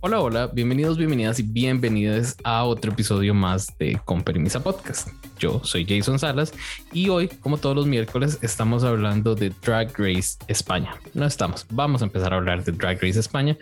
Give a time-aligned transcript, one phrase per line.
[0.00, 5.08] Hola, hola, bienvenidos, bienvenidas y bienvenidas a otro episodio más de Con Permisa Podcast.
[5.38, 6.52] Yo soy Jason Salas
[6.92, 10.94] y hoy, como todos los miércoles, estamos hablando de Drag Race España.
[11.14, 13.56] No estamos, vamos a empezar a hablar de Drag Race España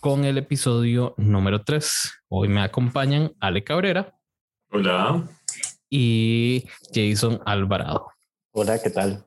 [0.00, 2.12] con el episodio número 3.
[2.28, 4.18] Hoy me acompañan Ale Cabrera.
[4.72, 5.28] Hola.
[5.88, 8.08] Y Jason Alvarado.
[8.50, 9.24] Hola, ¿qué tal?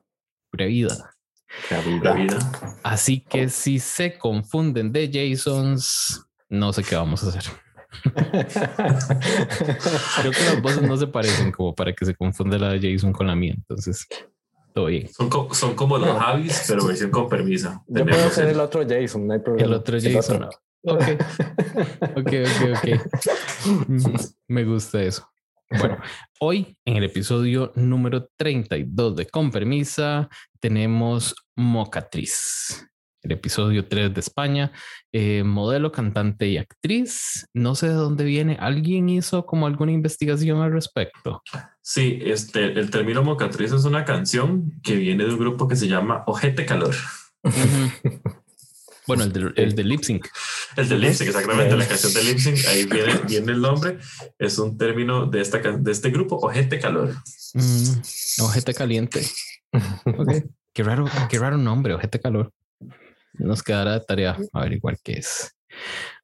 [0.50, 1.14] Pura vida.
[2.14, 2.52] vida.
[2.82, 7.44] Así que si se confunden de Jasons, no sé qué vamos a hacer.
[10.20, 13.12] Creo que las voces no se parecen como para que se confunda la de Jason
[13.12, 13.54] con la mía.
[13.56, 14.06] Entonces,
[14.74, 15.08] todo bien.
[15.08, 17.84] Son, son como los Javis, pero versión con permiso.
[17.88, 19.66] Yo puedo ser el otro Jason, no hay problema.
[19.66, 20.48] El otro Jason.
[20.82, 21.02] Ok.
[22.16, 22.86] Ok, ok, ok.
[24.48, 25.28] Me gusta eso.
[25.68, 25.98] Bueno,
[26.38, 30.28] hoy en el episodio número 32 de Con Permisa
[30.60, 32.86] tenemos Mocatriz
[33.22, 34.72] el episodio 3 de España,
[35.12, 37.46] eh, modelo, cantante y actriz.
[37.54, 38.56] No sé de dónde viene.
[38.60, 41.42] ¿Alguien hizo como alguna investigación al respecto?
[41.82, 45.88] Sí, este, el término mocatriz es una canción que viene de un grupo que se
[45.88, 46.94] llama Ojete Calor.
[49.06, 50.26] Bueno, el de, el de Lip Sync.
[50.76, 53.98] El de Lip Sync, exactamente, la canción de Lip Sync, ahí viene, viene el nombre,
[54.38, 57.14] es un término de, esta, de este grupo, Ojete Calor.
[57.54, 59.26] Mm, ojete Caliente.
[60.06, 60.44] Okay.
[60.72, 62.50] Qué raro, qué raro nombre, Ojete Calor.
[63.38, 65.54] Nos quedará de tarea averiguar qué es.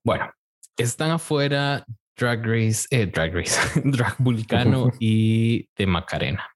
[0.05, 0.31] Bueno,
[0.77, 1.85] están afuera
[2.17, 6.49] Drag Race, eh, Drag Race, Drag Vulcano y de Macarena.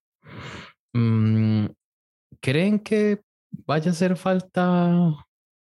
[0.93, 1.67] Mm,
[2.41, 3.21] ¿Creen que
[3.67, 5.15] vaya a hacer falta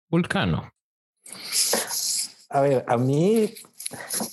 [0.09, 0.71] Vulcano?
[2.49, 3.53] A ver, a mí,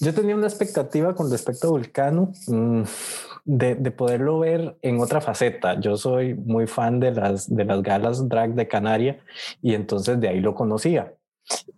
[0.01, 2.33] yo tenía una expectativa con respecto a Vulcano.
[2.47, 2.83] Mm,
[3.49, 5.81] de, de, poderlo ver en otra faceta.
[5.81, 9.21] Yo soy muy fan de las, de las galas drag de Canaria
[9.63, 11.15] y entonces de ahí lo conocía.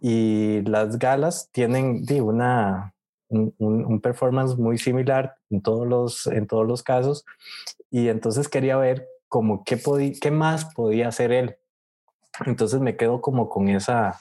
[0.01, 2.93] Y las galas tienen de una,
[3.29, 7.25] un, performance muy similar en todos, los, en todos los casos
[7.89, 9.81] y entonces quería ver como qué,
[10.21, 11.57] qué más podía hacer él.
[12.47, 14.21] Entonces me quedo como con esa,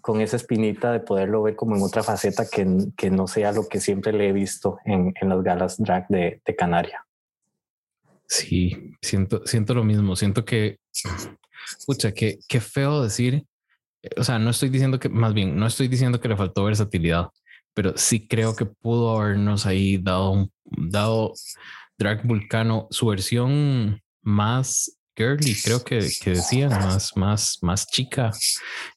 [0.00, 2.66] con esa espinita de poderlo ver como en otra faceta que,
[2.96, 6.40] que no sea lo que siempre le he visto en, en las galas drag de,
[6.44, 7.04] de, Canaria.
[8.26, 10.16] Sí, siento, siento lo mismo.
[10.16, 10.78] Siento que,
[11.78, 13.44] escucha, que, qué feo decir.
[14.16, 17.28] O sea, no estoy diciendo que, más bien, no estoy diciendo que le faltó versatilidad,
[17.74, 21.32] pero sí creo que pudo habernos ahí dado, dado
[21.98, 28.30] Drag Vulcano su versión más girly, creo que, que decían, más, más, más chica.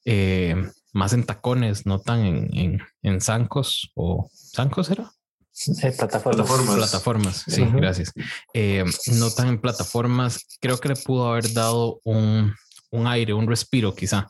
[0.06, 0.56] Eh,
[0.92, 5.12] más en tacones, no tan en, en, en zancos o zancos era.
[5.84, 6.76] Eh, plataformas.
[6.76, 8.14] Plataformas, sí, gracias.
[8.54, 8.86] Eh,
[9.20, 12.54] no tan en plataformas, creo que le pudo haber dado un,
[12.90, 14.30] un aire, un respiro quizá.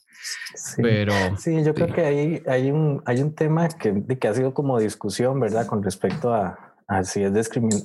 [0.55, 0.81] Sí.
[0.81, 4.53] Pero sí, yo creo que hay, hay, un, hay un tema que, que ha sido
[4.53, 5.65] como discusión, ¿verdad?
[5.65, 7.33] Con respecto a, así es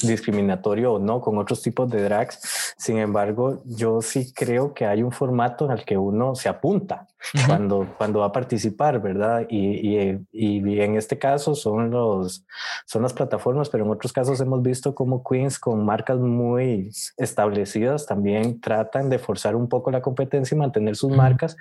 [0.00, 2.74] discriminatorio o no con otros tipos de drags.
[2.76, 7.06] Sin embargo, yo sí creo que hay un formato en el que uno se apunta
[7.46, 9.46] cuando, cuando va a participar, ¿verdad?
[9.48, 12.44] Y, y, y, en este caso son, los,
[12.84, 18.06] son las plataformas, pero en otros casos hemos visto como Queens con marcas muy establecidas
[18.06, 21.56] también tratan de forzar un poco la competencia y mantener sus marcas,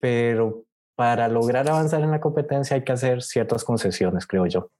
[0.00, 0.64] pero
[0.94, 4.70] para lograr avanzar en la competencia hay que hacer ciertas concesiones, creo yo.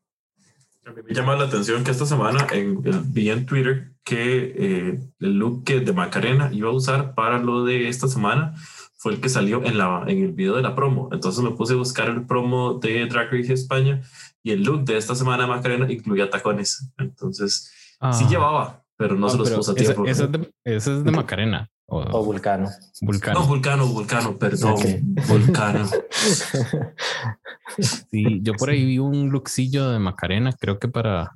[0.87, 2.81] A mí me llama la atención que esta semana en,
[3.13, 7.65] vi en Twitter que eh, el look que de Macarena iba a usar para lo
[7.65, 8.55] de esta semana
[8.97, 11.09] fue el que salió en, la, en el video de la promo.
[11.11, 14.01] Entonces me puse a buscar el promo de Drag Race España
[14.45, 16.89] y el look de esta semana de Macarena incluía tacones.
[16.99, 18.13] Entonces ah.
[18.13, 20.07] sí llevaba, pero no ah, se los puso a tiempo.
[20.07, 21.69] Ese, es de, ese es de Macarena.
[21.89, 22.69] O, o, Vulcano.
[23.01, 23.41] Vulcano.
[23.41, 24.73] No, Vulcano, Vulcano, perdón.
[24.73, 25.01] Okay.
[25.29, 25.87] Vulcano.
[27.79, 31.33] sí, yo por ahí vi un lookcillo de Macarena, creo que para,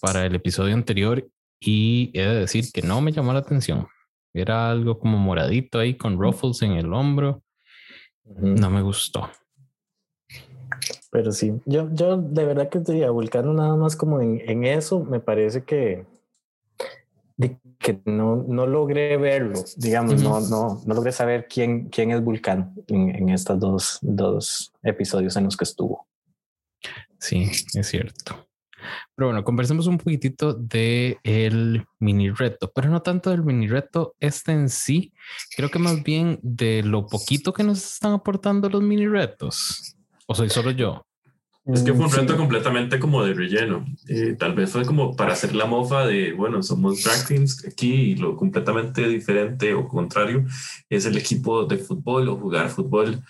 [0.00, 3.88] para el episodio anterior, y he de decir que no me llamó la atención.
[4.32, 7.42] Era algo como moradito ahí con ruffles en el hombro.
[8.24, 9.28] No me gustó.
[11.10, 14.64] Pero sí, yo, yo de verdad que te diría, Vulcano nada más como en, en
[14.64, 16.06] eso, me parece que,
[17.82, 20.22] que no, no logré verlo, digamos, uh -huh.
[20.22, 25.36] no, no, no logré saber quién, quién es Vulcano en, en estos dos, dos episodios
[25.36, 26.06] en los que estuvo.
[27.18, 28.48] Sí, es cierto.
[29.14, 34.14] Pero bueno, conversemos un poquitito de el mini reto, pero no tanto del mini reto
[34.18, 35.12] este en sí,
[35.56, 39.96] creo que más bien de lo poquito que nos están aportando los mini retos.
[40.26, 41.06] ¿O soy solo yo?
[41.64, 42.38] Es que fue un reto sí.
[42.38, 43.86] completamente como de relleno.
[44.08, 47.92] Eh, tal vez fue como para hacer la mofa de, bueno, somos drag queens aquí
[47.92, 50.44] y lo completamente diferente o contrario
[50.90, 53.22] es el equipo de fútbol o jugar fútbol.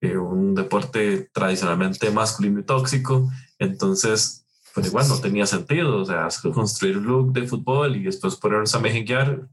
[0.00, 6.28] eh, un deporte tradicionalmente masculino y tóxico, entonces, pues igual no tenía sentido, o sea,
[6.54, 9.48] construir un look de fútbol y después ponernos a mejenguear,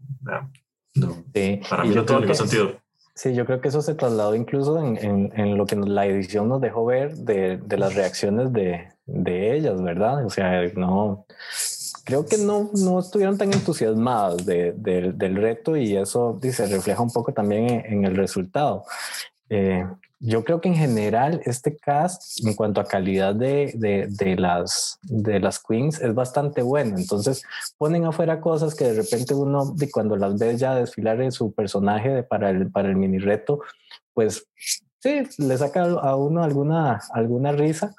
[0.93, 1.25] no,
[1.69, 2.79] para mí no tiene sentido.
[3.15, 6.59] Sí, yo creo que eso se trasladó incluso en, en, lo que la edición nos
[6.59, 10.25] dejó ver de, de las reacciones de, de, ellas, ¿verdad?
[10.25, 11.25] O sea, no,
[12.03, 17.11] creo que no, no estuvieron tan entusiasmadas de, del reto y eso se refleja un
[17.11, 18.83] poco también en, el resultado.
[19.49, 19.85] Eh,
[20.25, 24.97] yo creo que en general este cast en cuanto a calidad de, de, de, las,
[25.03, 26.97] de las queens es bastante bueno.
[26.97, 27.43] Entonces
[27.77, 31.53] ponen afuera cosas que de repente uno, de cuando las ves ya desfilar en su
[31.53, 33.59] personaje para, el, para el mini reto,
[34.13, 34.47] pues
[34.99, 37.93] sí, le saca a uno alguna, alguna risa,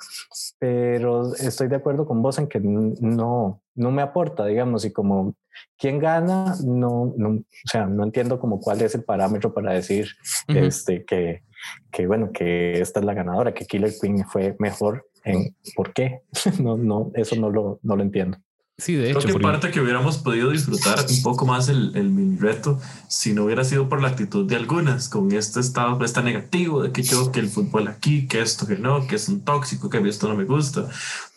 [0.58, 5.34] pero estoy de acuerdo con vos en que no, no me aporta, digamos, y como
[5.78, 10.08] quién gana, no, no, o sea, no entiendo como cuál es el parámetro para decir
[10.48, 11.42] este, que,
[11.90, 16.20] que bueno, que esta es la ganadora, que Killer Queen fue mejor en por qué.
[16.60, 18.38] no, no, eso no lo, no lo entiendo.
[18.78, 19.20] Sí, de hecho.
[19.20, 22.78] Creo que parte que hubiéramos podido disfrutar un poco más el, el mini reto
[23.08, 26.92] si no hubiera sido por la actitud de algunas, con este estado este negativo de
[26.92, 29.96] que yo, que el fútbol aquí, que esto, que no, que es un tóxico, que
[29.96, 30.90] a mí esto no me gusta.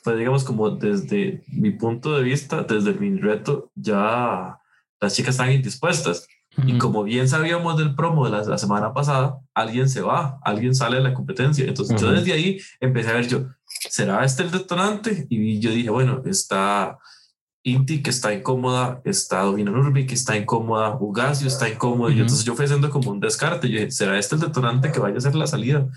[0.04, 4.60] Pues digamos, como desde mi punto de vista, desde el mini reto, ya
[5.00, 6.28] las chicas están indispuestas.
[6.66, 10.98] Y como bien sabíamos del promo de la, semana pasada, alguien se va, alguien sale
[10.98, 11.66] de la competencia.
[11.66, 15.26] Entonces yo desde ahí empecé a ver yo, ¿será este el detonante?
[15.30, 16.98] Y yo dije, bueno, está
[17.64, 22.10] Inti que está incómoda, está Dovina Nurbi que está incómoda, Ugasio está incómodo.
[22.10, 23.70] Y entonces yo fui haciendo como un descarte.
[23.70, 25.88] Yo dije, ¿será este el detonante que vaya a ser la salida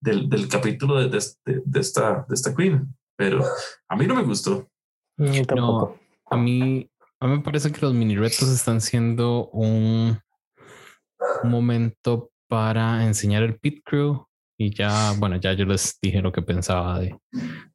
[0.00, 2.94] del, del capítulo de, de, de, esta, de esta Queen?
[3.16, 3.44] Pero
[3.88, 4.68] a mí no me gustó.
[5.16, 5.98] No,
[6.30, 6.90] a mí
[7.22, 10.18] a mí me parece que los mini retos están siendo un,
[11.44, 14.26] momento para enseñar el pit crew
[14.58, 17.14] y ya, bueno, ya yo les dije lo que pensaba de,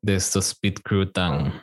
[0.02, 1.62] de estos pit crew tan,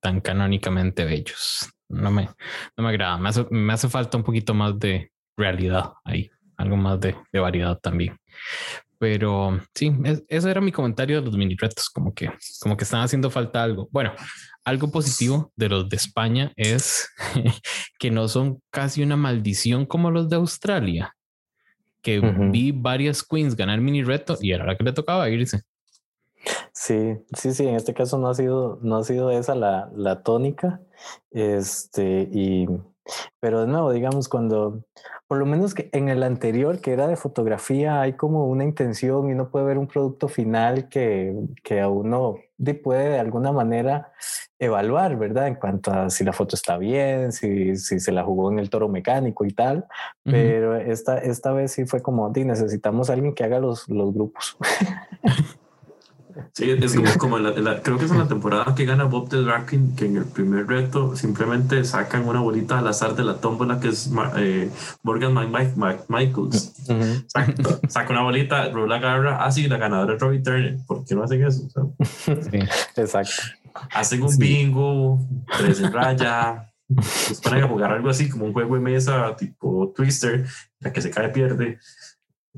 [0.00, 1.70] tan canónicamente bellos.
[1.88, 2.28] No me,
[2.76, 6.76] no me agrada, me hace, me hace falta un poquito más de realidad ahí, algo
[6.76, 8.16] más de, de variedad también.
[8.98, 9.92] Pero sí,
[10.28, 12.30] ese era mi comentario de los mini retos, como que,
[12.60, 13.88] como que están haciendo falta algo.
[13.90, 14.12] Bueno,
[14.62, 17.08] algo positivo de los de España es
[17.98, 21.16] que no son casi una maldición como los de Australia,
[22.02, 25.62] que vi varias queens ganar mini reto y era la que le tocaba irse.
[26.72, 30.22] Sí, sí, sí, en este caso no ha sido, no ha sido esa la, la
[30.22, 30.80] tónica.
[31.30, 32.66] Este, y,
[33.40, 34.84] pero de nuevo, digamos, cuando,
[35.26, 39.28] por lo menos que en el anterior, que era de fotografía, hay como una intención
[39.28, 42.36] y uno puede ver un producto final que, que a uno
[42.82, 44.12] puede de alguna manera
[44.58, 45.48] evaluar, ¿verdad?
[45.48, 48.68] En cuanto a si la foto está bien, si, si se la jugó en el
[48.68, 49.86] toro mecánico y tal.
[50.22, 54.58] Pero esta, esta vez sí fue como, necesitamos a alguien que haga los, los grupos.
[56.52, 59.94] Sí, es como, la, creo que es en la temporada que gana Bob the Draken,
[59.96, 63.88] que en el primer reto simplemente sacan una bolita al azar de la tómbola que
[63.88, 64.70] es eh,
[65.02, 66.72] Morgan Mike, Mike, Michaels.
[67.88, 70.78] saca una bolita, Rula agarra, ah, sí, la ganadora es Robbie Turner.
[70.86, 71.94] ¿Por qué no hacen eso?
[72.96, 73.42] Exacto.
[73.92, 75.20] Hacen un bingo,
[75.56, 79.92] tres en raya, pues ponen a jugar algo así como un juego de mesa tipo
[79.94, 80.44] Twister,
[80.80, 81.78] la que se cae pierde.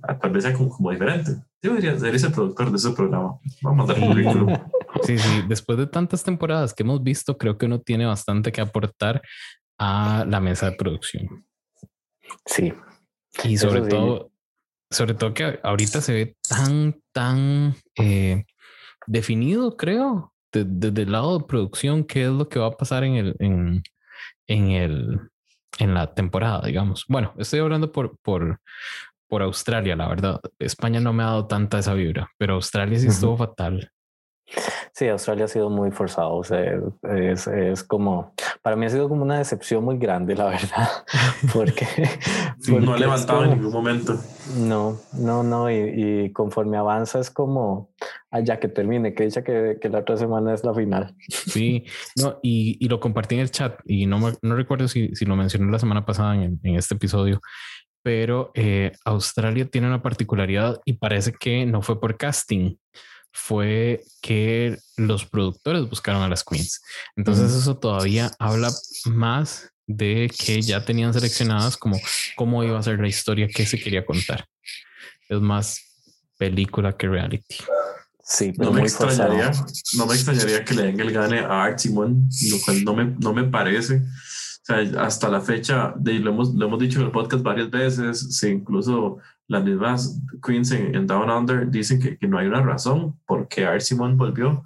[0.02, 1.36] Ah, tal vez sea como, como diferente.
[1.62, 3.38] Yo debería ser ese productor de ese programa.
[3.62, 4.58] Vamos a dar currículum.
[5.04, 5.42] Sí, sí.
[5.48, 9.22] Después de tantas temporadas que hemos visto, creo que uno tiene bastante que aportar
[9.78, 11.46] a la mesa de producción.
[12.44, 12.74] Sí.
[13.42, 14.30] Y sobre todo,
[14.90, 18.44] sobre todo que ahorita se ve tan, tan eh,
[19.06, 23.14] definido, creo, desde el lado de producción, qué es lo que va a pasar en
[23.14, 23.82] el, en,
[24.46, 25.20] en el,
[25.78, 27.06] en la temporada, digamos.
[27.08, 28.60] Bueno, estoy hablando por, por,
[29.32, 30.40] por Australia, la verdad.
[30.58, 33.90] España no me ha dado tanta esa vibra, pero Australia sí estuvo fatal.
[34.92, 36.34] Sí, Australia ha sido muy forzado.
[36.34, 36.60] O sea,
[37.14, 40.86] es, es, como, para mí ha sido como una decepción muy grande, la verdad,
[41.54, 41.86] porque,
[42.68, 44.18] no ha levantado en ningún momento.
[44.58, 45.70] No, no, no.
[45.70, 47.88] Y, conforme avanza es como,
[48.30, 51.16] allá que termine, que dicha que, que, la otra semana es la final.
[51.30, 51.86] Sí,
[52.16, 55.36] no, y, y lo compartí en el chat y no, no recuerdo si, si lo
[55.36, 57.40] mencioné la semana pasada en, en este episodio,
[58.02, 62.76] pero eh, Australia tiene una particularidad y parece que no fue por casting,
[63.32, 66.82] fue que los productores buscaron a las queens.
[67.16, 68.70] Entonces eso todavía habla
[69.06, 71.98] más de que ya tenían seleccionadas como
[72.36, 74.46] cómo iba a ser la historia que se quería contar.
[75.28, 75.80] Es más
[76.38, 77.56] película que reality.
[78.24, 79.50] Sí, no me extrañaría,
[79.94, 83.04] no me extrañaría que le den el gane a Art Simon, lo cual no me,
[83.04, 84.02] no me parece
[84.62, 88.36] sea, hasta la fecha, de, lo, hemos, lo hemos dicho en el podcast varias veces,
[88.38, 93.18] se incluso las mismas queens en, Down Under dicen que, que, no hay una razón
[93.26, 94.64] por qué Art Simon volvió.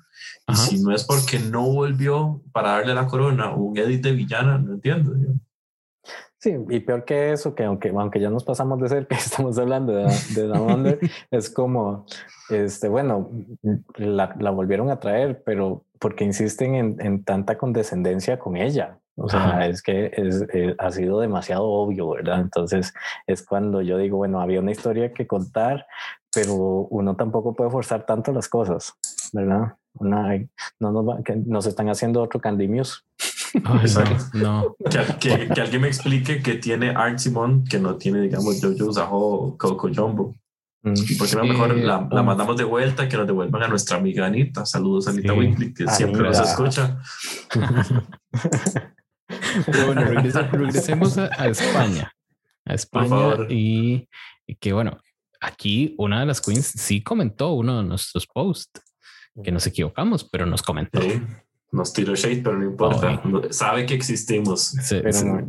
[0.48, 4.58] Y si no es porque no volvió para darle la corona un edit de villana,
[4.58, 5.12] no entiendo.
[6.38, 9.92] Sí, y peor que eso, que aunque, aunque ya nos pasamos de cerca, estamos hablando
[9.94, 10.98] de, de Down Under,
[11.30, 12.06] es como,
[12.50, 13.30] este, bueno,
[13.96, 19.00] la, la, volvieron a traer, pero porque insisten en, en tanta condescendencia con ella.
[19.18, 22.40] O sea, es que es, eh, ha sido demasiado obvio, ¿verdad?
[22.40, 22.92] Entonces
[23.26, 25.86] es cuando yo digo, bueno, había una historia que contar,
[26.34, 28.92] pero uno tampoco puede forzar tanto las cosas,
[29.32, 29.74] ¿verdad?
[29.94, 30.38] Una,
[30.78, 33.00] no nos, que nos están haciendo otro Candy Muse.
[34.34, 34.76] no.
[35.18, 39.56] Que, que, alguien me explique que tiene Art Simon que no tiene, digamos, Jojo Zaho
[39.56, 40.34] Coco Jumbo.
[40.82, 40.92] Mm.
[41.18, 44.26] Porque a lo mejor la, la, mandamos de vuelta, que nos devuelvan a nuestra amiga
[44.26, 44.66] Anita.
[44.66, 45.72] Saludos, Anita sí.
[45.72, 46.98] que siempre nos escucha.
[49.26, 52.12] Pero bueno, regresemos a, España.
[52.64, 54.08] A España y,
[54.60, 54.98] que bueno,
[55.40, 58.82] aquí una de las queens sí comentó uno de nuestros posts
[59.42, 61.00] que nos equivocamos, pero nos comentó.
[61.72, 63.20] Nos tiró shade, pero no importa.
[63.50, 64.62] Sabe que existimos.
[64.62, 65.00] Sí,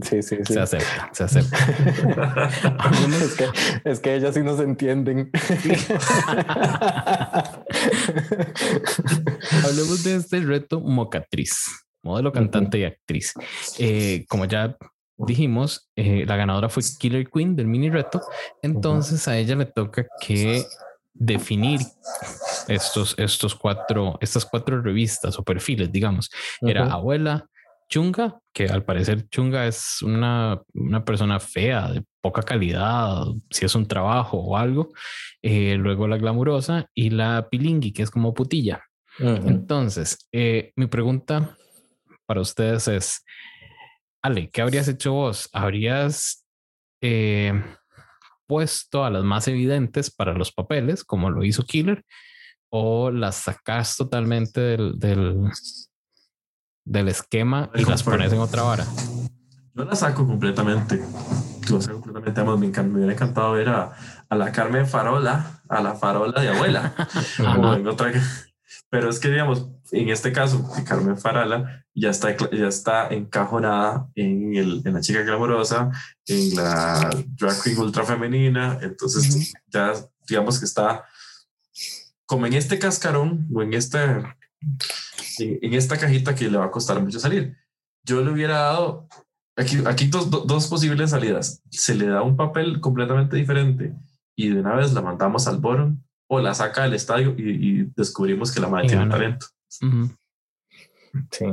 [0.02, 1.58] sí, sí, Se acepta, se acepta.
[3.22, 3.46] es, que,
[3.86, 5.30] es que ellas sí nos entienden.
[9.64, 13.34] Hablemos de este reto mocatriz modelo, cantante y actriz.
[13.78, 14.78] Eh, como ya
[15.18, 18.22] dijimos, eh, la ganadora fue Killer Queen del mini reto.
[18.62, 20.64] Entonces a ella le toca que
[21.14, 21.80] definir
[22.68, 26.30] estos, estos cuatro, estas cuatro revistas o perfiles, digamos.
[26.62, 27.48] Era abuela,
[27.90, 33.74] Chunga, que al parecer Chunga es una, una, persona fea, de poca calidad, si es
[33.76, 34.92] un trabajo o algo.
[35.42, 38.84] Eh, luego la glamurosa y la pilingui, que es como putilla.
[39.20, 41.58] Entonces, mi pregunta
[42.28, 43.26] para ustedes es,
[44.22, 45.50] Ale, ¿qué habrías hecho vos?
[45.54, 46.46] ¿Habrías
[47.02, 47.54] eh,
[48.46, 52.06] puesto a las más evidentes para los papeles, como lo hizo Killer,
[52.70, 55.50] o las sacas totalmente del, del,
[56.86, 58.86] del esquema y las pones en otra vara?
[59.74, 61.02] Yo las saco completamente.
[61.70, 62.82] Lo saco completamente.
[62.82, 63.94] Me, me hubiera encantado ver a,
[64.28, 66.94] a, la Carmen Farola, a la Farola de abuela.
[67.40, 68.12] o en otra
[68.90, 74.56] pero es que, digamos, en este caso, Carmen Farala ya está, ya está encajonada en,
[74.56, 75.92] el, en la chica glamorosa,
[76.26, 77.10] en la
[77.40, 78.78] drag queen ultra femenina.
[78.82, 79.94] Entonces, ya
[80.28, 81.06] digamos que está
[82.26, 84.02] como en este cascarón o en, este,
[85.40, 87.56] en, esta cajita que le va a costar mucho salir.
[88.04, 89.08] Yo le hubiera dado
[89.56, 91.62] aquí, aquí dos, dos posibles salidas.
[91.72, 93.94] Se le da un papel completamente diferente
[94.36, 98.52] y de una vez la mandamos al bottom o la saca del estadio y, descubrimos
[98.52, 99.48] que la madre tiene talento.
[101.32, 101.46] Sí.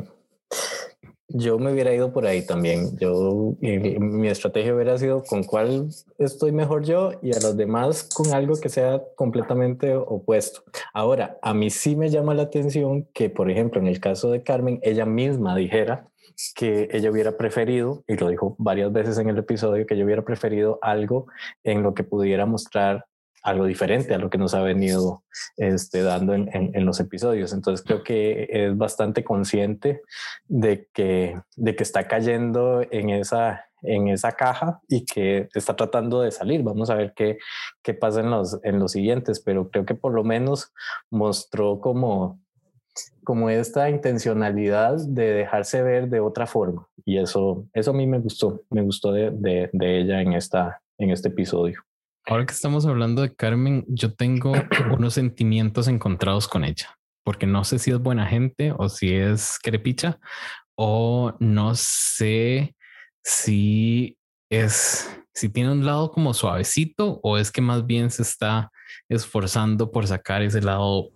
[1.28, 2.96] Yo me hubiera ido por ahí también.
[2.98, 5.88] Yo, mi estrategia hubiera sido con cuál
[6.18, 10.62] estoy mejor yo y a los demás con algo que sea completamente opuesto.
[10.92, 14.42] Ahora, a mí sí me llama la atención que, por ejemplo, en el caso de
[14.42, 16.08] Carmen, ella misma dijera
[16.54, 20.22] que ella hubiera preferido, y lo dijo varias veces en el episodio, que yo hubiera
[20.22, 21.26] preferido algo
[21.62, 23.06] en lo que pudiera mostrar
[23.44, 25.22] algo diferente a lo que nos ha venido
[25.58, 27.52] este, dando en, en, los episodios.
[27.52, 30.00] Entonces creo que es bastante consciente
[30.48, 36.22] de que, de que está cayendo en esa, en esa caja y que está tratando
[36.22, 36.62] de salir.
[36.62, 37.36] Vamos a ver qué,
[37.82, 40.72] qué pasa en los, en los siguientes, pero creo que por lo menos
[41.10, 42.40] mostró como,
[43.24, 46.88] como esta intencionalidad de dejarse ver de otra forma.
[47.04, 50.80] Y eso, eso a mí me gustó, me gustó de, de, de ella en, esta,
[50.96, 51.82] en este episodio.
[52.26, 54.52] Ahora que estamos hablando de Carmen, yo tengo
[54.96, 59.58] unos sentimientos encontrados con ella, porque no sé si es buena gente o si es
[59.62, 60.18] crepicha,
[60.74, 62.74] o no sé
[63.22, 64.16] si
[64.50, 68.70] es, si tiene un lado como suavecito o es que más bien se está
[69.08, 71.10] esforzando por sacar ese lado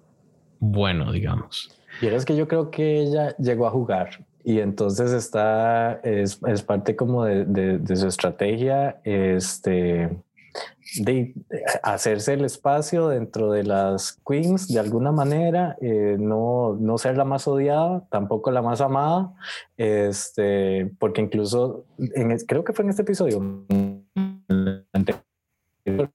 [0.61, 1.71] bueno, digamos.
[2.03, 6.63] Y es que yo creo que ella llegó a jugar y entonces está, es, es
[6.63, 10.09] parte como de, de, de, su estrategia, este,
[10.97, 11.35] de
[11.83, 17.25] hacerse el espacio dentro de las queens de alguna manera, eh, no, no ser la
[17.25, 19.33] más odiada, tampoco la más amada,
[19.77, 21.85] este, porque incluso
[22.47, 23.65] creo que fue en este episodio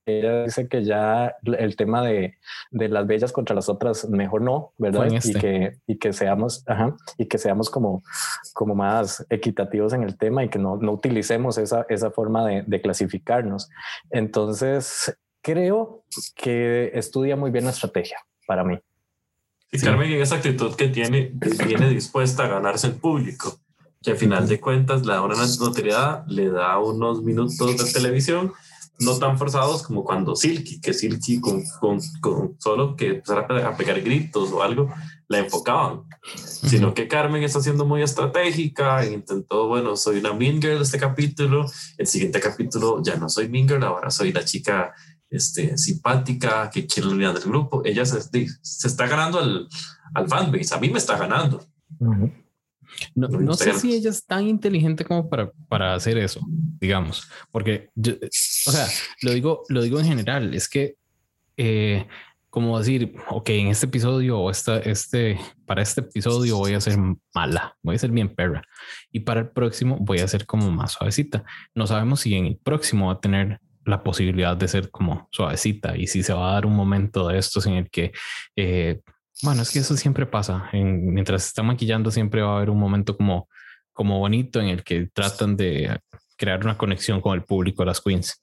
[0.05, 2.35] ella dice que ya el tema de,
[2.71, 5.07] de, las bellas contra las otras mejor no, ¿verdad?
[5.11, 5.39] Y este.
[5.39, 8.03] que, y que seamos, ajá, y que seamos como,
[8.53, 12.63] como más equitativos en el tema y que no, no utilicemos esa, esa forma de,
[12.65, 13.69] de clasificarnos.
[14.09, 18.79] Entonces, creo que estudia muy bien la estrategia para mí.
[19.73, 21.31] Y Carmen, en esa actitud que tiene,
[21.67, 23.59] viene dispuesta a ganarse el público.
[24.03, 28.53] que al final de cuentas le da una notoriedad, le da unos minutos de televisión,
[28.99, 33.75] no tan forzados como cuando Silky, que Silky con, con, con solo que empezara a
[33.75, 34.89] pegar gritos o algo,
[35.27, 36.03] la enfocaban,
[36.35, 41.65] sino que Carmen está siendo muy estratégica, intentó, bueno, soy una mean girl este capítulo,
[41.97, 44.93] el siguiente capítulo ya no soy mean girl, ahora soy la chica
[45.29, 48.21] este, simpática que quiere unidad del grupo, ella se,
[48.61, 49.67] se está ganando al,
[50.13, 51.65] al fanbase, a mí me está ganando.
[53.15, 56.41] No, no sé si ella es tan inteligente como para, para hacer eso,
[56.79, 58.87] digamos, porque yo, o sea,
[59.21, 60.95] lo digo, lo digo en general, es que
[61.57, 62.07] eh,
[62.53, 66.99] como decir, ok, en este episodio o esta, este, para este episodio voy a ser
[67.33, 68.61] mala, voy a ser bien perra
[69.11, 71.43] y para el próximo voy a ser como más suavecita.
[71.73, 75.97] No sabemos si en el próximo va a tener la posibilidad de ser como suavecita
[75.97, 78.11] y si se va a dar un momento de estos en el que,
[78.55, 79.01] eh,
[79.43, 80.69] bueno, es que eso siempre pasa.
[80.71, 83.49] En, mientras se está maquillando siempre va a haber un momento como,
[83.91, 85.99] como bonito en el que tratan de
[86.37, 88.41] crear una conexión con el público, las queens.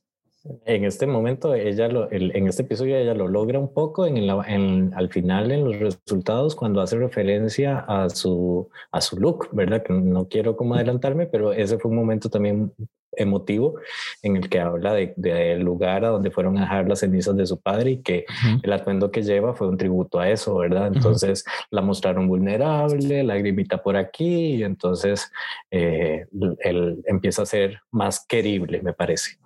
[0.64, 4.94] En este momento, ella lo, en este episodio, ella lo logra un poco en, en
[4.94, 9.82] al final en los resultados cuando hace referencia a su, a su look, ¿verdad?
[9.82, 12.72] Que no quiero como adelantarme, pero ese fue un momento también
[13.12, 13.74] emotivo
[14.22, 17.46] en el que habla del de, lugar a donde fueron a dejar las cenizas de
[17.46, 18.24] su padre y que
[18.62, 20.88] el atuendo que lleva fue un tributo a eso, ¿verdad?
[20.88, 25.30] Entonces la mostraron vulnerable, la grimita por aquí y entonces
[25.70, 26.26] eh,
[26.60, 29.38] él empieza a ser más querible, me parece.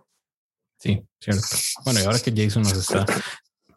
[0.78, 1.42] Sí, cierto.
[1.85, 3.06] Bueno, y ahora que Jason nos está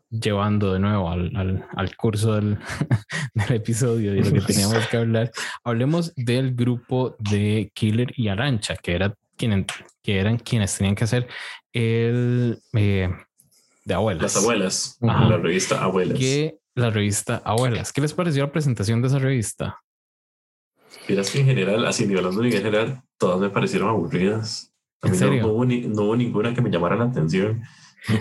[0.10, 2.58] llevando de nuevo al, al, al curso del,
[3.34, 5.32] del, episodio y lo que teníamos que hablar,
[5.64, 9.66] hablemos del grupo de Killer y Arancha, que, era quien,
[10.04, 11.28] que eran quienes tenían que hacer
[11.72, 13.10] el eh,
[13.86, 14.24] de abuelas.
[14.24, 16.20] Las abuelas, la revista Abuelas.
[16.20, 17.94] Que la revista Abuelas.
[17.94, 19.80] ¿Qué les pareció la presentación de esa revista?
[21.08, 24.74] Mira, que en general, así hablando en general, todas me parecieron aburridas.
[25.04, 25.44] ¿En serio?
[25.44, 27.64] No, hubo no, hubo ninguna que me llamara la atención.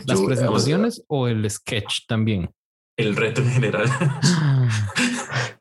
[0.06, 2.50] ¿Las presentaciones o el sketch también?
[2.96, 3.90] El reto en general.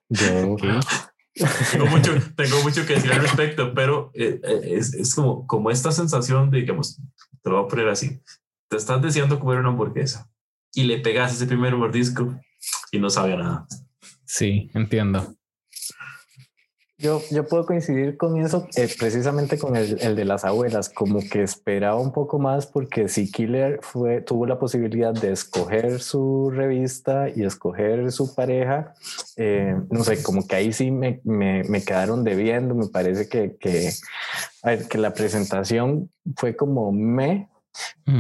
[1.72, 5.70] tengo, mucho, tengo mucho que decir al respecto, pero eh, eh, es, es, como, como
[5.70, 6.98] esta sensación de, digamos,
[7.44, 8.22] te lo voy a poner así,
[8.70, 10.30] te estás deseando comer una hamburguesa
[10.74, 12.40] y le pegas ese primer mordisco
[12.92, 13.68] y no sabe nada.
[14.26, 15.36] Sí, entiendo.
[16.98, 21.20] Yo, yo puedo coincidir con eso, eh, precisamente con el, el, de las abuelas, como
[21.20, 23.82] que esperaba un poco más porque si Killer
[24.26, 28.94] tuvo la posibilidad de escoger su revista y escoger su pareja,
[29.36, 33.58] eh, no sé, como que ahí sí me, me, me quedaron debiendo, me parece que,
[33.60, 33.92] que,
[34.90, 37.50] que la presentación fue como me,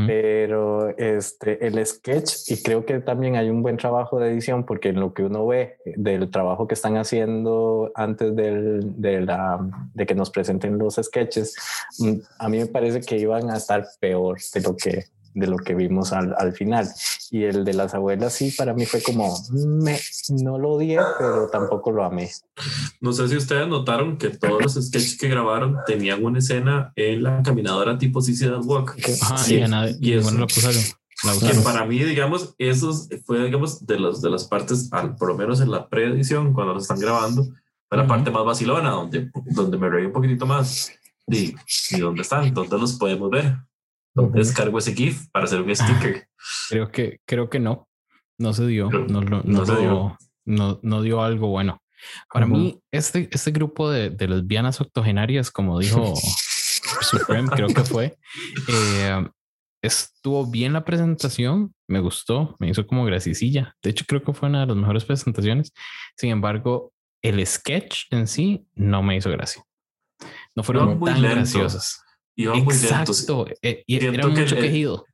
[0.07, 4.89] pero este, el sketch, y creo que también hay un buen trabajo de edición, porque
[4.89, 9.59] en lo que uno ve del trabajo que están haciendo antes del, de, la,
[9.93, 11.55] de que nos presenten los sketches,
[11.99, 15.05] mm, a mí me parece que iban a estar peor de lo que,
[15.35, 16.89] de lo que vimos al, al, final.
[17.29, 21.49] Y el de las abuelas sí, para mí fue como, me, no lo odié, pero
[21.49, 22.31] tampoco lo amé.
[23.01, 27.21] No sé si ustedes notaron que todos los sketches que grabaron tenían una escena en
[27.21, 28.97] la caminadora tipo Suicide Walk.
[29.21, 29.61] Ajá, sí,
[29.99, 30.81] y, y bueno, lo pusieron.
[31.41, 32.93] Que para mí, digamos, eso
[33.25, 36.73] fue, digamos, de, los, de las partes, al, por lo menos en la preedición, cuando
[36.73, 37.45] lo están grabando,
[37.89, 40.91] fue la parte más vacilona, donde, donde me reí un poquitito más.
[41.27, 41.55] Y,
[41.91, 43.57] y dónde están, dónde los podemos ver.
[44.15, 46.27] Descargo ese GIF para hacer un sticker.
[46.69, 47.87] Creo que, creo que no.
[48.37, 48.89] No se dio.
[48.89, 50.17] no, no, no, dio.
[50.45, 51.81] No, no, dio algo bueno.
[52.31, 56.13] Para mí, este, este grupo de, de, lesbianas octogenarias, como dijo
[57.01, 58.17] Supreme, creo que fue,
[58.67, 59.27] eh,
[59.81, 63.75] estuvo bien la presentación, me gustó, me hizo como gracicilla.
[63.81, 65.73] De hecho, creo que fue una de las mejores presentaciones.
[66.15, 69.63] Sin embargo, el sketch en sí no me hizo gracia.
[70.55, 72.04] No fueron tan graciosas.
[72.35, 73.27] Iban muy lentos.
[73.61, 75.05] Eh, y era mucho el, quejido.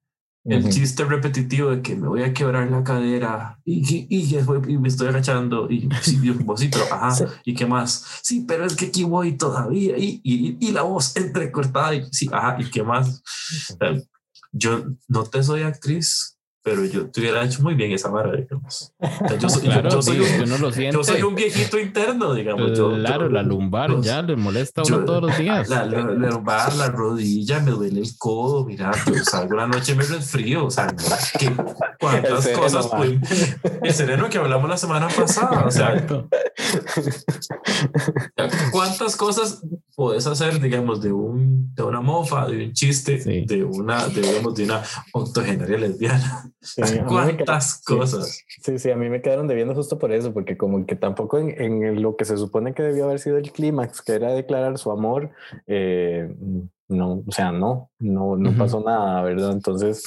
[0.43, 4.87] El chiste repetitivo de que me voy a quebrar la cadera y, y, y me
[4.87, 6.19] estoy agachando y sí,
[6.57, 7.23] sí, pero ajá, sí.
[7.45, 8.05] ¿y qué más?
[8.23, 12.27] Sí, pero es que aquí voy todavía y, y, y la voz entrecortada y sí,
[12.31, 13.21] ajá, ¿y qué más?
[14.51, 16.30] Yo no te soy actriz,
[16.63, 18.93] pero yo te hubiera hecho muy bien esa vara, digamos.
[18.99, 21.33] O sea, yo, soy, claro, yo, yo, soy sí, un, no lo yo, soy un,
[21.33, 22.71] viejito interno, digamos.
[22.71, 25.69] Claro, la lumbar ya le molesta a uno todos los días.
[25.69, 29.95] La, la, la, lumbar, la rodilla, me duele el codo, mira, yo salgo la noche
[29.95, 30.93] me resfrío, o sea,
[31.39, 31.51] ¿qué,
[31.99, 33.21] cuántas cosas pueden...
[33.81, 36.05] El sereno que hablamos la semana pasada, o sea,
[38.71, 39.61] ¿Cuántas cosas
[39.95, 44.65] puedes hacer, digamos, de, un, de una mofa, de un chiste, de una, digamos, de
[44.65, 46.51] una octogenaria lesbiana?
[47.07, 48.43] ¿Cuántas cosas?
[48.61, 51.59] Sí, sí, a mí me quedaron debiendo justo por eso, porque como que tampoco en,
[51.59, 54.91] en lo que se supone que debió haber sido el clímax, que era declarar su
[54.91, 55.31] amor,
[55.67, 56.33] eh,
[56.87, 59.51] no, o sea, no, no, no pasó nada, ¿verdad?
[59.51, 60.03] Entonces,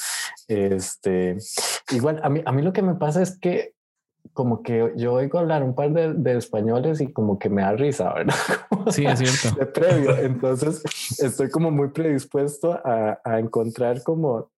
[0.48, 1.38] este,
[1.90, 3.72] igual, a mí, a mí lo que me pasa es que
[4.32, 7.72] como que yo oigo hablar un par de, de españoles y como que me da
[7.72, 8.34] risa, ¿verdad?
[8.90, 9.58] sí, es cierto.
[9.58, 10.16] De previo.
[10.16, 10.82] Entonces,
[11.18, 14.50] estoy como muy predispuesto a, a encontrar como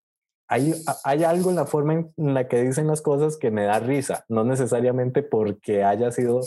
[0.48, 4.24] hay, algo en la forma en la que dicen las cosas que me da risa,
[4.28, 6.40] no necesariamente porque haya sido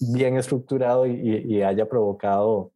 [0.00, 2.72] bien estructurado y, haya provocado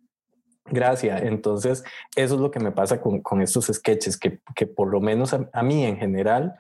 [0.67, 1.19] gracia.
[1.19, 1.83] Entonces,
[2.17, 5.49] eso es lo que me pasa con, estos sketches, que, que por lo menos a,
[5.53, 6.57] a, mí en general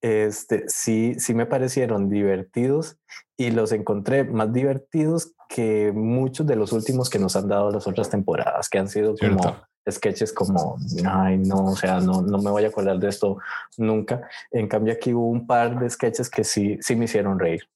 [0.00, 2.98] este, sí, sí me parecieron divertidos
[3.36, 7.86] y los encontré más divertidos que muchos de los últimos que nos han dado las
[7.86, 9.56] otras temporadas, que han sido como
[9.90, 13.38] sketches como, ay, no, o sea, no, no me voy a acordar de esto
[13.76, 14.28] nunca.
[14.50, 17.68] En cambio, aquí hubo un par de sketches que sí, sí me hicieron reír.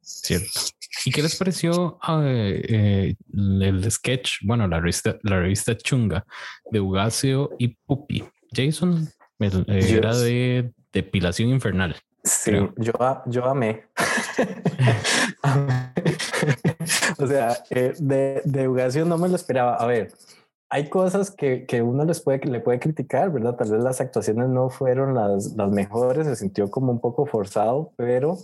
[0.00, 0.60] Cierto.
[1.04, 6.26] ¿Y qué les pareció eh, eh, el sketch, bueno, la revista, la revista Chunga
[6.70, 8.24] de Ugacio y Pupi?
[8.52, 9.08] Jason
[9.38, 11.96] el, eh, era de depilación infernal.
[12.24, 12.92] Sí, yo,
[13.26, 13.84] yo amé.
[17.18, 19.76] o sea, eh, de, de Ugacio no me lo esperaba.
[19.76, 20.12] A ver,
[20.70, 23.56] hay cosas que, que, uno les puede, le puede criticar, ¿verdad?
[23.56, 27.92] Tal vez las actuaciones no fueron las, las mejores, se sintió como un poco forzado,
[27.96, 28.36] pero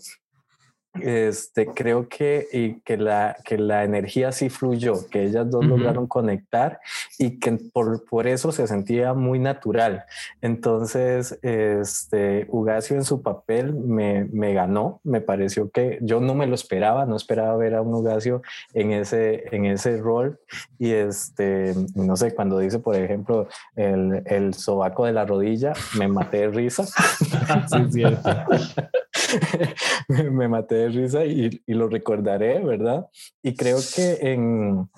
[1.01, 6.07] este, creo que, y que, la, que la energía sí fluyó, que ellas dos lograron
[6.07, 6.81] conectar
[7.19, 10.05] y que por, por, eso se sentía muy natural.
[10.41, 16.47] Entonces, este, Ugacio en su papel me, me, ganó, me pareció que yo no me
[16.47, 20.39] lo esperaba, no esperaba ver a un Ugacio en ese, en ese rol
[20.79, 26.09] y este, no sé, cuando dice, por ejemplo, el, el sobaco de la rodilla, me
[26.09, 26.85] maté de risa.
[26.87, 28.31] sí, es cierto.
[30.09, 33.09] me maté de risa y, y, lo recordaré, ¿verdad?
[33.43, 34.89] Y creo que en,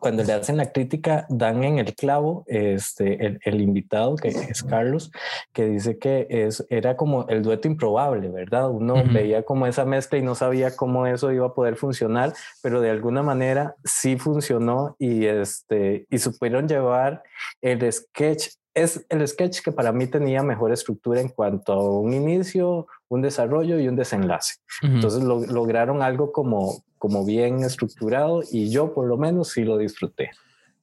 [0.00, 4.62] cuando le hacen la crítica, dan en el clavo este, el, el invitado, que es
[4.62, 5.10] Carlos,
[5.52, 8.70] que dice que es, era como el dueto improbable, ¿verdad?
[8.70, 9.12] Uno uh -huh.
[9.12, 12.90] veía como esa mezcla y no sabía cómo eso iba a poder funcionar, pero de
[12.90, 17.22] alguna manera sí funcionó y, este, y supieron llevar
[17.60, 22.12] el sketch es el sketch que para mí tenía mejor estructura en cuanto a un
[22.12, 24.56] inicio, un desarrollo y un desenlace.
[24.82, 24.94] Uh -huh.
[24.94, 29.78] Entonces lo, lograron algo como, como bien estructurado y yo por lo menos sí lo
[29.78, 30.30] disfruté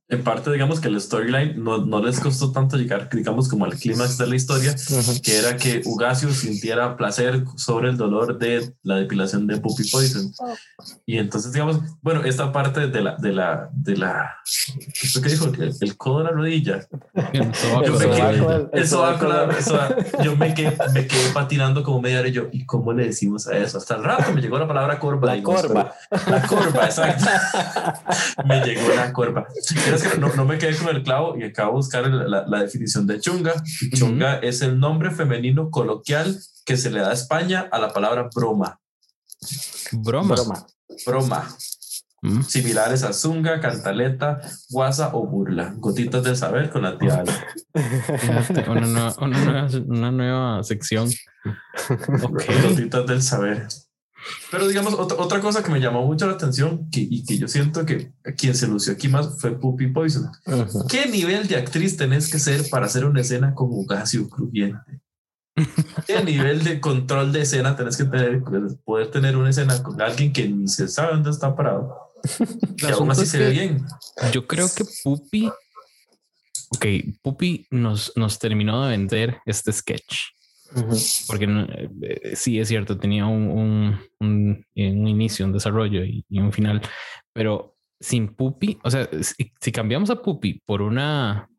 [0.07, 3.73] en parte, digamos que el storyline no, no, les costó tanto llegar, digamos, como al
[3.75, 5.21] clímax de la historia, uh -huh.
[5.21, 10.31] que era que Ugacio sintiera placer sobre el dolor de la depilación de Puppy Poison.
[10.37, 10.53] Oh.
[11.07, 14.35] Y entonces, digamos, bueno, esta parte de la, de la, de la,
[14.93, 15.45] ¿qué que dijo?
[15.47, 16.87] El, el, codo de la rodilla.
[20.23, 23.47] Yo me quedé, me quedé patinando como media hora y yo, ¿y cómo le decimos
[23.47, 23.79] a eso?
[23.79, 25.35] Hasta el rato me llegó la palabra corva.
[25.35, 25.95] La corva.
[26.27, 27.25] La corva, exacto.
[28.45, 29.47] me llegó la corva
[29.95, 32.59] es que no, no, me quedé con el clavo y acabo de buscar la, la
[32.61, 33.53] definición de chunga.
[33.93, 34.47] Chunga uh -huh.
[34.47, 38.79] es el nombre femenino coloquial que se le da a España a la palabra broma.
[39.91, 40.35] Broma.
[40.35, 40.67] Broma.
[41.05, 41.57] Broma.
[42.21, 42.41] Mm.
[42.41, 45.75] Similares a zunga, cantaleta, guasa o burla.
[45.77, 47.23] Gotitas del saber con la tía
[48.67, 51.09] una, nueva, una, nueva, una nueva sección.
[52.23, 52.61] Okay.
[52.63, 53.67] Gotitas del saber.
[54.51, 57.47] Pero digamos, otra, otra cosa que me llamó mucho la atención que, y que yo
[57.47, 60.31] siento que quien se lució aquí más fue Puppy Poison.
[60.45, 60.87] Uh -huh.
[60.87, 65.01] ¿Qué nivel de actriz tenés que ser para hacer una escena con Ugacio Crujiente?
[66.05, 68.43] ¿Qué nivel de control de escena tenés que tener?
[68.83, 71.95] Poder tener una escena con alguien que ni se sabe dónde está parado.
[72.77, 73.85] Y aún así se ve bien.
[74.33, 75.49] Yo creo que Puppy,
[76.69, 76.85] ok,
[77.21, 80.15] Puppy nos, nos terminó de vender este sketch.
[80.73, 81.27] Uh -huh.
[81.27, 81.47] Porque
[82.01, 86.51] eh, sí es cierto, tenía un, un, un, un inicio, un desarrollo y, y, un
[86.51, 86.81] final,
[87.33, 91.49] pero sin Puppy, o sea, si, si, cambiamos a Puppy por una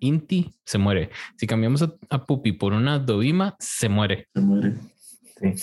[0.00, 1.10] Inti, se muere.
[1.36, 4.28] Si cambiamos a, a Puppy por una Dovima, se muere.
[4.34, 4.74] Se muere.
[5.40, 5.54] Sí.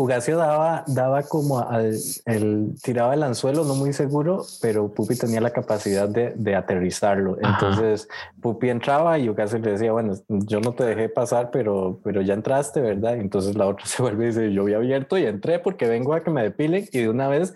[0.00, 5.42] Ugacio daba, daba como al el, tiraba el anzuelo, no muy seguro, pero Pupi tenía
[5.42, 7.36] la capacidad de, de aterrizarlo.
[7.42, 7.66] Ajá.
[7.68, 8.08] Entonces
[8.40, 12.32] Pupi entraba y Ugacio le decía, bueno, yo no te dejé pasar, pero, pero ya
[12.32, 13.16] entraste, ¿verdad?
[13.16, 16.14] Y entonces la otra se vuelve y dice, yo había abierto y entré porque vengo
[16.14, 17.54] a que me depilen y de una vez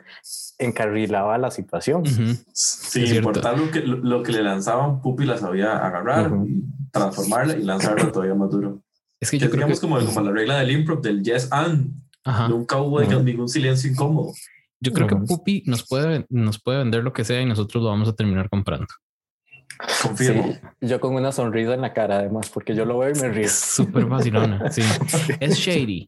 [0.59, 2.03] encarrilaba la situación.
[2.03, 2.45] Uh -huh.
[2.53, 6.45] Sí, por tal lo que, lo, lo, que le lanzaban, Pupi la sabía agarrar, uh
[6.45, 6.63] -huh.
[6.93, 8.83] transformarla y lanzarla todavía más duro.
[9.19, 12.49] Es que yo creo que como, como la regla del improv del yes and Ajá.
[12.49, 14.33] Nunca hubo ningún silencio incómodo.
[14.81, 15.17] Yo creo que.
[15.17, 18.49] Pupi nos puede, nos puede vender lo que sea y nosotros lo vamos a terminar
[18.51, 18.87] comprando.
[20.03, 20.53] Confirmo.
[20.53, 23.29] Sí, yo con una sonrisa en la cara, además, porque yo lo veo y me
[23.29, 23.47] río.
[23.47, 24.71] Es súper vacilona.
[24.71, 24.83] Sí,
[25.41, 26.07] es shady.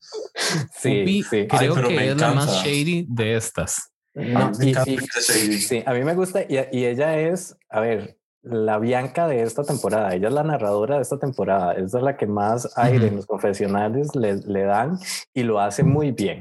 [0.74, 1.46] Sí, Pupi sí.
[1.48, 3.90] creo pero que es la más shady de estas.
[4.14, 7.56] No, A mí me y- y- sí, a mí me gusta y, y ella es,
[7.68, 10.14] a ver, la Bianca de esta temporada.
[10.14, 11.72] Ella es la narradora de esta temporada.
[11.74, 14.98] Esa es la que más aire en los confesionales le, le dan
[15.34, 16.40] y lo hace muy bien.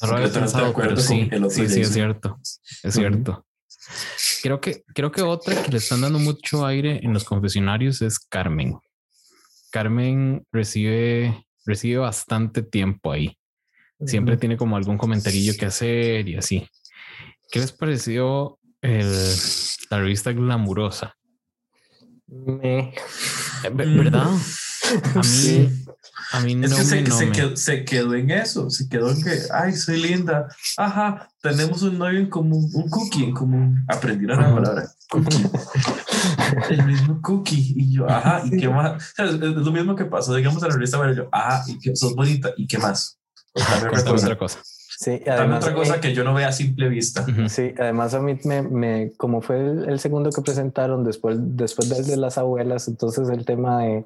[0.00, 2.38] No lo había pensado, pero sí, sí, sí, es cierto.
[2.82, 3.46] Es cierto.
[4.42, 8.18] Creo que, creo que otra que le están dando mucho aire en los confesionarios es
[8.18, 8.78] Carmen.
[9.70, 13.38] Carmen recibe, recibe bastante tiempo ahí.
[14.04, 16.68] Siempre tiene como algún comentarillo que hacer y así.
[17.52, 19.10] ¿Qué les pareció el,
[19.90, 21.16] la revista glamurosa?
[22.26, 22.92] Me-
[23.72, 24.26] ¿Verdad?
[25.14, 25.84] A mí, Sí.
[26.32, 28.68] a mí no Es que se, me, no se me- quedó, se quedó en eso,
[28.68, 33.24] se quedó en que, ay, soy linda, ajá, tenemos un novio en común, un cookie
[33.24, 35.44] en común, aprendieron la palabra, cookie,
[36.68, 39.00] el mismo cookie, y yo, ajá, ¿y qué más?
[39.12, 41.78] O sea, es, lo mismo que pasó, digamos, en la revista, pero yo, ajá, y
[41.78, 43.18] que sos bonita, ¿y qué más?
[43.54, 44.58] Otra cosa,
[45.02, 45.18] otra cosa.
[45.18, 47.22] Sí, dame además, otra cosa eh, que yo no vea a simple vista.
[47.22, 47.48] Ujú.
[47.48, 51.88] Sí, además a mí me, me como fue el, el segundo que presentaron después, después
[51.88, 54.04] del de las abuelas, entonces el tema de,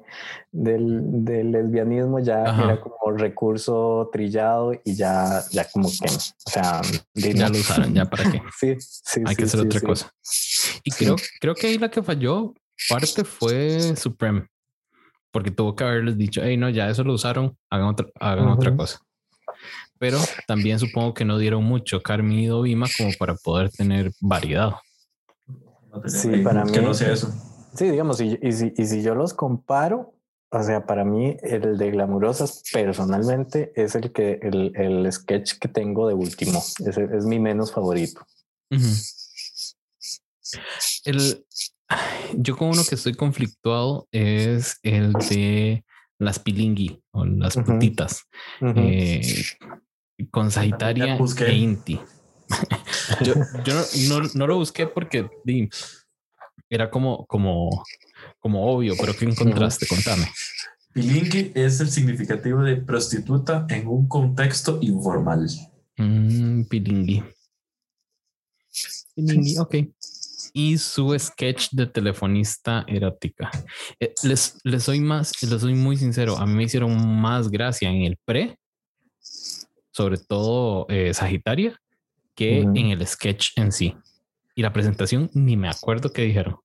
[0.51, 2.63] del, del lesbianismo ya Ajá.
[2.63, 6.81] era como recurso trillado y ya, ya como que, o sea,
[7.13, 8.41] Ya lo usaron, ya para qué.
[8.59, 9.85] Sí, sí, Hay sí, que hacer sí, otra sí.
[9.85, 10.11] cosa.
[10.83, 12.53] Y creo, creo que ahí la que falló
[12.89, 14.47] parte fue Supreme,
[15.31, 18.69] porque tuvo que haberles dicho, hey, no, ya eso lo usaron, hagan otra, hagan otra
[18.71, 18.77] Ujú.
[18.77, 18.99] cosa.
[19.99, 24.73] Pero también supongo que no dieron mucho Carmen y Dovima como para poder tener variedad.
[26.05, 27.33] Sí, para que mí- no sea eso.
[27.73, 30.13] Sí, digamos, y, y, si, y si yo los comparo,
[30.51, 35.67] o sea, para mí el de Glamurosas personalmente es el que el, el sketch que
[35.67, 38.25] tengo de último, ese es mi menos favorito.
[41.05, 41.45] El,
[42.35, 45.83] yo con uno que estoy conflictuado es el de
[46.19, 47.73] las pilingui o las Ujú.
[47.73, 48.23] putitas
[48.75, 49.43] eh,
[50.25, 51.99] con Sagitaria e Inti.
[53.23, 53.33] yo
[53.65, 53.73] yo
[54.09, 55.29] no, no- no lo busqué porque
[56.69, 57.83] era como, como,
[58.39, 59.85] como obvio, pero ¿qué encontraste?
[59.87, 60.27] Contame.
[60.93, 65.47] Pilingui es el significativo de prostituta en un contexto informal.
[65.97, 67.23] Mm, pilingui.
[69.15, 69.75] Pilingui, ok.
[70.53, 73.51] Y su sketch de telefonista erótica.
[73.99, 76.35] Eh, les, les soy más, les soy muy sincero.
[76.37, 78.57] A mí me hicieron más gracia en el pre,
[79.97, 81.81] sobre todo eh, Sagitaria,
[82.35, 82.71] que Ujú.
[82.75, 83.95] en el sketch en sí.
[84.53, 86.57] Y la presentación ni me acuerdo qué dijeron.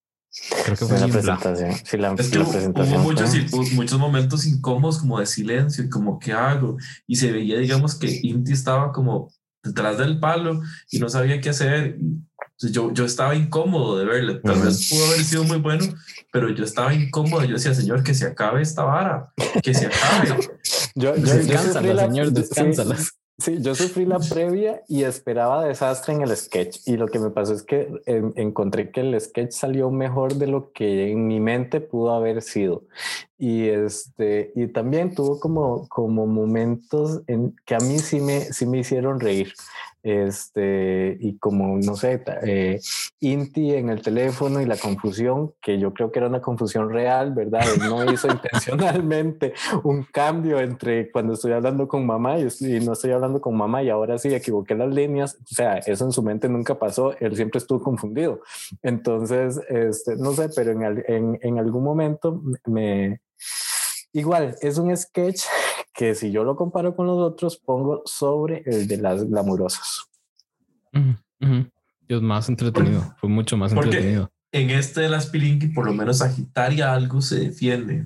[0.65, 3.01] Creo que fue la presentación, sí, la, Es que la hubo- presentación.
[3.01, 7.31] hubo muchos, hu- muchos momentos incómodos como de silencio y como qué hago y se
[7.33, 9.31] veía digamos que Inti estaba como
[9.63, 12.17] detrás del palo y no sabía qué hacer y,
[12.59, 15.85] pues, yo, yo estaba incómodo de verle tal vez pudo haber sido muy bueno
[16.33, 20.29] pero yo estaba incómodo yo decía señor que se acabe esta vara que se acabe
[20.95, 21.25] Yo, yo,
[21.83, 23.13] yo la- señor, sí, descánsalas.
[23.39, 26.87] Sí, yo sufrí la previa y esperaba desastre en el sketch.
[26.87, 30.47] Y lo que me pasó es que eh, encontré que el sketch salió mejor de
[30.47, 32.85] lo que en mi mente pudo haber sido.
[33.39, 38.67] Y este, y también tuvo como, como momentos en que a mí sí me, sí
[38.67, 39.53] me hicieron reír.
[40.03, 42.81] Este, y como no sé, eh,
[43.21, 47.33] Inti en el teléfono y la confusión, que yo creo que era una confusión real,
[47.35, 47.63] ¿verdad?
[47.75, 49.53] Él no hizo intencionalmente
[49.85, 53.57] un cambio entre cuando estoy hablando con mamá y, estoy- y no estoy hablando con
[53.57, 55.37] mamá y ahora sí equivoqué las líneas.
[55.41, 57.17] O sea, eso en su mente nunca pasó.
[57.21, 58.41] Él siempre estuvo confundido.
[58.83, 63.21] Entonces, este, no sé, pero en, en, en algún momento me...
[64.15, 65.43] Igual, es un sketch
[65.95, 70.05] que si yo lo comparo con los otros, pongo sobre el de las glamurosas.
[70.95, 71.67] Ujú.
[72.09, 73.15] Es más entretenido.
[73.19, 74.31] Fue mucho más Porque- entretenido.
[74.53, 78.05] en este de las Pilingui por lo menos Sagitaria algo se defiende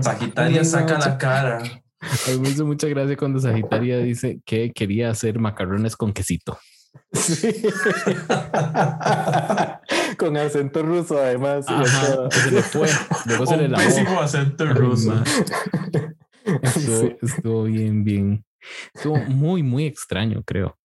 [0.00, 4.40] Sagitaria Ay, saca no, la cara A mí me hizo mucha gracia cuando Sagitaria dice
[4.46, 6.58] que quería hacer macarrones con quesito.
[7.12, 7.52] Sí.
[10.18, 11.66] con acento ruso, además.
[11.68, 12.88] Ajá, se le fue.
[13.26, 13.84] Luego se le un lavó.
[13.84, 15.14] pésimo acento ruso.
[16.62, 17.16] Estuvo, Sí.
[17.22, 18.44] estuvo bien, bien.
[18.94, 20.76] Estuvo muy, muy extraño, creo.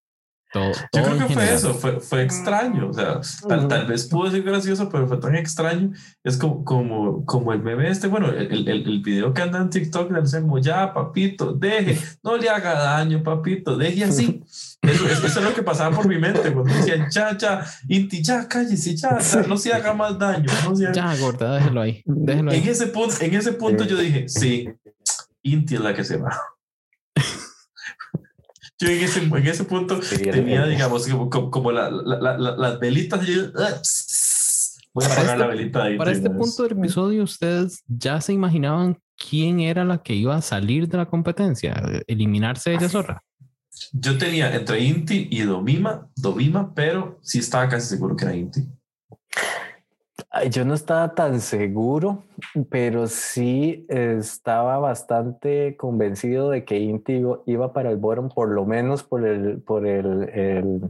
[0.54, 1.56] Todo, Yo todo creo en que fue general.
[1.56, 2.89] eso, fue, fue extraño.
[2.89, 5.91] O sea, tal, tal vez pudo ser gracioso, pero fue tan extraño.
[6.23, 9.69] Es como, como, como el meme este, bueno, el, el, el video que anda en
[9.69, 14.41] TikTok, le dicen como, ya, papito, deje, no le haga daño, papito, deje así.
[14.86, 18.21] Eso, eso, eso es lo que pasaba por mi mente cuando decían, ya, ya, Inti,
[18.23, 20.45] ya, cállese, ya, ya, no se haga más daño.
[20.63, 22.04] No se haga- Ya, gorda, déjelo ahí.
[22.06, 22.69] Déjelo En ahí.
[22.69, 24.69] ese punto, en ese punto yo dije, sí,
[25.45, 26.36] Inti es la que se va.
[28.79, 32.55] yo en ese, en ese punto Sí, tenía, digamos, como, como, como la, la, la-
[32.58, 33.27] las velitas.
[33.27, 33.43] y yo,
[34.93, 35.79] voy a Para apagar este- la velita.
[35.97, 36.47] Para de este una vez.
[36.55, 38.97] punto del episodio, ¿ustedes ya se imaginaban
[39.29, 41.73] quién era la que iba a salir de la competencia?
[42.08, 43.21] ¿Eliminarse ella zorra?
[43.91, 48.62] Yo tenía entre Inti y Domima, Domima, pero sí estaba casi seguro que era Inti.
[50.49, 52.23] Yo no estaba tan seguro,
[52.69, 59.04] pero sí estaba bastante convencido de que Inti iba- para el bottom, por lo menos
[59.04, 60.82] por el, por el, el,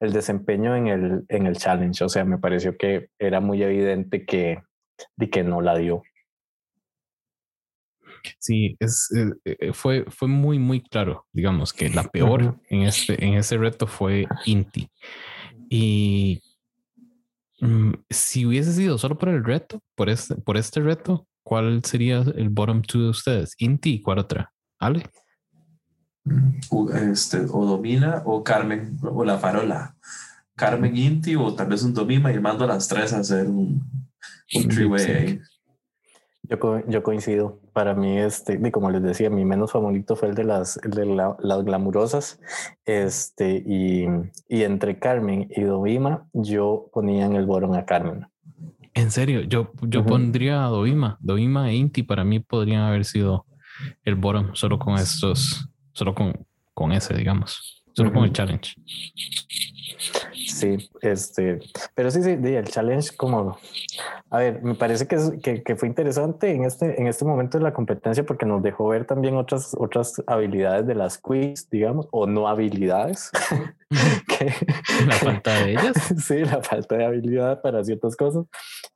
[0.00, 2.04] el desempeño en el, en el challenge.
[2.04, 4.60] O sea, me pareció que era muy evidente que,
[5.16, 6.02] de que no la dio.
[8.38, 9.08] Sí, es,
[9.44, 13.56] eh, eh, fue, fue muy, muy claro, digamos, que la peor en, este, en ese
[13.56, 14.90] reto fue Inti.
[15.68, 16.42] Y
[18.10, 22.48] si hubiese sido solo por el reto, por este, por este reto, ¿cuál sería el
[22.50, 23.54] bottom two de ustedes?
[23.58, 24.52] Inti y cuál otra?
[24.78, 25.02] ¿Ale?
[26.70, 29.96] U- Este, o Domina o Carmen, o la farola.
[30.54, 33.80] Carmen Inti o tal vez un Domima y mando a las tres a hacer un,
[34.54, 35.40] un three-way.
[36.42, 37.60] Yo, co- yo coincido.
[37.78, 40.90] Para mí, este, y como les decía, mi menos favorito fue el de las, el
[40.90, 42.40] de la- las glamurosas.
[42.84, 44.04] Este, y,
[44.48, 48.26] y entre Carmen y Dovima, yo ponía en el bottom a Carmen.
[48.94, 50.08] En serio, yo, yo Ujú.
[50.08, 51.18] pondría a Dovima.
[51.20, 53.46] Dovima e Inti para mí podrían haber sido
[54.04, 56.32] el bottom solo con estos, solo con,
[56.74, 58.74] con ese, digamos, solo con el challenge.
[60.58, 61.60] Sí, este,
[61.94, 63.56] pero sí, sí, el challenge como,
[64.30, 67.58] a ver, me parece que, es- que, que fue interesante en este, en este momento
[67.58, 72.08] de la competencia porque nos dejó ver también otras, otras habilidades de las quiz, digamos,
[72.10, 73.30] o no habilidades.
[74.28, 74.52] que,
[75.06, 75.96] La falta de ellas.
[76.26, 78.44] sí, la falta de habilidad para ciertas cosas.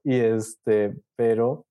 [0.05, 1.64] Y este, pero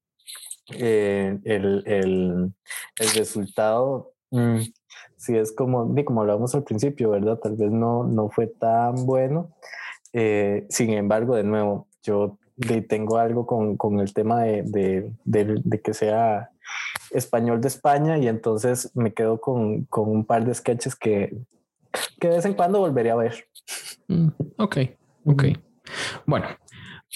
[0.73, 2.53] eh, el, el,
[2.97, 4.61] el resultado, mm,
[5.17, 7.37] sí es como, como hablábamos al principio, ¿verdad?
[7.37, 9.51] Tal vez no, no fue tan bueno.
[10.13, 15.11] Eh, sin embargo, de nuevo, yo di, tengo algo con, con el tema de, de,
[15.23, 16.49] de- de que sea
[17.11, 21.35] español de España y entonces me quedo con, con un par de sketches que,
[22.19, 23.45] que de vez en cuando volveré a ver.
[24.07, 24.77] Mm, ok,
[25.25, 25.43] ok.
[26.25, 26.47] Bueno,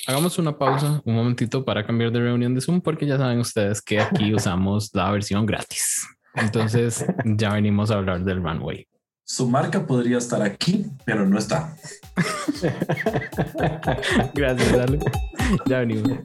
[0.08, 3.82] hagamos una pausa, un momentito para cambiar de reunión de Zoom, porque ya saben ustedes
[3.82, 6.08] que aquí usamos la versión gratis.
[6.34, 8.86] Entonces ya venimos a hablar del runway.
[9.28, 11.76] Su marca podría estar aquí, pero no está.
[14.36, 15.00] Gracias, dale.
[15.66, 16.20] Ya venimos.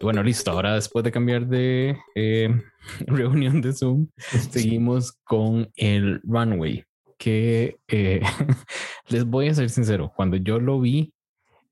[0.00, 0.50] Bueno, listo.
[0.50, 2.48] Ahora después de cambiar de eh,
[3.06, 4.08] reunión de Zoom,
[4.50, 6.86] seguimos con el runway.
[7.18, 8.22] Que eh,
[9.08, 11.12] les voy a ser sincero, cuando yo lo vi,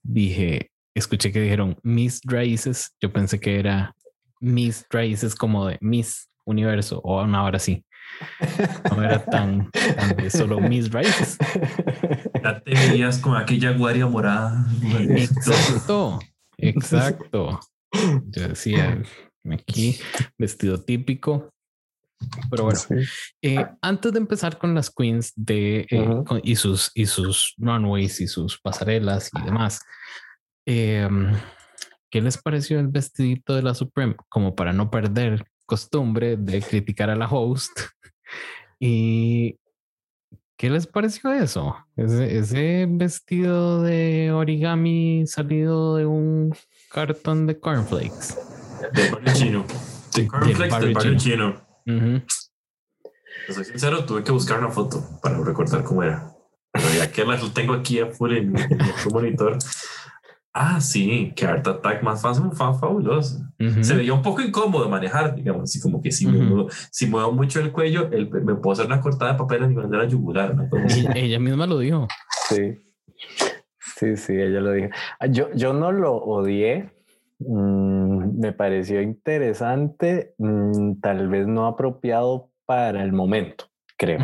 [0.02, 2.94] dije, escuché que dijeron Miss Raíces.
[3.00, 3.96] Yo pensé que era
[4.38, 7.84] Miss Raíces como de Miss Universo o una hora así.
[8.90, 11.38] No era tan, tan de solo Miss Raíces.
[12.42, 14.66] Ya te veías con aquella guaria morada.
[15.08, 16.18] Exacto,
[16.56, 17.60] exacto.
[18.26, 19.02] Yo decía
[19.50, 19.98] aquí
[20.36, 21.50] vestido típico.
[22.50, 22.80] Pero bueno,
[23.42, 28.20] eh, antes de empezar con las queens de eh, con- y sus y sus runways
[28.20, 29.80] y sus pasarelas y demás,
[30.66, 31.08] eh,
[32.10, 34.16] ¿qué les pareció el vestidito de la Supreme?
[34.28, 37.78] Como para no perder costumbre de criticar a la host.
[38.80, 39.58] Y
[40.56, 41.76] ¿qué les pareció eso?
[41.96, 46.54] Ese, ese vestido de origami salido de un
[46.92, 48.38] cartón de cornflakes.
[48.92, 49.64] Del barrio chino.
[50.14, 51.66] De cornflakes del barrio chino.
[51.86, 52.22] Ujú.
[53.48, 56.32] Te soy sincero, tuve que buscar una foto para recordar cómo era.
[56.70, 58.78] Pero ya que la tengo aquí a full en, en
[59.12, 59.58] monitor.
[60.52, 63.38] Ah, sí, que Art Attack más fácil, fa- fabuloso.
[63.60, 63.84] Ujú.
[63.84, 67.32] Se veía un poco incómodo manejar, digamos, así como que si, me muevo, si muevo
[67.32, 70.04] mucho el cuello, el- me puedo hacer una cortada de papel a nivel de la
[70.06, 70.56] yugular.
[71.14, 72.08] ella misma lo dijo.
[72.48, 72.78] Sí,
[73.78, 74.88] sí, sí, ella lo dijo.
[75.20, 76.90] Ah, Yo, yo no lo odié.
[77.40, 84.18] Mm, me pareció interesante, mm, tal vez no apropiado para el momento, creo.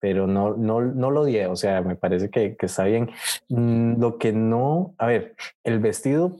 [0.00, 1.46] Pero no, no, no lo odié.
[1.46, 3.10] O sea, me parece que, que está bien.
[3.48, 5.34] Mm, Lo que no, a ver,
[5.64, 6.36] el vestido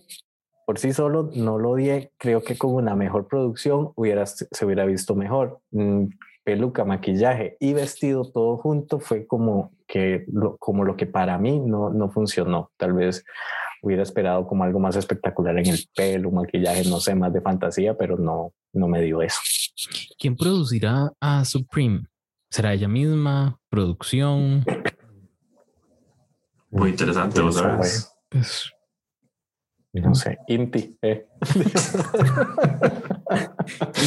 [0.66, 2.12] por sí solo no lo odié.
[2.18, 5.60] Creo que con una mejor producción hubiera, se hubiera visto mejor.
[5.70, 6.06] Mm,
[6.44, 11.60] Peluca, maquillaje y vestido todo junto fue como que lo, como lo que para mí
[11.60, 12.70] no, no funcionó.
[12.78, 13.22] Tal vez
[13.82, 17.96] hubiera esperado como algo más espectacular en el pelo, maquillaje, no sé, más de fantasía,
[17.96, 19.38] pero no, no me dio eso.
[20.18, 22.04] ¿Quién producirá a Supreme?
[22.50, 23.60] ¿Será ella misma?
[23.68, 24.64] ¿Producción?
[26.70, 27.52] Muy interesante, sabe.
[27.52, 28.12] sabes.
[28.28, 28.72] Pues
[29.92, 30.98] no sé, Inti.
[31.02, 31.26] Eh.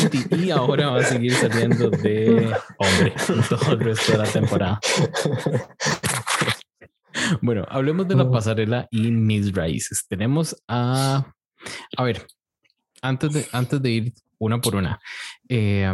[0.04, 0.36] Inti.
[0.36, 3.14] Y ahora va a seguir saliendo de hombre
[3.50, 4.80] todo el resto de la temporada.
[7.42, 10.06] Bueno, hablemos de la pasarela y mis raíces.
[10.08, 11.34] Tenemos a.
[11.98, 12.26] A ver,
[13.02, 15.00] antes de, antes de ir una por una,
[15.48, 15.92] eh,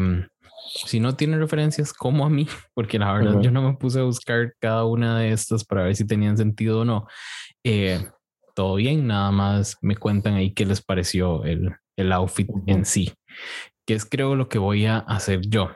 [0.65, 4.03] si no tiene referencias, como a mí, porque la verdad yo no me puse a
[4.03, 7.07] buscar cada una de estas para ver si tenían sentido o no.
[7.63, 8.05] Eh,
[8.55, 13.13] todo bien, nada más me cuentan ahí qué les pareció el, el outfit en sí,
[13.85, 15.69] que es creo lo que voy a hacer yo.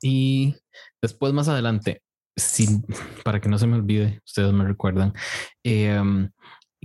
[0.00, 0.56] Y
[1.02, 2.02] después más adelante,
[2.36, 2.84] sin,
[3.24, 5.12] para que no se me olvide, ustedes me recuerdan,
[5.62, 6.30] em,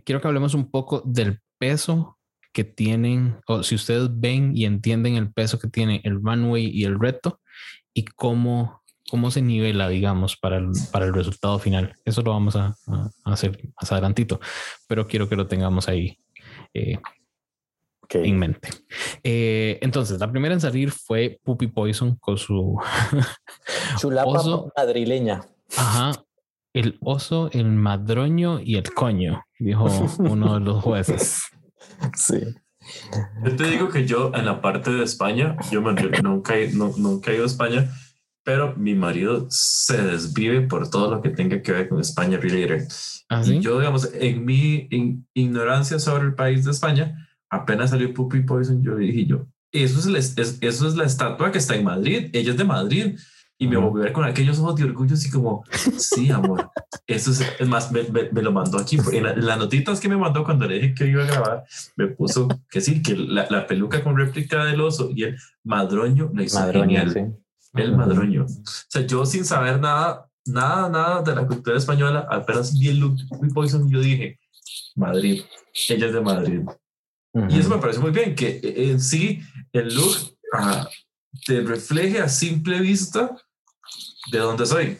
[0.03, 2.17] quiero que hablemos un poco del peso
[2.53, 6.85] que tienen, o si ustedes ven y entienden el peso que tiene el runway y
[6.85, 7.41] el reto
[7.93, 8.83] y cómo
[9.13, 11.95] cómo se nivela, digamos, para el, para el resultado final.
[12.03, 12.75] Eso lo vamos a,
[13.25, 14.39] hacer más adelantito,
[14.87, 16.17] pero quiero que lo tengamos ahí
[16.73, 16.97] eh,
[18.09, 18.69] en mente.
[19.23, 22.79] Eh, entonces, la primera en salir fue Puppy Poison con su
[23.99, 25.41] chulapa oso, madrileña.
[25.77, 26.13] Ajá.
[26.73, 29.85] El oso, el madroño y el coño, dijo
[30.17, 31.43] uno de los jueces.
[32.15, 32.39] Sí.
[33.45, 37.43] Yo te digo que yo en la parte de España, yo nunca, nunca he ido
[37.43, 37.89] a España,
[38.43, 42.87] pero mi marido se desvive por todo lo que tenga que ver con España related.
[43.29, 44.89] ¿Ah, y yo, digamos, en mi
[45.33, 50.35] ignorancia sobre el país de España, apenas salió Puppy Poison, yo dije yo, eso es,
[50.37, 53.17] eso es la estatua que está en Madrid, ella es de Madrid.
[53.57, 55.63] Y me volví a ver con aquellos ojos de orgullo, así como,
[55.97, 56.71] sí, amor.
[57.07, 58.97] Eso es, es más, me, me, lo mandó aquí.
[59.11, 61.63] En, las notitas que me mandó cuando le dije que iba a grabar,
[61.95, 66.31] me puso que sí, que la, la peluca con réplica del oso y el madroño
[66.33, 67.11] la hizo genial.
[67.11, 67.43] Sí
[67.81, 68.45] el madroño.
[68.45, 72.99] O sea, yo sin saber nada, nada, nada de la cultura española, apenas vi el
[72.99, 74.39] look de Poison, yo dije,
[74.95, 75.41] Madrid,
[75.89, 76.61] ella es de Madrid.
[77.49, 79.41] Y eso me parece muy bien, que en sí
[79.71, 80.87] el look ah,
[81.45, 83.35] te refleje a simple vista
[84.31, 84.97] de dónde soy.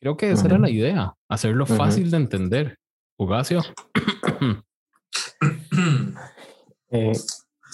[0.00, 2.78] Creo que esa era la idea, hacerlo fácil de entender.
[3.18, 3.62] Ugacio.
[6.90, 7.12] eh,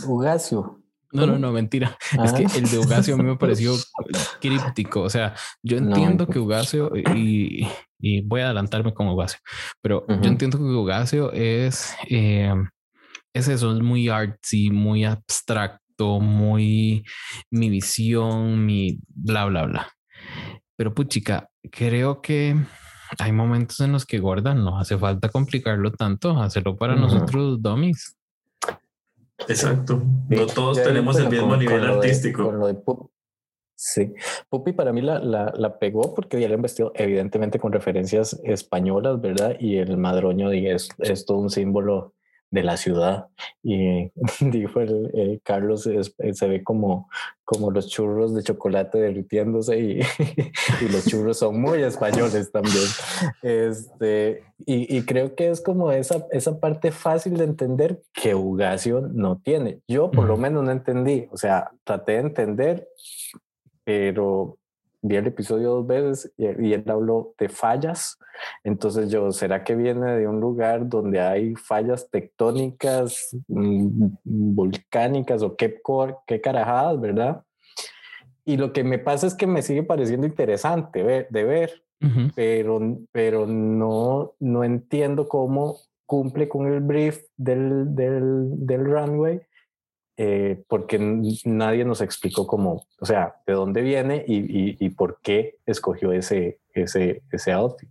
[0.06, 1.96] Ugacio, no, no, no, mentira.
[2.24, 2.50] Es que ah.
[2.56, 3.74] el de Ugacio a mí me pareció
[4.40, 5.02] críptico.
[5.02, 7.68] O sea, yo entiendo que Ugacio y,
[8.00, 9.38] y, voy a adelantarme con Ugacio,
[9.82, 12.54] pero yo entiendo que Ugacio es, eh,
[13.34, 17.04] es eso, es muy artsy, muy abstracto, muy
[17.50, 19.88] mi visión, mi bla, bla, bla.
[20.76, 22.56] Pero puchica, creo que
[23.18, 28.16] hay momentos en los que gorda no hace falta complicarlo tanto, hacerlo para nosotros dummies.
[29.48, 30.02] Exacto.
[30.28, 33.10] No todos tenemos el mismo nivel artístico.
[33.74, 34.14] sí.
[34.48, 38.40] Pupi para mí la, la, la, pegó porque ya le han vestido evidentemente con referencias
[38.44, 39.56] españolas, ¿verdad?
[39.58, 42.14] Y el madroño es, es todo un símbolo
[42.52, 43.26] de la ciudad.
[43.62, 45.88] Y dijo el, Carlos,
[46.32, 47.08] se ve como,
[47.44, 50.00] como los churros de chocolate derritiéndose y,
[50.80, 52.84] y, los churros son muy españoles también.
[53.42, 59.00] Este, y, y, creo que es como esa, esa parte fácil de entender que Ugacio
[59.00, 59.80] no tiene.
[59.88, 62.88] Yo por lo menos no entendí, o sea, traté de entender,
[63.84, 64.58] pero
[65.02, 68.18] vi el episodio dos veces y, él habló de fallas.
[68.64, 75.56] Entonces yo, ¿será que viene de un lugar donde hay fallas tectónicas, mm, volcánicas o
[75.56, 75.80] qué,
[76.26, 77.42] qué carajadas, verdad?
[78.44, 81.82] Y lo que me pasa es que me sigue pareciendo interesante de ver,
[82.34, 82.80] pero,
[83.12, 85.76] pero no, no entiendo cómo
[86.06, 89.40] cumple con el brief del, del, del runway
[90.24, 91.00] eh, porque
[91.44, 96.60] nadie nos explicó cómo, o sea, de dónde viene y, y, por qué escogió ese,
[96.72, 97.88] ese, ese outfit.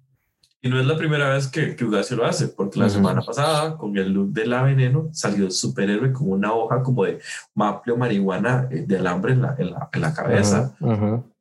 [0.61, 3.75] Y no es la primera vez que, que Ugacio lo hace, porque la semana pasada,
[3.75, 7.19] con el look de la veneno, salió el superhéroe con una hoja como de
[7.53, 10.73] maple o marihuana eh, de alambre en la, en la, en la cabeza.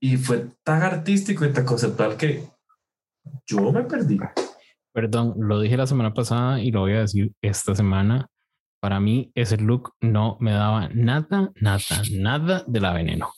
[0.01, 2.43] Y fue tan artístico y tan conceptual que
[3.47, 4.19] yo me perdí.
[4.93, 8.29] Perdón, lo dije la semana pasada y lo voy a decir esta semana
[8.81, 13.31] para mí ese look no me daba nada, nada, nada de la veneno.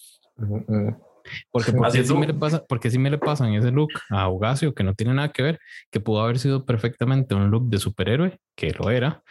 [1.51, 4.74] Porque, porque, sí me le pasa, porque sí me le pasan ese look a Ugacio,
[4.74, 5.59] que no tiene nada que ver,
[5.90, 9.22] que pudo haber sido perfectamente un look de superhéroe, que lo era,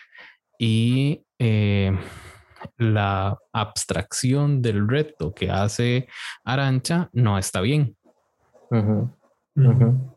[0.57, 1.91] y eh,
[2.77, 6.07] la abstracción del reto que hace
[6.43, 7.95] Arancha no está bien.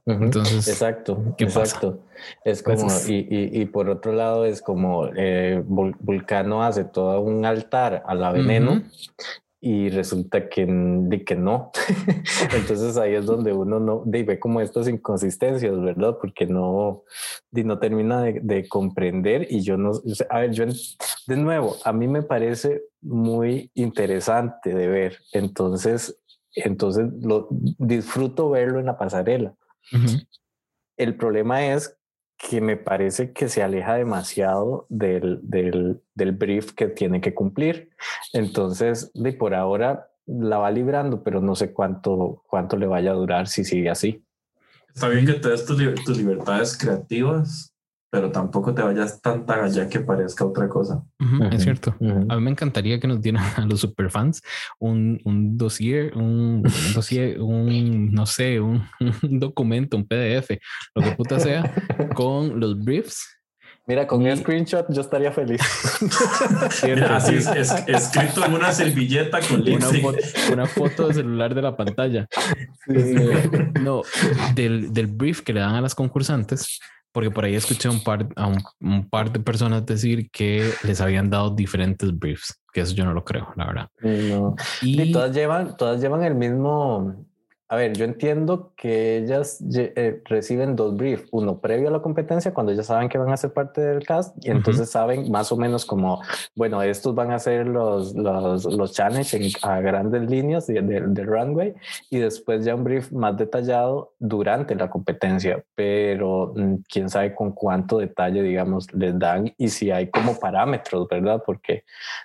[0.06, 2.00] Entonces, exacto, exacto.
[2.44, 8.02] Es como, y, y, por otro lado, es como eh, Vulcano hace todo un altar
[8.06, 8.82] a la veneno
[9.66, 11.72] y resulta que, de que no.
[12.54, 16.18] Entonces ahí es donde uno no ve como estas inconsistencias, ¿verdad?
[16.20, 17.04] Porque no,
[17.50, 19.92] no termina de, comprender y yo no,
[20.28, 20.66] a ver, yo
[21.26, 26.14] de nuevo, a mí me parece muy interesante de ver, entonces,
[26.54, 29.54] entonces lo disfruto verlo en la pasarela.
[30.96, 31.98] El problema es
[32.36, 37.90] que me parece que se aleja demasiado del, del, del, brief que tiene que cumplir.
[38.32, 43.14] Entonces, de por ahora la va librando, pero no sé cuánto, cuánto le vaya a
[43.14, 44.24] durar si sigue así.
[44.94, 47.73] Está bien que te des tus, tus libertades creativas,
[48.14, 51.02] pero tampoco te vayas tanta allá que parezca otra cosa.
[51.50, 51.96] es cierto.
[52.28, 54.40] A mí me encantaría que nos dieran a los superfans
[54.78, 56.62] un, un dossier, un,
[56.94, 58.86] dossier, un, no sé, un,
[59.22, 60.50] documento, un PDF,
[60.94, 61.74] lo que puta sea,
[62.14, 63.26] con los briefs
[63.86, 65.60] Mira, con el screenshot yo estaría feliz.
[67.10, 70.18] así es, escrito en una servilleta con una foto,
[70.52, 72.26] una foto de celular de la pantalla.
[73.82, 74.00] no,
[74.54, 76.80] del, del, brief que le dan a las concursantes,
[77.14, 78.48] porque por ahí escuché un par, a
[78.80, 83.14] un, par de personas decir que les habían dado diferentes briefs, que eso yo no
[83.14, 83.88] lo creo, la verdad.
[84.82, 87.24] Y, todas llevan, todas llevan el mismo,
[87.66, 92.52] a ver, yo entiendo que ellas eh, reciben dos briefs, uno previo a la competencia,
[92.52, 95.56] cuando ya saben que van a ser parte del cast, y entonces saben más o
[95.56, 96.20] menos como,
[96.54, 101.74] bueno, estos van a ser los, los, los challenges a grandes líneas del de, runway,
[102.10, 107.52] y después ya un brief más detallado durante la competencia, pero mm, quién sabe con
[107.52, 111.42] cuánto detalle, digamos, les dan y si hay como parámetros, ¿verdad?
[111.44, 111.84] Porque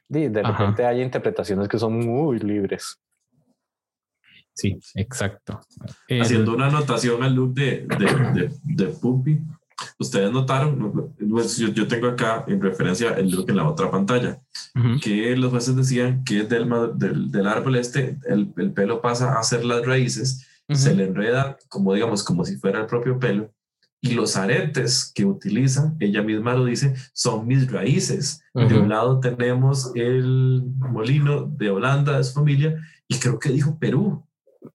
[0.09, 2.99] de, de repente hay interpretaciones que son muy libres.
[4.59, 5.61] Sí, exacto.
[6.21, 9.39] Haciendo una anotación al look de, de, de, Puppy,
[9.97, 14.41] ustedes notaron, pues yo, yo, tengo acá en referencia el look en la otra pantalla,
[15.01, 19.43] que los jueces decían que del, del, del árbol este, el, el, pelo pasa a
[19.43, 23.53] ser las raíces, se le enreda como digamos, como si fuera el propio pelo,
[24.01, 28.41] y los aretes que utiliza, ella misma lo dice, son mis raíces.
[28.53, 33.77] De un lado tenemos el molino de Holanda, de su familia, y creo que dijo
[33.77, 34.25] Perú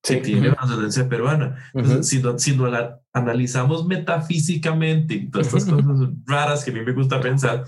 [0.03, 1.57] que tiene una ascendencia peruana.
[1.75, 6.75] Entonces, si, no, si no la analizamos metafísicamente y todas estas cosas raras que a
[6.75, 7.65] mí me gusta pensar,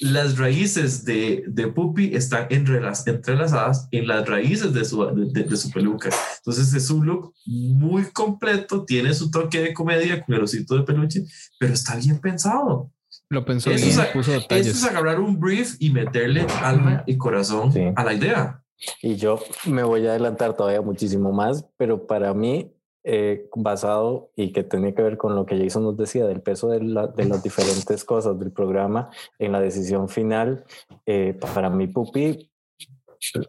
[0.00, 6.10] las raíces de, de Pupi están entrelazadas en las raíces de su, de, su peluca.
[6.38, 10.82] Entonces es un look muy completo, tiene su toque de comedia con el osito de
[10.82, 11.24] peluche,
[11.58, 12.90] pero está bien pensado.
[13.28, 14.68] Lo pensó bien, puso detalles.
[14.68, 18.59] Eso es agarrar un brief y meterle alma y corazón a la idea.
[19.02, 22.72] Y yo me voy a adelantar todavía muchísimo más, pero para mí,
[23.02, 26.68] eh, basado y que tenía que ver con lo que Jason nos decía del peso
[26.68, 30.64] de, de las diferentes cosas del programa en la decisión final,
[31.06, 32.50] eh, para mí Pupi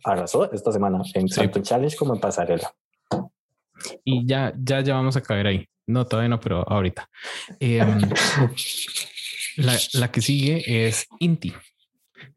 [0.03, 2.73] arrasó esta semana en tanto en Challenge como en Pasarela.
[4.03, 5.67] Y ya, ya, ya vamos a caer ahí.
[5.87, 7.09] No, todavía no, pero ahorita.
[7.59, 8.01] Em,
[9.57, 11.53] la, la, que sigue es Inti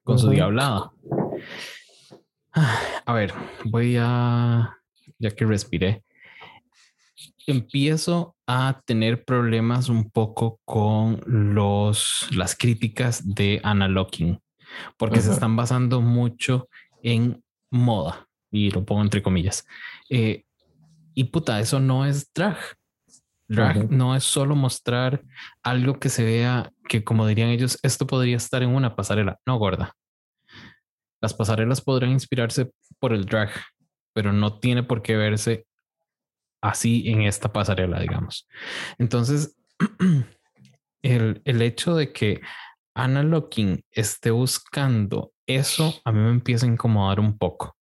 [0.02, 0.92] con su diablada.
[2.54, 3.32] A ver,
[3.64, 4.78] voy a,
[5.18, 6.04] ya que respiré,
[7.46, 14.40] empiezo a tener problemas un poco con los, las críticas de Anna Locking,
[14.96, 16.68] porque se están basando mucho
[17.02, 19.66] en moda, y lo pongo entre comillas.
[20.08, 20.44] Eh,
[21.14, 22.58] y puta, eso no es drag.
[23.46, 25.22] Drag no es solo mostrar
[25.62, 29.38] algo que se vea que, como dirían ellos, esto podría estar en una pasarela.
[29.44, 29.94] No, gorda.
[31.24, 33.48] Las pasarelas podrán inspirarse por el drag,
[34.12, 35.66] pero no tiene por qué verse
[36.62, 38.46] así en esta pasarela, digamos.
[38.98, 39.56] Entonces,
[41.02, 42.42] el, el hecho de que
[42.94, 47.74] Anna Locking esté buscando eso, a mí me empieza a incomodar un poco.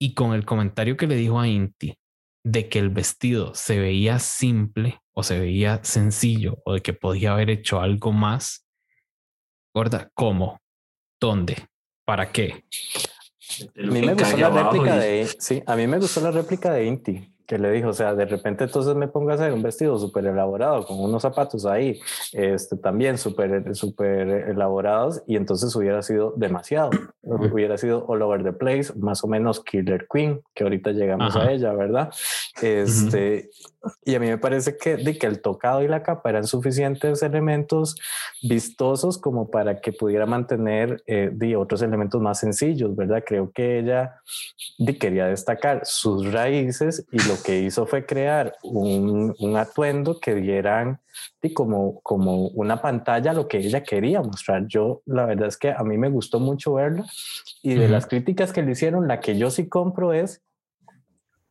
[0.00, 1.96] Y con el comentario que le dijo a Inti
[2.44, 7.34] de que el vestido se veía simple o se veía sencillo o de que podía
[7.34, 8.66] haber hecho algo más,
[9.72, 10.58] gorda, ¿cómo?
[11.20, 11.68] ¿Dónde?
[12.08, 12.64] ¿Para qué?
[13.76, 16.86] A mí me gustó la réplica de, sí, a mí me gustó la réplica de
[16.86, 19.98] Inti que le dijo, o sea, de repente entonces me pongo a hacer un vestido
[19.98, 21.98] súper elaborado con unos zapatos ahí,
[22.32, 26.90] este, también súper super elaborados y entonces hubiera sido demasiado,
[27.22, 31.50] hubiera sido all over the place, más o menos Killer Queen, que ahorita llegamos a
[31.50, 32.10] ella, ¿verdad?
[32.60, 33.48] Este,
[34.04, 37.22] Y a mí me parece que, de que el tocado y la capa eran suficientes
[37.22, 37.96] elementos
[38.42, 43.22] vistosos como para que pudiera mantener eh, de otros elementos más sencillos, ¿verdad?
[43.26, 44.20] Creo que ella
[44.78, 50.34] de, quería destacar sus raíces y lo que hizo fue crear un, un atuendo que
[50.34, 51.00] dieran
[51.42, 54.66] y como, como una pantalla lo que ella quería mostrar.
[54.66, 57.04] Yo, la verdad es que a mí me gustó mucho verlo
[57.62, 60.42] y de las críticas que le hicieron, la que yo sí compro es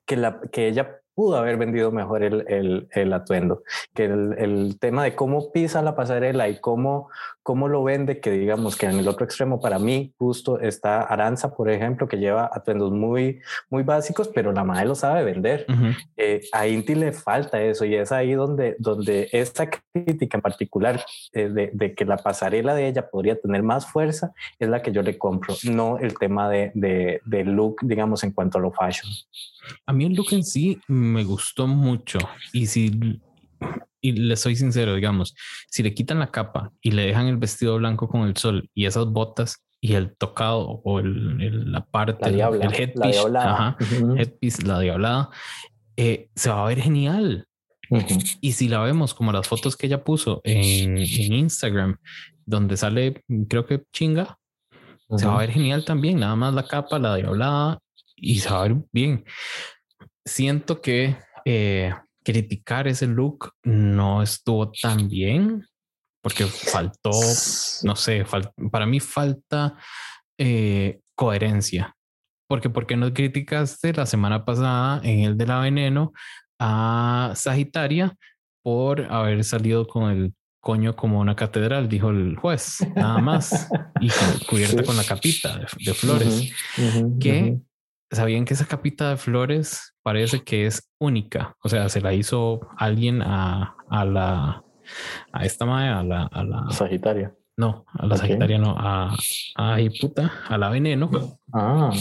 [0.06, 3.64] que, la, que ella pudo haber vendido mejor el, atuendo,
[3.96, 7.10] que el, el, tema de cómo pisa la pasarela y cómo,
[7.48, 11.56] cómo lo vende, que digamos que en el otro extremo para mí justo está Aranza,
[11.56, 13.40] por ejemplo, que lleva atuendos muy,
[13.70, 15.66] muy básicos, pero la madre lo sabe vender.
[15.70, 15.96] Uh -huh.
[16.18, 21.06] eh, a Inti le falta eso y es ahí donde, donde esta crítica en particular
[21.32, 24.92] eh, de, de, que la pasarela de ella podría tener más fuerza es la que
[24.92, 28.74] yo le compro, no el tema de, de, de look, digamos, en cuanto a lo
[28.74, 29.10] fashion.
[29.86, 32.20] A mí el look en sí me gustó mucho
[32.52, 33.22] y si
[34.02, 35.36] y le soy sincero, digamos,
[35.70, 38.86] si le quitan la capa y le dejan el vestido blanco con el sol y
[38.86, 43.08] esas botas y el tocado o el, el la parte, la diabla, el headpiece, la
[43.12, 44.20] diablada, ajá, uh -huh.
[44.20, 45.30] headpiece, la diablada,
[45.98, 47.46] eh, se va a ver genial.
[47.90, 48.38] Uh -huh.
[48.42, 51.98] Y si la vemos como las fotos que ella puso en, en Instagram,
[52.46, 54.38] donde sale, creo que chinga,
[55.10, 55.20] uh -huh.
[55.20, 56.20] se va a ver genial también.
[56.20, 57.80] Nada más la capa, la diablada
[58.16, 59.24] y se va a ver bien.
[60.26, 61.94] Siento que eh,
[62.28, 65.66] criticar ese look no estuvo tan bien
[66.22, 67.12] porque faltó,
[67.84, 69.78] no sé, fal para mí falta
[70.38, 71.96] eh, coherencia.
[72.50, 76.12] Porque, ¿por qué no criticaste la semana pasada en el de la veneno
[76.60, 78.14] a Sagitaria
[78.62, 83.70] por haber salido con el coño como una catedral, dijo el juez, nada más,
[84.02, 84.10] y
[84.50, 87.68] cubierta con la capita de, de flores, uh -huh, uh -huh, que uh -huh
[88.12, 91.58] sabían que esa capita de flores parece que es única.
[91.62, 94.64] O sea, se la hizo alguien a, a la
[95.34, 97.36] a esta madre, a la, a la Sagitaria.
[97.58, 98.30] No, a la okay.
[98.30, 99.14] Sagitaria no, a,
[99.58, 101.10] a puta, a la veneno.
[101.52, 101.92] Ah.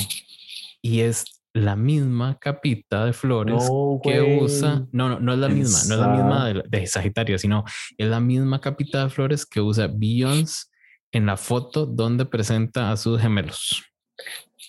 [0.81, 4.87] Y es la misma capita de flores no, que usa.
[4.93, 7.65] No, no, no es la misma, no es la misma de, de Sagitario, sino
[7.99, 10.67] es la misma capita de flores que usa Beyoncé
[11.11, 13.83] en la foto donde presenta a sus gemelos.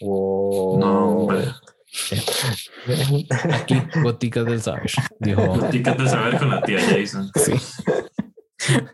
[0.01, 0.79] Wow.
[0.79, 1.51] No, hombre.
[3.53, 4.91] Aquí, boticas del saber.
[5.19, 5.45] Dijo.
[5.45, 7.31] Boticas del saber con la tía Jason.
[7.35, 7.53] Sí.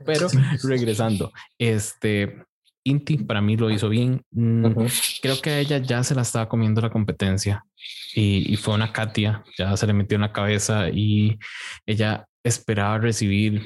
[0.06, 0.28] Pero
[0.64, 2.46] regresando, este
[2.86, 4.22] Inti para mí lo hizo bien.
[4.32, 5.20] Uh -huh.
[5.22, 7.66] Creo que a ella ya se la estaba comiendo la competencia
[8.14, 11.40] y, y, fue una Katia, ya se le metió en la cabeza y
[11.86, 13.64] ella esperaba recibir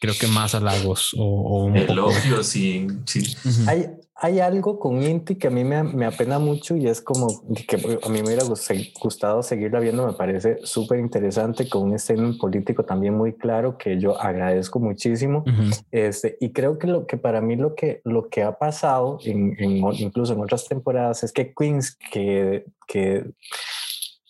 [0.00, 3.20] creo que más halagos o, o un elogios sí, sí.
[3.44, 3.68] Uh -huh.
[3.68, 3.86] hay,
[4.24, 7.98] hay algo con Inti que a mí me, me, apena mucho y es como que
[8.00, 12.84] a mí me hubiera gustado seguirla viendo, me parece súper interesante con un statement político
[12.84, 15.42] también muy claro que yo agradezco muchísimo.
[15.44, 15.84] Uh -huh.
[15.90, 19.56] este, y creo que lo que para mí lo que, lo que ha pasado en,
[19.58, 23.24] en, incluso en otras temporadas es que Queens que, que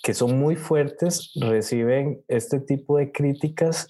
[0.02, 3.86] que son muy fuertes reciben este tipo de críticas,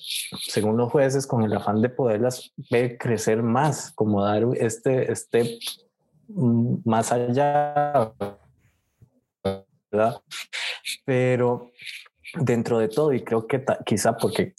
[0.46, 5.58] según los jueces, con el afán de poderlas ver crecer más, como dar este, este
[6.84, 8.12] más allá,
[9.90, 10.20] ¿verdad?
[11.04, 11.70] Pero
[12.40, 14.54] dentro de todo, y creo que quizá porque,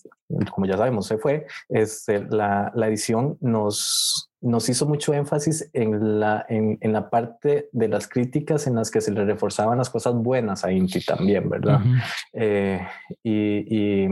[0.51, 5.69] como ya sabemos, se fue, es este, la, la edición nos, nos hizo mucho énfasis
[5.74, 9.78] en la, en, en, la parte de las críticas en las que se le reforzaban
[9.78, 11.82] las cosas buenas a Inti también, ¿verdad?
[11.82, 12.03] Uh -huh.
[12.34, 12.88] eh,
[13.24, 14.07] y, y,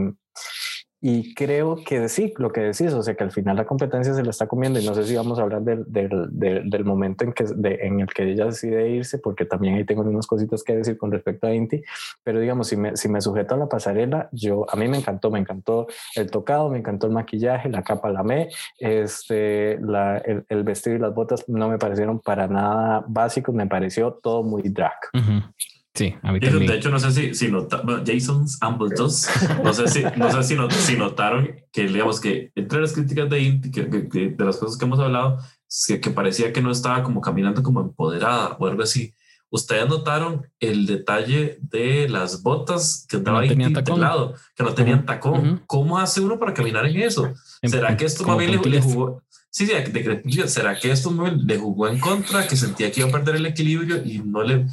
[1.02, 4.22] y, creo que sí, lo que decís, o sea, que al final la competencia se
[4.22, 7.24] la está comiendo y no sé si vamos a hablar del, del, del, del momento
[7.24, 10.62] en, que, de, en el que ella decide irse, porque también ahí tengo unas cositas
[10.62, 11.82] que decir con respecto a Inti,
[12.22, 15.30] pero digamos, si me, si me sujeto a la pasarela, yo, a mí me encantó,
[15.30, 18.48] me encantó el tocado, me encantó el maquillaje, la capa la me,
[18.78, 23.66] este, la, el, el, vestido y las botas no me parecieron para nada básicos, me
[23.66, 24.92] pareció todo muy drag.
[25.14, 25.52] Uh -huh.
[25.94, 26.66] Sí, a mí también.
[26.66, 29.28] De hecho, no sé si, si notaron, Jason's ambos dos,
[29.62, 33.28] no sé si, no sé si, not, si, notaron que, digamos, que entre las críticas
[33.28, 35.38] de Inti, que, que, de las cosas que hemos hablado,
[35.86, 39.14] que, que parecía que no estaba como caminando como empoderada o algo así.
[39.50, 45.04] Ustedes notaron el detalle de las botas que andaba no del lado, que no tenían
[45.04, 45.40] tacón.
[45.40, 45.62] Uh -huh.
[45.66, 47.34] ¿Cómo hace uno para caminar en eso?
[47.62, 49.22] ¿Será que esto bien le, le jugó?
[49.50, 52.48] Sí, sí, de, de, ¿será que esto le jugó en contra?
[52.48, 54.64] Que sentía que iba a perder el equilibrio y no le,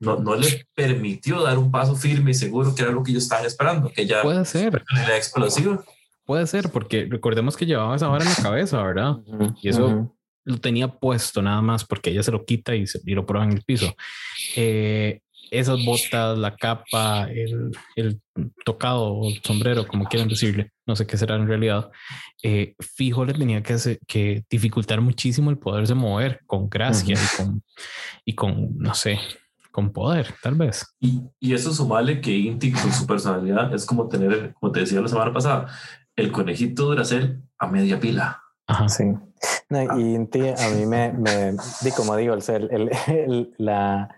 [0.00, 3.24] no, no le permitió dar un paso firme y seguro que era lo que ellos
[3.24, 5.84] estaban esperando, que ya puede ser era explosivo.
[6.24, 9.18] Puede ser, porque recordemos que llevaba esa vara en la cabeza, ¿verdad?
[9.26, 10.12] Uh -huh, y eso uh -huh.
[10.44, 13.44] lo tenía puesto nada más porque ella se lo quita y, se, y lo prueba
[13.44, 13.92] en el piso.
[14.56, 15.20] Eh,
[15.50, 18.20] esas botas, la capa, el, el,
[18.64, 21.90] tocado o el sombrero, como quieran decirle, no sé qué será en realidad,
[22.42, 27.18] eh, fijo le tenía que, hacer, que dificultar muchísimo el poderse mover con gracia uh
[27.18, 27.24] -huh.
[27.24, 27.62] y, con,
[28.24, 29.18] y con, no sé,
[29.70, 30.94] con poder, tal vez.
[31.00, 35.00] Y, y eso sumarle que Inti con su personalidad es como tener, como te decía
[35.00, 35.66] la semana pasada,
[36.16, 38.42] el conejito Duracell a media pila.
[38.66, 38.88] Ajá.
[38.88, 39.04] Sí.
[39.70, 41.52] y Inti a mí me, me
[41.82, 44.08] di como digo, el, el, el, la,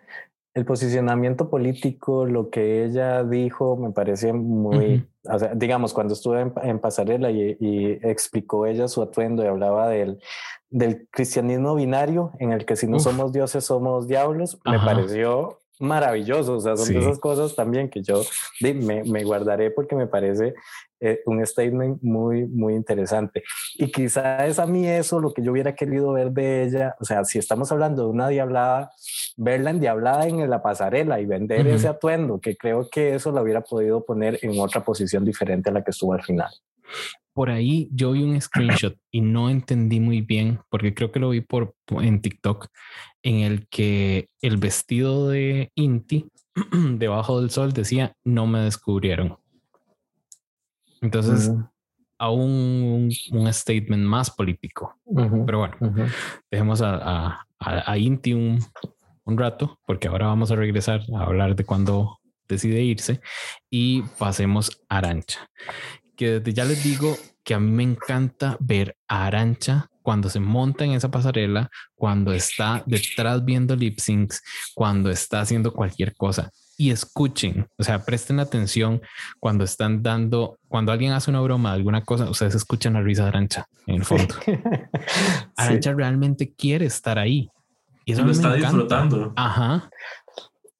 [0.55, 6.53] el posicionamiento político, lo que ella dijo, me parece muy, o sea, digamos, cuando estuve
[6.63, 10.21] en, pasarela y, y, explicó ella su atuendo y hablaba del,
[10.69, 16.57] del cristianismo binario, en el que si no somos dioses, somos diablos, me pareció maravilloso.
[16.57, 18.23] O sea, son esas cosas también que yo
[18.61, 20.55] me, me guardaré porque me parece
[21.05, 23.43] eh, un statement muy, muy interesante.
[23.75, 26.95] Y quizá es a mí eso lo que yo hubiera querido ver de ella.
[27.01, 28.93] O sea, si estamos hablando de una diablada,
[29.37, 33.43] verla en diablada en la pasarela y vender ese atuendo, que creo que eso la
[33.43, 36.51] hubiera podido poner en otra posición diferente a la que estuvo al final.
[37.33, 41.31] Por ahí yo vi un screenshot y no entendí muy bien, porque creo que lo
[41.31, 42.67] vi por, en TikTok,
[43.23, 46.27] en el que el vestido de Inti
[46.73, 49.39] debajo del sol decía, no me descubrieron.
[51.01, 51.51] Entonces,
[52.19, 54.97] aún un, statement más político.
[55.47, 55.77] Pero bueno,
[56.51, 58.61] dejemos a, a, Inti un,
[59.25, 63.21] un, rato, porque ahora vamos a regresar a hablar de cuando decide irse
[63.69, 65.51] y pasemos a Arancha.
[66.17, 70.41] Que desde ya les digo que a mí me encanta ver a Arancha cuando se
[70.41, 74.43] monta en esa pasarela, cuando está detrás viendo lip syncs,
[74.75, 79.03] cuando está haciendo cualquier cosa y escuchen, o sea, presten atención
[79.39, 83.29] cuando están dando, cuando alguien hace una broma, alguna cosa, ustedes escuchan la risa de
[83.29, 84.35] Arancha en el fondo.
[85.57, 87.49] Arancha realmente quiere estar ahí.
[88.05, 89.33] Y eso lo está disfrutando.
[89.37, 89.89] Ajá.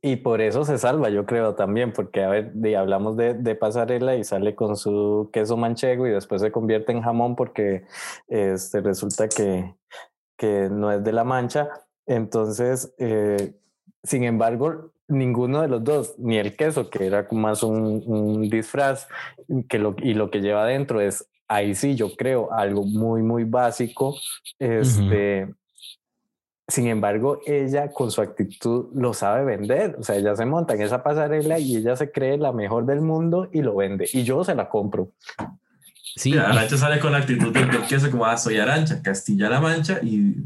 [0.05, 4.17] Y por eso se salva, yo creo también, porque a ver, hablamos de, de, pasarela
[4.17, 7.85] y sale con su queso manchego y después se convierte en jamón porque
[8.27, 9.77] este, resulta que,
[10.37, 11.69] que no es de la mancha.
[12.05, 13.55] Entonces, eh,
[14.03, 19.07] sin embargo, ninguno de los dos, ni el queso, que era más un, disfraz,
[19.69, 23.45] que lo, y lo que lleva adentro es, ahí sí, yo creo, algo muy, muy
[23.45, 24.17] básico.
[24.59, 25.55] Este,
[26.73, 29.95] Sin embargo, ella con su actitud lo sabe vender.
[29.99, 33.03] O sea, ella se monta en esa pasarela y ella se cree la mejor del
[33.03, 34.09] mundo y lo vende.
[34.11, 35.11] Y yo se la compro.
[36.17, 36.35] Sí.
[36.35, 40.37] Arancha sale con la actitud del, queso como, ah, soy Arancha, Castilla-La Mancha y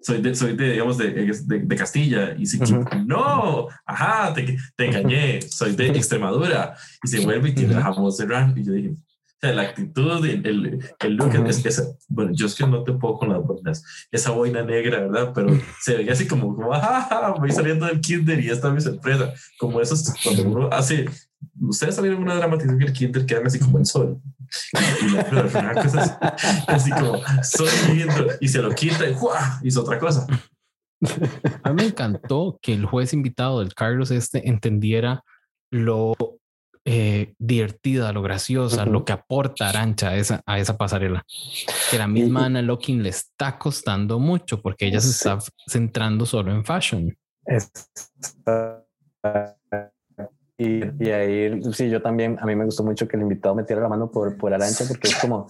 [0.00, 2.34] soy de, soy de digamos, de, de, Castilla.
[2.36, 2.58] Y si,
[3.06, 6.74] no, ajá, te, te, engañé, soy de Extremadura.
[7.04, 8.52] Y se vuelve y tiene uh jamón serrano.
[8.56, 8.94] Y yo dije,
[9.38, 12.82] o sea, la actitud, el, el, el look, es, es, bueno, yo es que no
[12.82, 15.30] te puedo con las boinas, esa boina negra, ¿verdad?
[15.32, 18.80] Pero se veía así como, como, ajá, voy saliendo del kinder y esta es mi
[18.80, 19.32] sorpresa.
[19.56, 21.08] Como eso, cuando uno hace,
[21.60, 24.20] ustedes sabían una dramatización que el kinder quedan así como el sol.
[25.02, 26.18] Y la, final cosa
[26.66, 29.14] así como sonriendo y se lo quita y
[29.68, 30.26] hizo otra cosa.
[31.62, 35.22] A mí me encantó que el juez invitado del Carlos este entendiera
[35.70, 36.16] lo
[36.90, 41.22] eh, divertida, lo graciosa, lo que aporta Arancha a esa, a esa pasarela.
[41.90, 46.50] Que la misma Ana Locking le está costando mucho porque ella se está centrando solo
[46.50, 47.14] en fashion.
[50.56, 53.90] Y, ahí, sí, yo también, a mí me gustó mucho que el invitado metiera la
[53.90, 55.46] mano por, por Arancha, porque es como,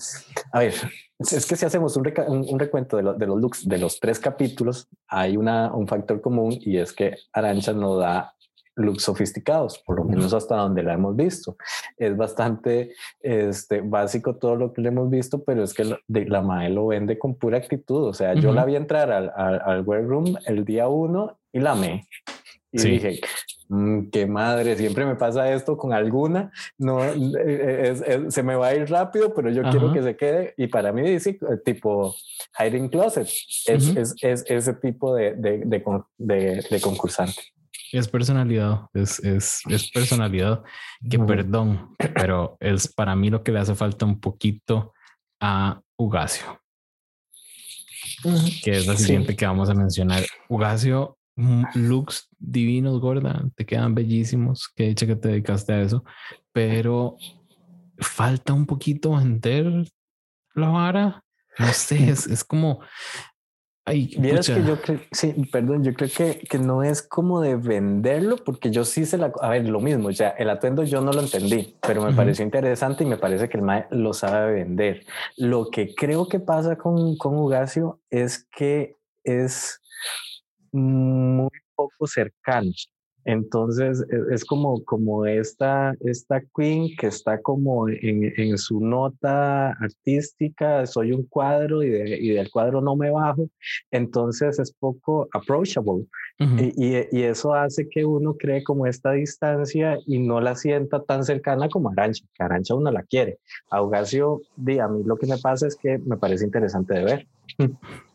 [0.53, 0.75] a ver,
[1.21, 4.89] es que si hacemos un, un, recuento de, de, los looks de los tres capítulos,
[5.07, 8.35] hay una, un factor común y es que Arancha no da
[8.79, 11.57] looks sofisticados, por lo menos hasta donde la hemos visto.
[11.97, 16.27] Es bastante este, básico todo lo que le hemos visto, pero es que la, de,
[16.27, 18.05] la MAE lo vende con pura actitud.
[18.05, 21.73] O sea, yo la vi entrar al, al, al room el día uno y la
[21.73, 22.07] amé.
[22.71, 23.21] Y dije,
[23.69, 28.75] mm, qué madre, siempre me pasa esto con alguna, no, eh, se me va a
[28.75, 30.55] ir rápido, pero yo quiero que se quede.
[30.59, 32.15] Y para mí, dice, tipo
[32.59, 35.65] hiding closet, es, es, es, ese tipo de, de,
[36.19, 37.41] de, de concursante.
[37.93, 40.63] Es personalidad, es, es, es personalidad
[41.09, 44.93] que, perdón, pero es para mí lo que le hace falta un poquito
[45.41, 46.61] a Ugacio,
[48.63, 50.25] que es la siguiente que vamos a mencionar.
[50.49, 54.69] Ugacio Mm, looks divinos, gorda, te quedan bellísimos.
[54.75, 56.05] Que dicha que te dedicaste a eso,
[56.53, 57.17] pero
[57.99, 59.89] falta un poquito vender
[60.55, 61.25] la vara.
[61.61, 62.81] No sé, es, es como.
[63.89, 68.37] Ay, que yo creo, sí, perdón, yo creo que, que no es como de venderlo,
[68.37, 69.33] porque yo sí se la.
[69.41, 72.45] A ver, lo mismo, o sea, el atuendo yo no lo entendí, pero me pareció
[72.45, 75.07] interesante y me parece que el MAE lo sabe vender.
[75.37, 79.81] Lo que creo que pasa con, con Ugacio es que es
[80.73, 82.91] muy poco cercanos.
[83.29, 89.73] Entonces e, es como, como esta, esta queen que está como en, en su nota
[89.73, 93.51] artística, soy un cuadro y, y, del cuadro no me bajo,
[93.91, 96.07] entonces es poco approachable.
[96.39, 101.23] y, y, eso hace que uno cree como esta distancia y no la sienta tan
[101.23, 103.39] cercana como Arancha, que Arancha uno la quiere.
[103.71, 107.27] A Augasio, a mí lo que me pasa es que me parece interesante de ver.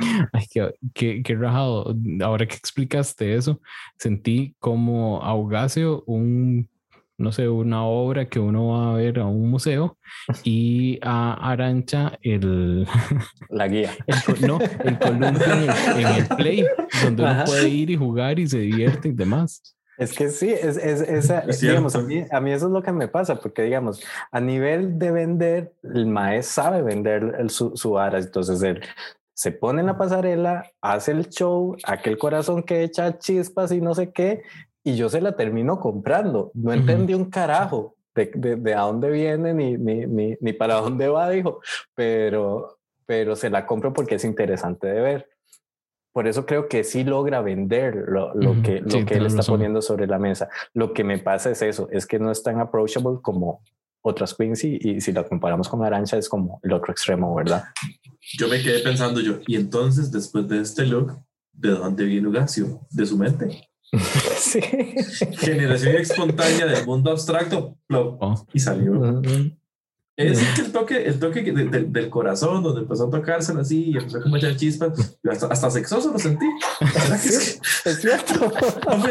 [0.32, 0.46] Ay,
[0.94, 1.94] qué, qué, rajado.
[2.22, 3.60] Ahora que explicaste eso,
[3.98, 6.68] sentí como Augasio un,
[7.18, 9.98] no sé, una obra que uno va a ver a un museo
[10.42, 12.86] y a Arancha el...
[13.50, 13.90] La guía.
[14.40, 16.64] no, el columpio en el, play,
[17.04, 19.76] donde uno puede ir y jugar y se divierte y demás.
[20.00, 22.90] Es que sí, es, es, esa, digamos, a mí, a mí, eso es lo que
[22.90, 27.98] me pasa, porque digamos, a nivel de vender, el maestro sabe vender el, su, su
[27.98, 28.80] ara, entonces él
[29.40, 33.94] se pone en la pasarela, hace el show, aquel corazón que echa chispas y no
[33.94, 34.42] sé qué,
[34.84, 36.50] y yo se la termino comprando.
[36.52, 40.74] No entendí un carajo de, de, de, a dónde viene ni, ni, ni, ni, para
[40.74, 41.62] dónde va, dijo,
[41.94, 45.30] pero, pero se la compro porque es interesante de ver.
[46.12, 49.80] Por eso creo que sí logra vender lo, lo que, lo que él está poniendo
[49.80, 50.50] sobre la mesa.
[50.74, 53.62] Lo que me pasa es eso, es que no es tan approachable como
[54.02, 57.64] otras queens y, si la comparamos con Arancha es como el otro extremo, ¿verdad?
[58.38, 61.18] yo me quedé pensando yo, y entonces después de este look,
[61.52, 62.80] ¿de dónde viene Ugacio?
[62.90, 63.68] ¿De su mente?
[64.40, 64.60] Sí.
[65.38, 68.46] Generación espontánea del mundo abstracto, oh.
[68.54, 69.20] y salió.
[69.20, 69.59] Es decir,
[70.20, 74.38] que el toque, el toque del corazón, donde empezó a tocárselo así y empezó a
[74.38, 76.46] echar chispas, hasta, hasta sexoso lo sentí.
[77.14, 77.60] es
[78.00, 78.52] cierto.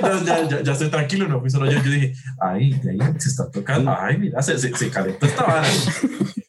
[0.26, 1.82] ya, ya, ya, estoy tranquilo, no fui solo yo.
[1.84, 3.94] Yo dije, ay, de ahí se está tocando.
[3.98, 5.68] Ay, mira, se, se, se calentó esta vara.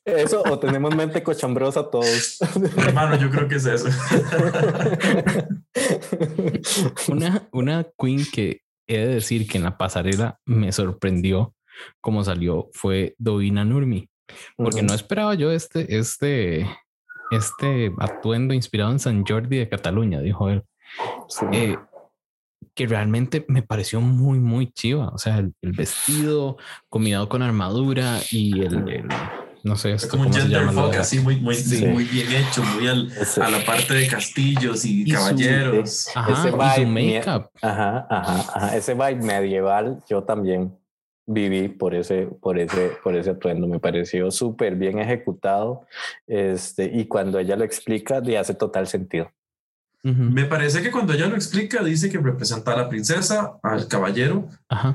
[0.05, 2.39] Eso, o tenemos mente cochambrosa todos.
[2.77, 3.89] Hermano, yo creo que es eso.
[7.09, 11.55] Una, una queen que he de decir que en la pasarela me sorprendió
[12.01, 14.10] como salió fue Dovina Nurmi,
[14.57, 16.67] porque no esperaba yo este, este,
[17.31, 20.65] este atuendo inspirado en San Jordi de Cataluña, dijo él.
[21.53, 21.77] Eh,
[22.75, 25.09] que realmente me pareció muy, muy chiva.
[25.09, 26.57] O sea, el, vestido
[26.89, 29.07] combinado con armadura y el
[29.63, 31.57] no sé, es como un genderfuck así muy, muy,
[31.93, 33.13] muy bien hecho, muy al,
[33.43, 36.09] a la parte de castillos y, caballeros.
[36.09, 40.80] ese vibe, ajá, ajá, ajá, ese vibe medieval yo también
[41.27, 43.67] viví por ese, por ese, por ese atuendo.
[43.67, 45.87] Me pareció súper bien ejecutado.
[46.27, 49.31] Este, y cuando ella lo explica, le hace total sentido.
[50.03, 54.49] Me parece que cuando ella lo explica, dice que representa a la princesa, al caballero,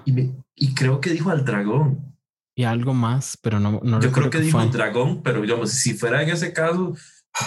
[0.03, 2.15] y, y creo que dijo al dragón
[2.55, 5.93] y algo más, pero no, no Yo creo que, dijo un dragón, pero digamos, si
[5.93, 6.95] fuera en ese caso,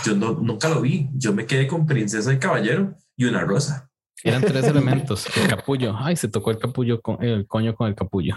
[0.04, 1.08] yo no, nunca lo vi.
[1.14, 3.90] Yo me quedé con princesa y caballero y una rosa.
[4.22, 5.26] Eran tres elementos.
[5.34, 5.96] El capullo.
[5.98, 8.36] Ay, se tocó el capullo con el coño con el capullo.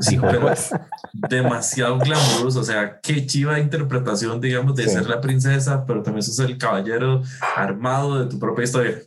[0.00, 0.70] Sí, pues.
[1.12, 2.60] demasiado glamuroso.
[2.60, 7.22] O sea, qué chiva interpretación, digamos, de ser la princesa, pero también sos el caballero
[7.56, 8.98] armado de tu propia historia.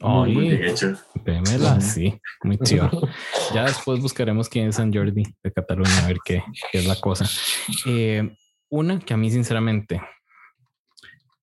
[0.00, 0.96] Muy, bien hecho.
[1.80, 2.90] sí, muy chido.
[3.54, 7.24] ya después buscaremos quién es San Jordi de Cataluña, a ver qué, es la cosa.
[7.86, 8.36] Eh,
[8.68, 10.02] una que a mí, sinceramente,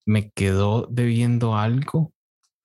[0.05, 2.11] me quedó debiendo algo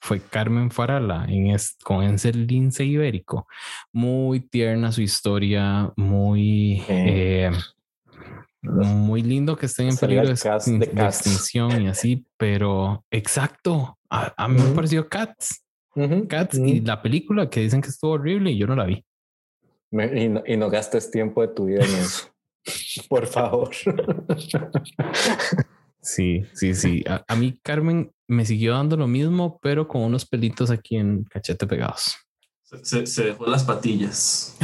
[0.05, 3.49] fue Carmen Farala en con ese lince ibérico.
[3.91, 6.85] Muy tierna su historia, muy.
[6.89, 7.51] Eh,
[8.61, 13.99] muy lindo que estén en peligro de, extinción y así, pero exacto.
[14.11, 15.65] A, mí me pareció Cats.
[16.29, 19.07] Cats y la película que dicen que estuvo horrible y yo no la vi.
[19.91, 22.29] y, no, y, no, gastes tiempo de tu vida en eso.
[23.09, 23.71] Por favor.
[26.05, 27.05] sí, sí, sí.
[27.07, 31.67] A, mí Carmen me siguió dando lo mismo, pero con unos pelitos aquí en cachete
[31.67, 32.17] pegados.
[32.83, 34.57] Se, se, dejó las patillas.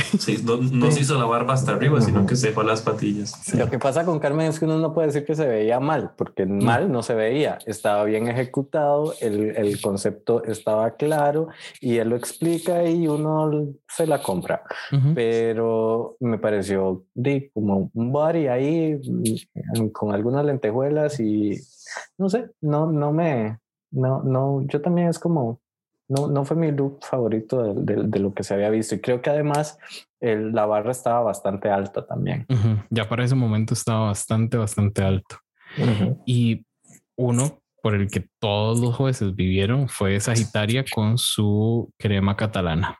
[0.45, 3.55] no, se hizo la barba hasta arriba, sino que se dejó las patillas.
[3.55, 6.13] Lo que pasa con Carmen es que uno no puede decir que se veía mal,
[6.17, 7.59] porque mal no se veía.
[7.67, 11.49] Estaba bien ejecutado, el, el concepto estaba claro
[11.81, 13.51] y él lo explica y uno
[13.89, 14.63] se la compra.
[15.15, 21.61] Pero me pareció de, como un body ahí mm, con algunas lentejuelas y
[22.19, 23.59] no sé, no, no me,
[23.91, 25.61] no, no, yo también es como
[26.11, 28.97] no, no fue mi look favorito de, de, lo que se había visto.
[28.97, 29.79] Y creo que además
[30.19, 32.47] el, la barra estaba bastante alta también.
[32.91, 35.39] Ya para ese momento estaba bastante, bastante alto.
[36.27, 36.67] Y
[37.17, 42.99] uno por el que todos los jueces vivieron fue Sagitaria con su crema catalana.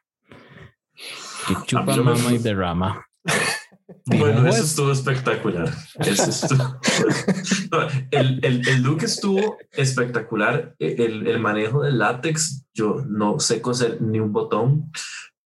[1.49, 3.05] Que chupa mama y derrama.
[4.07, 5.71] Bueno, eso estuvo espectacular.
[8.11, 10.75] el, el, el, look estuvo espectacular.
[10.79, 14.91] El, el, manejo del látex, yo no sé coser ni un botón,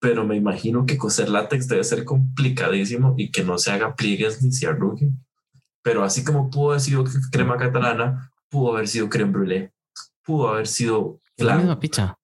[0.00, 4.42] pero me imagino que coser látex debe ser complicadísimo y que no se haga pliegues
[4.42, 5.10] ni se arrugue.
[5.82, 9.72] Pero así como pudo haber sido crema catalana, pudo haber sido creme brûlée,
[10.24, 12.18] pudo haber sido la misma picha.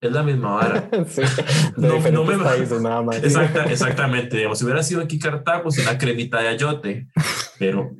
[0.00, 0.90] Es la misma vara.
[1.08, 1.22] sí,
[1.76, 3.16] de no, me países nada más.
[3.22, 4.36] Exacta, exactamente.
[4.36, 7.08] Digamos, si hubiera sido aquí Cartago, pues una cremita de ayote,
[7.58, 7.96] pero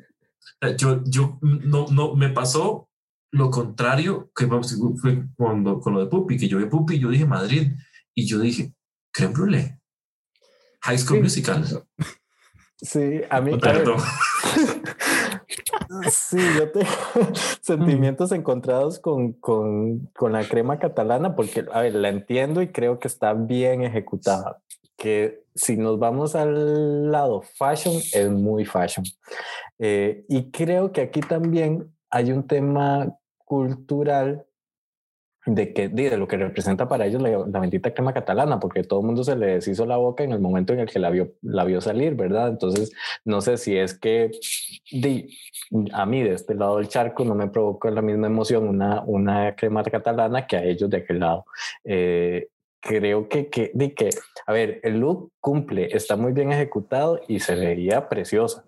[0.77, 2.89] yo, yo no, no me pasó
[3.31, 7.25] lo contrario que fue cuando con lo de Puppy, que yo vi Puppy, yo dije
[7.25, 7.73] Madrid
[8.15, 8.73] y yo dije
[9.11, 9.79] creme brûlée,
[10.83, 11.65] High School Musical.
[12.81, 13.51] Sí, a mí.
[16.09, 16.87] sí, yo tengo
[17.61, 22.99] sentimientos encontrados con, con, con, la crema catalana porque, a ver, la entiendo y creo
[22.99, 24.59] que está bien ejecutada.
[24.95, 29.05] Que si nos vamos al lado fashion, es muy fashion.
[29.79, 34.46] Eh, y creo que aquí también hay un tema cultural
[35.47, 39.05] de que de lo que representa para ellos la, bendita crema catalana, porque todo el
[39.05, 41.63] mundo se les hizo la boca en el momento en el que la vio, la
[41.63, 42.49] vio salir, ¿verdad?
[42.49, 42.91] Entonces,
[43.23, 44.31] no sé si es que
[45.93, 49.55] a mí de este lado del charco no me provocó la misma emoción una, una
[49.55, 51.45] crema catalana que a ellos de aquel lado.
[51.85, 52.49] Eh,
[52.81, 54.09] creo que, que, de que,
[54.45, 58.65] a ver, el look cumple, está muy bien ejecutado y se veía preciosa.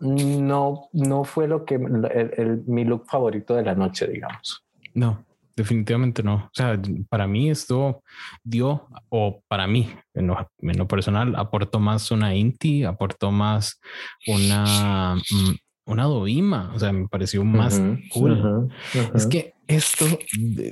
[0.00, 4.64] No, no fue lo que el, mi look favorito de la noche, digamos.
[4.94, 5.24] No,
[5.62, 6.34] definitivamente no.
[6.34, 8.02] O sea, para mí esto
[8.42, 13.80] dio, o para mí, en lo, personal, aportó más una Inti, aportó más
[14.26, 15.54] una, mm,
[15.86, 16.72] una Dovima.
[16.74, 17.80] O sea, me pareció más
[18.12, 18.70] cool.
[19.14, 20.04] Es que esto,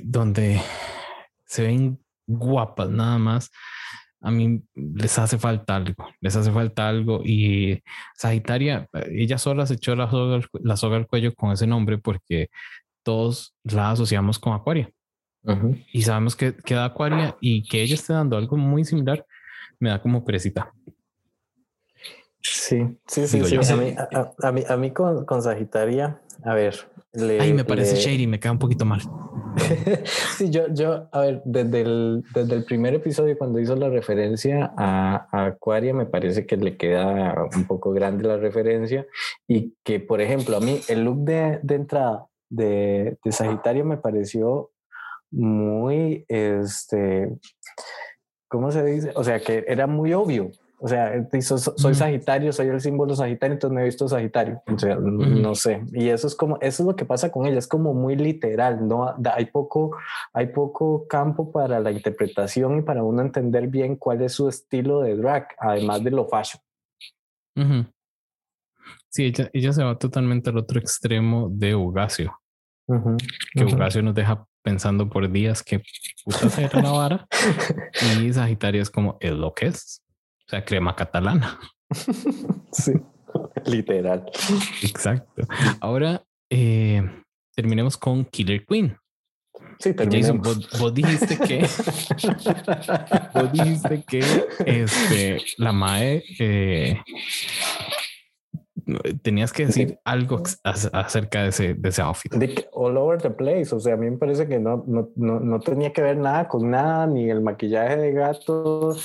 [0.03, 0.61] donde
[1.45, 3.49] se ven guapas nada más,
[4.23, 7.21] a mí les hace falta algo, les hace falta algo.
[7.23, 7.81] Y
[8.15, 12.49] Sagitaria, ella sola se echó la soga, la soga al cuello con ese nombre porque
[13.03, 14.91] todos la asociamos con Acuaria.
[15.91, 19.25] Y sabemos que queda Acuaria y que ella esté dando algo muy similar
[19.81, 20.71] me da como presita.
[22.41, 23.43] Sí, sí, sí.
[23.43, 23.55] sí.
[23.55, 23.95] A, mí,
[24.41, 26.75] a, mí, a, mí, con, con Sagitaria, a ver.
[27.13, 29.01] Le, Ay, me parece shady, me queda un poquito mal.
[30.37, 34.73] sí, yo, yo, a ver, desde el, desde el primer episodio, cuando hizo la referencia
[34.77, 39.05] a, a, Aquaria, me parece que le queda un poco grande la referencia
[39.47, 44.71] y que, por ejemplo, a mí el look de, de entrada de, Sagitario me pareció
[45.31, 47.33] muy, este,
[48.47, 49.11] ¿cómo se dice?
[49.15, 50.51] O sea, que era muy obvio.
[50.83, 54.61] O sea, soy Sagitario, soy el símbolo Sagitario, entonces me he visto Sagitario.
[54.65, 55.83] O sea, no sé.
[55.93, 58.87] Y eso es como, eso es lo que pasa con ella, es como muy literal,
[58.87, 59.15] ¿no?
[59.33, 59.95] Hay poco,
[60.33, 65.01] hay poco campo para la interpretación y para uno entender bien cuál es su estilo
[65.01, 66.61] de drag, además de lo fashion.
[69.09, 72.40] Sí, ella, ella se va totalmente al otro extremo de Ugacio
[73.53, 75.81] que Ugacio nos deja pensando por días que
[76.23, 77.27] puta será la vara.
[78.21, 80.01] y Sagitario es como, es lo que es.
[80.47, 81.59] O sea, crema catalana.
[82.71, 82.93] sí,
[83.65, 84.25] literal.
[84.81, 85.43] Exacto.
[85.79, 87.01] Ahora eh,
[87.55, 88.97] terminemos con Killer Queen.
[89.79, 91.61] Sí, Jason, vos, dijiste que
[93.33, 94.19] vos dijiste que
[94.65, 97.01] este, la MAE eh,
[99.21, 102.33] tenías que decir algo acerca de ese, de ese outfit.
[102.73, 103.73] all over the place.
[103.73, 106.47] O sea, a mí me parece que no, no, no, no tenía que ver nada
[106.47, 108.95] con nada, ni el maquillaje de gato,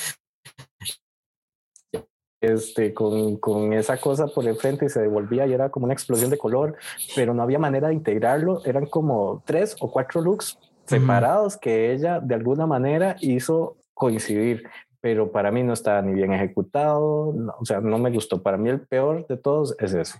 [2.40, 5.94] este, con, con, esa cosa por el frente y se devolvía y era como una
[5.94, 6.76] explosión de color,
[7.14, 8.64] pero no había manera de integrarlo.
[8.64, 14.68] Eran como tres o cuatro looks separados que ella de alguna manera hizo coincidir
[15.00, 18.42] pero para mí no estaba ni bien ejecutado, o sea, no me gustó.
[18.42, 20.18] Para mí el peor de todos es eso.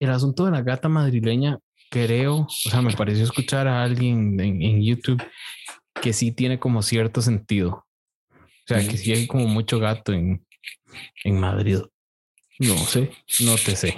[0.00, 1.58] El asunto de la gata madrileña,
[1.90, 5.22] creo, o sea, me pareció escuchar a alguien en, YouTube
[6.00, 7.84] que sí tiene como cierto sentido.
[8.30, 10.44] O sea, que sí hay como mucho gato en,
[11.24, 11.78] en Madrid.
[12.58, 13.94] No sé, no te sé.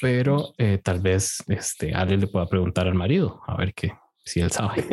[0.00, 3.92] Pero eh, tal vez este, Ale le pueda preguntar al marido a ver qué,
[4.30, 4.84] si él sabe.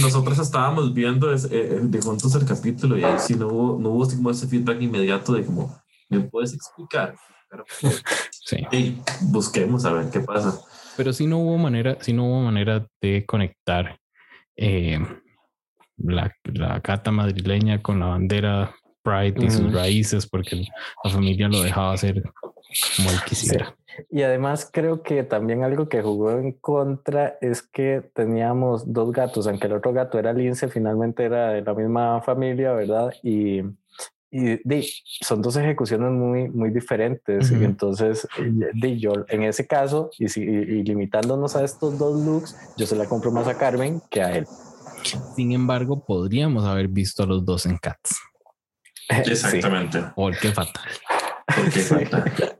[0.00, 3.90] nosotros, estábamos viendo eh, eh, de juntos el capítulo y ahí sí no hubo, no
[3.90, 7.14] hubo como ese feedback inmediato de como, ¿me puedes explicar?
[7.48, 7.64] Pero,
[8.32, 9.00] sí.
[9.20, 10.60] busquemos a ver qué pasa.
[10.96, 14.00] Pero sí no hubo manera, sí no hubo manera de conectar
[14.56, 14.98] eh,
[15.98, 18.74] la, la cata madrileña con la bandera
[19.04, 20.66] Pride y sus raíces porque
[21.04, 22.22] la familia lo dejaba hacer
[22.96, 23.76] como él quisiera.
[24.10, 29.46] Y además creo que también algo que jugó en contra es que teníamos dos gatos,
[29.46, 33.12] aunque el otro gato era lince, finalmente era de la misma familia, ¿verdad?
[33.22, 33.60] Y,
[34.32, 34.58] y
[35.20, 37.52] son dos ejecuciones muy, muy diferentes.
[37.52, 38.26] Y entonces,
[38.74, 42.96] di, yo en ese caso, y, si, y, limitándonos a estos dos looks, yo se
[42.96, 44.46] la compro más a Carmen que a él.
[45.36, 48.18] Sin embargo, podríamos haber visto a los dos en Cats.
[49.26, 50.00] Exactamente.
[50.00, 50.06] Sí.
[50.14, 50.84] Porque fatal.
[51.56, 52.58] Porque fatal.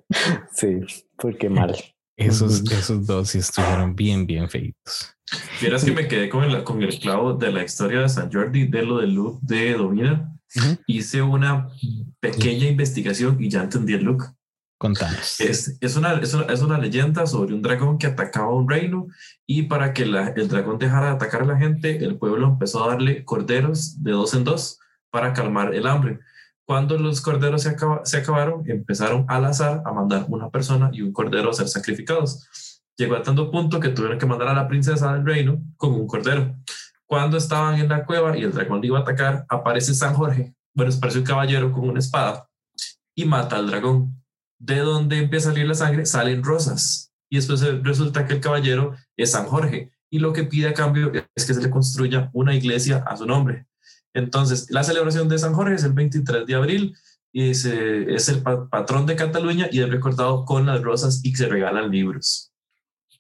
[0.53, 0.80] Sí,
[1.16, 1.74] porque mal.
[2.16, 5.16] Esos, esos dos sí estuvieron bien, bien feitos.
[5.61, 8.66] Vieras que me quedé con el, con el clavo de la historia de San Jordi,
[8.66, 10.32] de lo del look de Domina.
[10.55, 10.78] Uh -huh.
[10.86, 11.68] Hice una
[12.20, 14.24] pequeña investigación y ya entendí el look.
[14.78, 15.40] Contanos.
[15.40, 19.07] Es, es, una, es, una, es una leyenda sobre un dragón que atacaba un reino
[19.47, 22.84] y para que la, el dragón dejara de atacar a la gente, el pueblo empezó
[22.84, 24.78] a darle corderos de dos en dos
[25.11, 26.20] para calmar el hambre.
[26.67, 31.03] Cuando los corderos se, acaba, se acabaron, empezaron al azar a mandar una persona y
[31.03, 32.49] un cordero a ser sacrificados.
[32.97, 36.07] Llegó a tanto punto que tuvieron que mandar a la princesa del reino con un
[36.07, 36.57] cordero.
[37.07, 40.55] Cuando estaban en la cueva y el dragón iba a atacar, aparece San Jorge.
[40.75, 42.49] Bueno, aparece un caballero con una espada
[43.15, 44.23] y mata al dragón.
[44.59, 47.12] De donde empieza a salir la sangre, salen rosas.
[47.31, 49.91] Y después resulta que el caballero es San Jorge.
[50.11, 53.27] Y lo que pide a cambio es que se le construya una iglesia a su
[53.27, 53.67] nombre.
[54.15, 56.97] Entonces, la celebración de San Jorge es el 23 de abril
[57.33, 61.49] y es, es el patrón de Cataluña y es recordado con las rosas y se
[61.49, 62.53] regalan libros.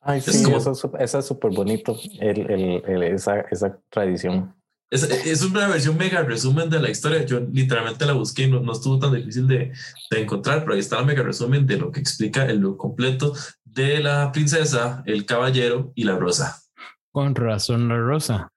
[0.00, 4.54] Ay, sí, es como, eso, eso, es súper bonito, el, el, el, esa, esa tradición.
[4.90, 7.24] Es, es, una versión mega resumen de la historia.
[7.24, 9.72] Yo literalmente la busqué y no, no estuvo tan difícil de,
[10.10, 13.32] de, encontrar, pero ahí está el mega resumen de lo que explica el look completo
[13.64, 16.62] de la princesa, el caballero y la rosa.
[17.10, 18.52] Con razón la rosa.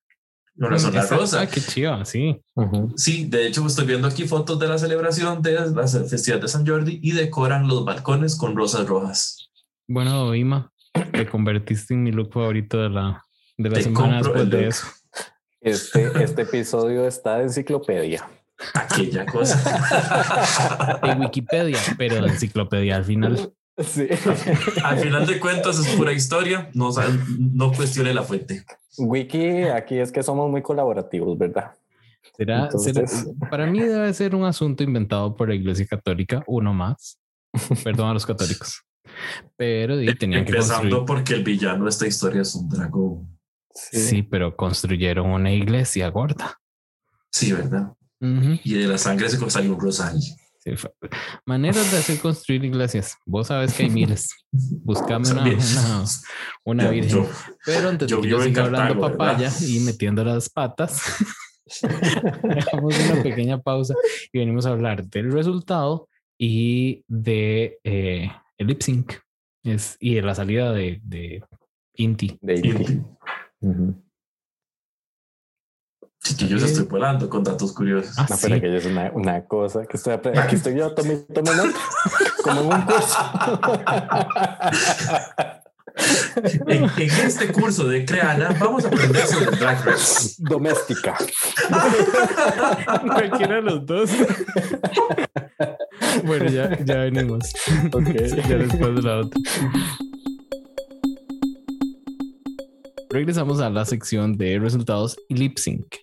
[0.58, 1.42] Razón la rosa.
[1.42, 2.42] Ah, qué chido, sí.
[2.56, 2.94] Uh -huh.
[2.96, 6.66] Sí, de hecho estoy viendo aquí fotos de la celebración de la festividad de San
[6.66, 9.50] Jordi y decoran los balcones con rosas rojas.
[9.88, 10.72] Bueno, Ima,
[11.12, 13.24] te convertiste en mi look favorito de la,
[13.58, 14.88] de la te semana después de eso.
[15.62, 18.28] Este, este episodio está de enciclopedia.
[18.74, 21.00] Aquella cosa.
[21.04, 23.54] en Wikipedia, pero de enciclopedia al final.
[23.78, 24.08] Sí.
[24.84, 26.90] Al final de cuentas es pura historia, no,
[27.38, 28.66] no cuestione la fuente.
[28.98, 31.76] Wiki, aquí es que somos muy colaborativos, ¿verdad?
[32.36, 33.12] ¿Será, Entonces...
[33.12, 37.20] será, para mí debe ser un asunto inventado por la Iglesia Católica, uno más.
[37.84, 38.84] Perdón a los católicos.
[39.56, 43.38] Pero y, tenían que Empezando porque el villano de esta historia es un dragón.
[43.74, 44.00] Sí.
[44.00, 46.60] sí, pero construyeron una iglesia gorda.
[47.32, 47.94] Sí, ¿verdad?
[48.20, 48.62] Uh -huh.
[48.64, 50.20] Y de la sangre se salió un rosario.
[50.76, 50.88] Sí,
[51.46, 53.16] maneras de hacer construir iglesias.
[53.26, 54.30] Vos sabes que hay miles.
[54.52, 56.06] Buscame una, una,
[56.66, 57.24] una yo, virgen.
[57.24, 57.30] Yo,
[57.66, 59.62] Pero antes de que yo siga hablando papaya ¿verdad?
[59.62, 61.02] y metiendo las patas,
[62.44, 63.94] dejamos una pequeña pausa
[64.32, 69.14] y venimos a hablar del resultado y de eh, el lip sync
[69.64, 71.44] es, y de la salida de, de
[71.96, 72.38] Inti.
[72.42, 73.02] De Inti.
[73.62, 74.07] Uh -huh.
[76.36, 78.18] Que yo estoy volando con datos curiosos.
[78.18, 78.48] Ah, no, ¿sí?
[78.48, 80.48] pero que es una, una, cosa que estoy aprendiendo.
[80.48, 81.80] Aquí estoy yo, tomé, tomé nota,
[82.44, 83.18] como en un curso.
[86.68, 90.36] en, en, este curso de Creana vamos a aprender sobre Drag Race.
[90.40, 91.18] Doméstica.
[93.02, 94.10] Cualquiera de los dos.
[96.24, 97.54] bueno, ya, ya venimos.
[97.94, 98.30] Okay.
[98.48, 99.40] ya después de la otra.
[103.10, 105.96] Regresamos a la sección de resultados y lip sync.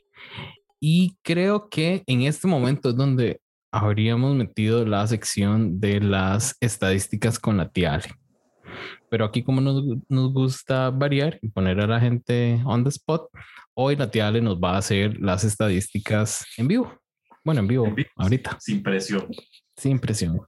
[0.87, 3.41] Y creo que en este momento es donde
[3.73, 8.13] habríamos metido la sección de las estadísticas con la tía Ale.
[9.09, 13.31] Pero aquí como nos, nos, gusta variar y poner a la gente on the spot,
[13.73, 16.93] hoy la tía Ale nos va a hacer las estadísticas en vivo.
[17.43, 18.59] Bueno, en vivo, en vivo ahorita.
[18.61, 19.27] Sin presión.
[19.79, 20.39] Sin presión.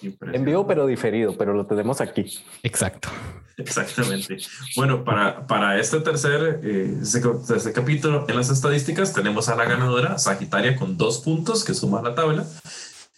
[0.00, 2.26] En vivo, pero diferido, pero lo tenemos aquí.
[2.62, 3.08] Exacto.
[3.56, 4.38] Exactamente.
[4.76, 10.18] Bueno, para, para este tercer eh, este, capítulo en las estadísticas tenemos a la ganadora
[10.18, 12.46] Sagitaria con dos puntos que suma la tabla.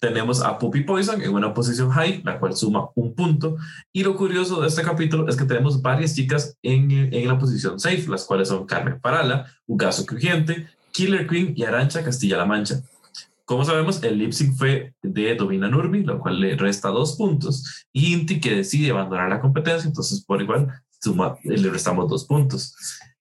[0.00, 3.56] Tenemos a Puppy Poison en una posición high, la cual suma un punto.
[3.92, 7.80] Y lo curioso de este capítulo es que tenemos varias chicas en, en la posición
[7.80, 12.82] safe, las cuales son Carmen Parala, Ugaso Crujiente, Killer Queen y Arancha Castilla-La Mancha.
[13.45, 18.14] Como sabemos, el sync fue de Domina Nurmi, lo cual le resta dos puntos, y
[18.14, 22.74] Inti que decide abandonar la competencia, entonces por igual suma, le restamos dos puntos.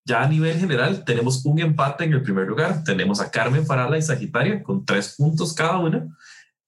[0.05, 3.97] Ya a nivel general tenemos un empate en el primer lugar, tenemos a Carmen Farala
[3.97, 6.07] y Sagitaria con tres puntos cada una,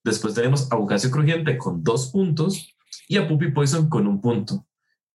[0.04, 2.76] después tenemos a Bucasio Crujiente con dos puntos
[3.08, 4.66] y a Puppy Poison con un punto.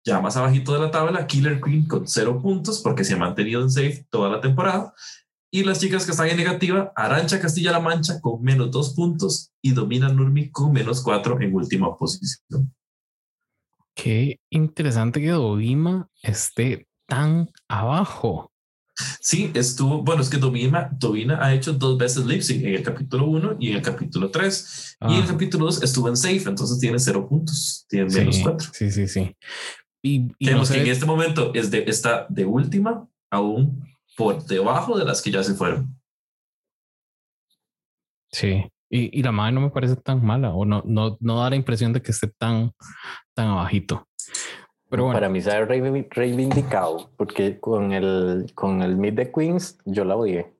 [0.03, 3.61] Ya más abajito de la tabla, Killer Queen con cero puntos porque se ha mantenido
[3.61, 4.93] en safe toda la temporada.
[5.49, 9.71] Y las chicas que están en negativa, Arancha Castilla-La Mancha con menos dos puntos y
[9.71, 12.73] Domina Nurmi con menos cuatro en última posición.
[13.95, 18.51] Qué interesante que Dovima esté tan abajo.
[19.21, 22.83] Sí, estuvo, bueno, es que Domina, Domina ha hecho dos veces lip sync en el
[22.83, 24.97] capítulo 1 y en el capítulo 3.
[24.99, 25.07] Ah.
[25.09, 28.39] Y en el capítulo 2 estuvo en safe, entonces tiene cero puntos, tiene sí, menos
[28.39, 28.69] cuatro.
[28.73, 29.35] Sí, sí, sí.
[30.01, 33.86] Y, y Tenemos no sé, que en este momento es de, está de última aún
[34.17, 35.95] por debajo de las que ya se fueron.
[38.31, 41.51] Sí, y, y la madre no me parece tan mala, o no, no, no da
[41.51, 42.71] la impresión de que esté tan,
[43.33, 44.07] tan abajito.
[44.89, 45.17] Pero bueno.
[45.17, 50.15] Para mí se ha reivindicado, porque con el, con el Meet de Queens yo la
[50.15, 50.53] odié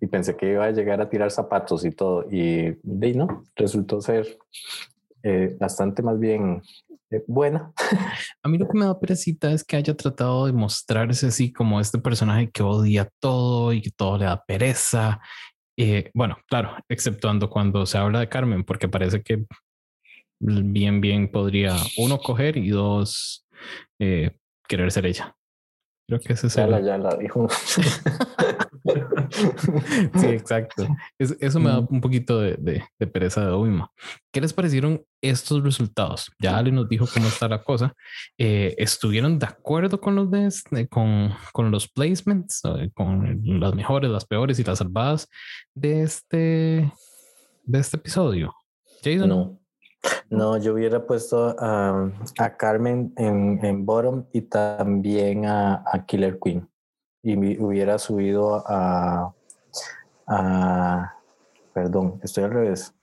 [0.00, 4.00] y pensé que iba a llegar a tirar zapatos y todo, y de no, resultó
[4.00, 4.38] ser
[5.24, 6.62] eh, bastante más bien
[7.10, 7.72] eh, buena.
[8.42, 11.80] A mí lo que me da perecita es que haya tratado de mostrarse así como
[11.80, 15.20] este personaje que odia todo y que todo le da pereza.
[15.76, 19.44] Eh, bueno, claro, exceptuando cuando se habla de Carmen, porque parece que
[20.40, 23.46] bien, bien podría uno coger y dos
[23.98, 25.37] querer ser ella.
[26.08, 27.46] Creo que ese es ya, la, ya la dijo.
[30.16, 30.88] sí, exacto.
[31.18, 32.82] eso me da un poquito de,
[33.12, 33.92] pereza de Obima.
[34.32, 36.32] ¿Qué les parecieron estos resultados?
[36.40, 37.92] Ya Ale nos dijo cómo está la cosa.
[38.38, 44.10] Eh, ¿Estuvieron de acuerdo con los, de, con, con, los placements, eh, con las mejores,
[44.10, 45.28] las peores y las salvadas
[45.74, 46.90] de este,
[47.64, 48.54] de este episodio?
[49.04, 49.28] Jason.
[49.28, 49.60] No.
[50.30, 56.38] No, yo hubiera puesto a, a Carmen en, en, bottom y también a, a Killer
[56.38, 56.68] Queen.
[57.22, 59.34] Y me hubiera subido a,
[60.26, 61.14] a.
[61.72, 62.94] Perdón, estoy al revés.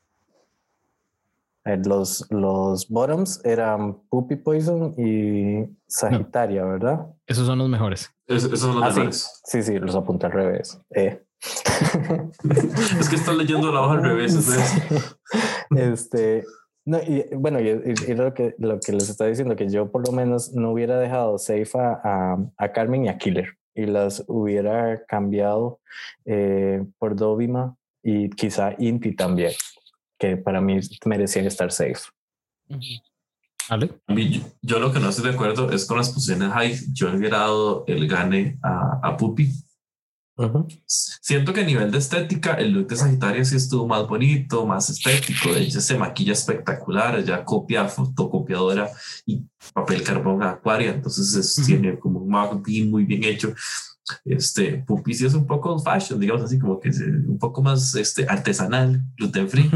[1.65, 7.07] Eh, los, los bottoms eran Puppy Poison y Sagitaria, ¿verdad?
[7.25, 8.13] Esos son los mejores.
[8.27, 9.41] esos son los ah, mejores.
[9.43, 10.79] Sí, sí, los apunté al revés.
[10.91, 11.23] Eh.
[12.99, 14.35] es que están leyendo la hoja al revés.
[15.75, 16.45] este,
[16.85, 20.13] no, y bueno, y, lo, que, lo que les está diciendo, que yo por lo
[20.13, 25.79] menos no hubiera dejado safe a, a, Carmen y a Killer y las hubiera cambiado
[26.25, 29.53] eh, por Dovima y quizá Inti también,
[30.19, 32.03] que para mí merecían estar safe.
[33.67, 33.89] ¿Ale?
[34.61, 36.75] Yo, lo que no estoy de acuerdo es con las posiciones high.
[36.93, 39.17] Yo hubiera dado el gane a, a
[40.35, 44.65] Puppy Siento que a nivel de estética, el look de Sagitario sí estuvo más bonito,
[44.65, 45.49] más estético.
[45.49, 48.89] Ella se maquilla espectacular, ella copia fotocopiadora
[49.25, 49.43] y
[49.73, 53.53] papel carbón a Acuaria, entonces tiene como un marketing muy bien hecho.
[54.23, 57.95] Este Pupi sí es un poco fashion, digamos así, como que es un poco más
[57.95, 59.71] este, artesanal, gluten free.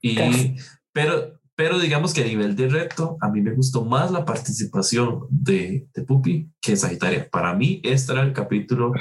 [0.00, 0.56] Y,
[0.92, 5.26] pero, pero digamos que a nivel de reto, a mí me gustó más la participación
[5.28, 7.28] de, de Pupi que Sagitaria.
[7.28, 8.94] Para mí, este era el capítulo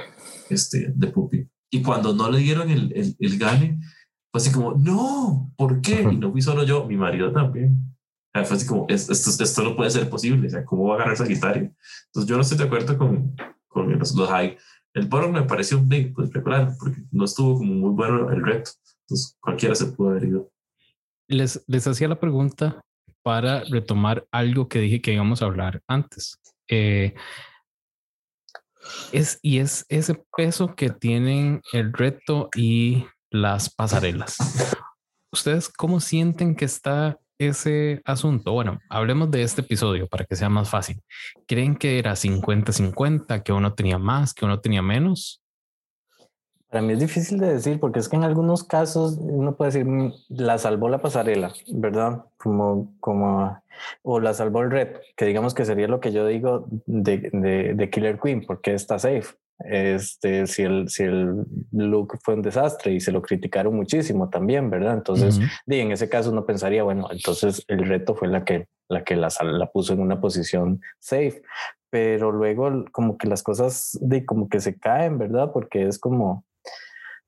[0.49, 1.47] este, de Puppy.
[1.71, 3.79] Y cuando no le dieron el, el, el gane,
[4.29, 6.01] fue así como, no, ¿por qué?
[6.01, 7.95] Y no fui solo yo, mi marido también.
[8.33, 11.15] Fue así como, esto, esto no puede ser posible, o sea, ¿cómo va a ganar
[11.15, 11.71] Sagitario?
[12.07, 13.37] Entonces yo no estoy de acuerdo con,
[13.69, 14.57] con los, los high.
[14.93, 18.71] El bottom me pareció bien, pues regular, porque no estuvo como muy bueno el reto.
[19.03, 20.51] Entonces cualquiera se pudo haber ido.
[21.29, 22.81] Les, les hacía la pregunta
[23.23, 26.39] para retomar algo que dije que íbamos a hablar antes.
[26.67, 27.13] Eh,
[29.11, 34.37] es, y es ese peso que tienen el reto y las pasarelas.
[35.31, 38.51] ¿Ustedes cómo sienten que está ese asunto?
[38.51, 41.01] Bueno, hablemos de este episodio para que sea más fácil.
[41.47, 45.41] ¿Creen que era 50-50, que uno tenía más, que uno tenía menos?
[46.69, 49.85] Para mí es difícil de decir porque es que en algunos casos uno puede decir
[49.85, 52.25] mm, la salvó la pasarela, ¿verdad?
[52.37, 53.59] Como, como,
[54.03, 57.73] o la salvó el red, que digamos que sería lo que yo digo de, de,
[57.73, 59.35] de Killer Queen, porque está safe.
[59.65, 61.43] Este, si el, si el
[61.73, 64.93] look fue un desastre y se lo criticaron muchísimo también, ¿verdad?
[64.93, 69.17] Entonces, en ese caso uno pensaría, bueno, entonces el reto fue la que, la, que
[69.17, 71.41] la, la puso en una posición safe,
[71.89, 75.51] pero luego como que las cosas de como que se caen, ¿verdad?
[75.51, 76.45] Porque es como,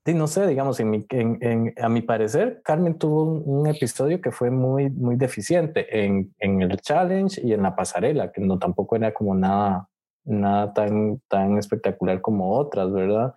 [0.04, 4.50] Sí, no sé, digamos, en en, a mi parecer, Carmen tuvo un, episodio que fue
[4.50, 9.14] muy, muy deficiente en, en, el challenge y en la pasarela, que no tampoco era
[9.14, 9.88] como nada,
[10.24, 13.34] nada tan, tan espectacular como otras, ¿verdad?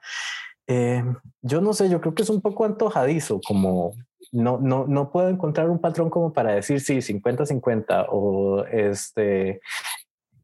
[0.66, 1.04] Eh,
[1.44, 3.92] yo no sé, yo creo que es un poco antojadizo, como
[4.32, 9.62] no, no, no puedo encontrar un patrón como para decir sí, 50-50 o este,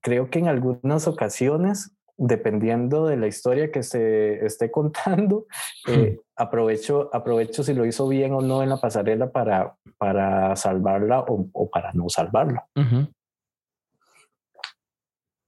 [0.01, 1.91] creo que en algunas ocasiones
[2.23, 5.47] dependiendo de la historia que se esté contando,
[5.87, 11.25] eh, aprovecho, aprovecho si lo hizo bien o no en la pasarela para, para salvarla
[11.27, 12.67] o, para no salvarla.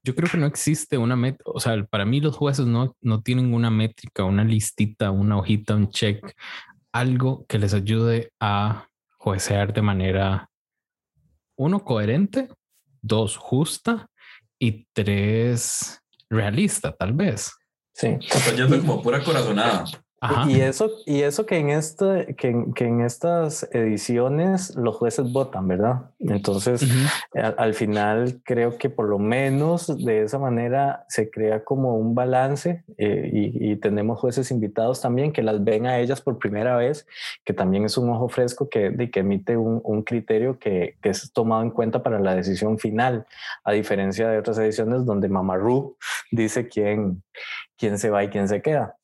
[0.05, 3.21] Yo creo que no existe una métrica, o sea, para mí los jueces no, no
[3.21, 6.35] tienen una métrica, una listita, una hojita, un check,
[6.91, 8.87] algo que les ayude a
[9.17, 10.49] juecear de manera,
[11.55, 12.49] uno, coherente,
[13.01, 14.07] dos, justa
[14.59, 16.02] y tres,
[16.33, 17.51] realista, tal vez.
[17.93, 18.17] Sí.
[18.55, 19.85] Yendo como pura corazonada.
[20.47, 25.67] Y eso, y eso que en este, que, que, en estas ediciones los jueces votan,
[25.67, 26.11] ¿verdad?
[26.19, 26.85] Entonces,
[27.33, 32.83] al, final creo que por lo menos de esa manera se crea como un balance
[32.97, 37.05] eh, y, tenemos jueces invitados también que las ven a ellas por primera vez,
[37.43, 41.33] que también es un ojo fresco que, que emite un, un criterio que, que, es
[41.33, 43.25] tomado en cuenta para la decisión final,
[43.63, 45.97] a diferencia de otras ediciones donde Mamaru
[46.31, 47.23] dice quién,
[47.77, 48.95] quién se va y quién se queda.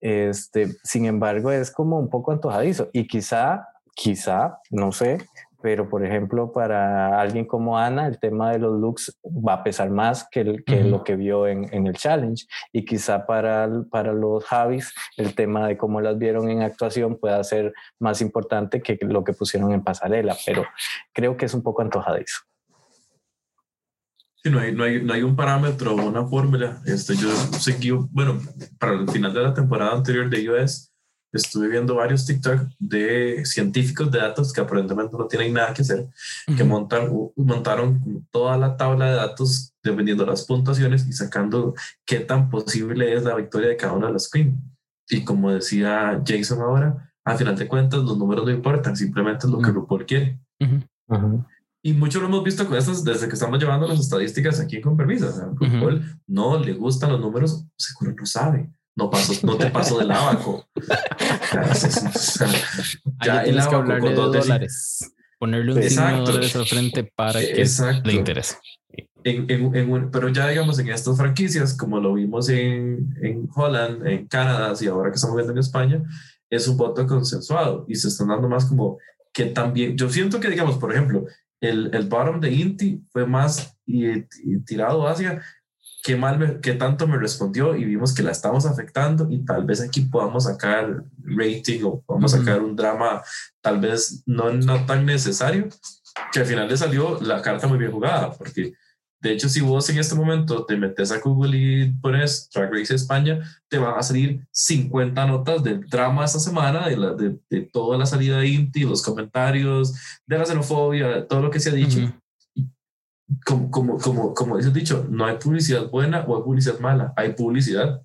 [0.00, 5.18] Este, sin embargo, es como un poco antojadizo y quizá, quizá, no sé,
[5.60, 9.90] pero por ejemplo, para alguien como Ana, el tema de los looks va a pesar
[9.90, 12.46] más que, que lo que vio en, en, el challenge.
[12.72, 17.42] Y quizá para, para los Javis, el tema de cómo las vieron en actuación pueda
[17.42, 20.64] ser más importante que lo que pusieron en pasarela, pero
[21.12, 22.38] creo que es un poco antojadizo.
[24.42, 26.80] Sí, no hay, no hay, no hay un parámetro o una fórmula.
[26.86, 27.28] Este, yo
[27.58, 28.40] seguí, bueno,
[28.78, 30.92] para el final de la temporada anterior de iOS,
[31.32, 36.06] estuve viendo varios TikTok de científicos de datos que aparentemente no tienen nada que hacer,
[36.56, 41.74] que montan, montaron toda la tabla de datos dependiendo de las puntuaciones y sacando
[42.06, 44.58] qué tan posible es la victoria de cada una de las queens.
[45.10, 49.52] Y como decía Jason ahora, al final de cuentas los números no importan, simplemente es
[49.52, 50.38] lo que RuPaul quiere.
[51.82, 54.96] Y mucho lo hemos visto con estas desde que estamos llevando las estadísticas aquí con
[54.96, 55.28] permiso.
[55.28, 55.48] O sea,
[56.26, 58.70] no le gustan los números, seguro no sabe.
[58.96, 60.66] No, paso, no te paso del abaco.
[63.24, 65.14] ya tienes que hablarle de dólares.
[65.38, 67.64] Ponerle un signo de dólares al frente para que
[68.04, 68.56] le interese.
[69.22, 74.26] En, en, pero ya digamos en estas franquicias, como lo vimos en, en Holland, en
[74.26, 76.02] Canadá y ahora que estamos viendo en España,
[76.50, 78.98] es un voto consensuado y se están dando más como
[79.32, 81.24] que también, yo siento que digamos, por ejemplo,
[81.60, 84.22] el, el bottom de Inti fue más y,
[84.64, 85.42] tirado hacia
[86.02, 89.80] qué mal, qué tanto me respondió y vimos que la estamos afectando y tal vez
[89.80, 93.22] aquí podamos sacar rating o podamos sacar un drama
[93.60, 95.68] tal vez no, no tan necesario,
[96.32, 98.74] que al final le salió la carta muy bien jugada, porque
[99.20, 102.94] de hecho, si vos en este momento te metes a Google y pones Drag Race
[102.94, 107.62] España, te van a salir 50 notas del drama esta semana, de, la, de, de
[107.62, 111.74] toda la salida de Inti, los comentarios, de la xenofobia, todo lo que se ha
[111.74, 111.98] dicho.
[113.44, 117.32] Como, como, como, como dices dicho, no hay publicidad buena o hay publicidad mala, hay
[117.32, 118.00] publicidad.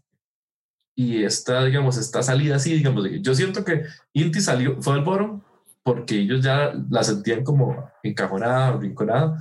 [0.96, 3.84] Y esta, digamos, esta salida así, digamos, yo siento que
[4.14, 5.42] Inti salió, fue al bottom
[5.84, 9.38] porque ellos ya la sentían como encajonada, rinconada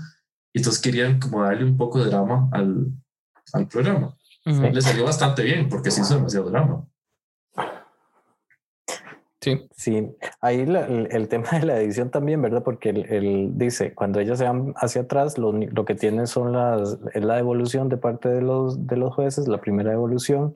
[0.53, 2.93] y entonces querían como darle un poco de drama al,
[3.53, 4.17] al programa.
[4.45, 6.87] Le salió bastante bien porque se hizo demasiado drama.
[9.41, 9.69] Sí.
[9.75, 10.09] Sí,
[10.41, 12.63] ahí el, tema de la edición también, ¿verdad?
[12.63, 16.97] Porque él, dice, cuando ellas se van hacia atrás, lo, lo, que tienen son las,
[17.13, 20.55] es la evolución de parte de los, de los jueces, la primera evolución,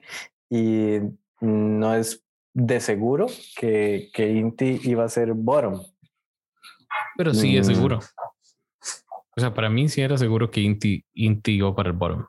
[0.49, 0.99] y
[1.41, 2.25] no es
[2.55, 3.27] de seguro
[3.59, 5.83] que, que Inti iba a ser bottom.
[7.17, 7.75] Pero sí, es mm.
[7.75, 7.99] seguro.
[9.37, 12.27] O sea, para mí sí era seguro que Inti, Inti iba para el bottom.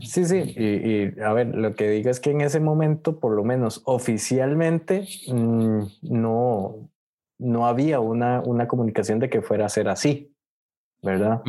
[0.00, 3.44] Sí, sí, y, a ver, lo que digo es que en ese momento, por lo
[3.44, 6.90] menos oficialmente, mm, no,
[7.38, 10.34] no había una, una comunicación de que fuera a ser así,
[11.02, 11.42] ¿verdad?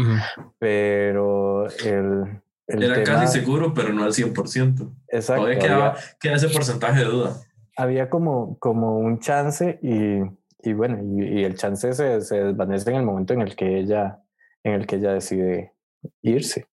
[0.59, 2.41] Pero el...
[2.67, 4.91] Era casi seguro, pero no al 100%.
[5.07, 5.41] Exacto.
[5.41, 7.41] Todavía quedaba, queda ese porcentaje de duda.
[7.75, 10.21] Había como, como un chance y
[10.61, 14.21] y bueno, y, el chance se, se, desvanece en el momento en el que ella,
[14.63, 15.73] en el que ella decide
[16.21, 16.67] irse.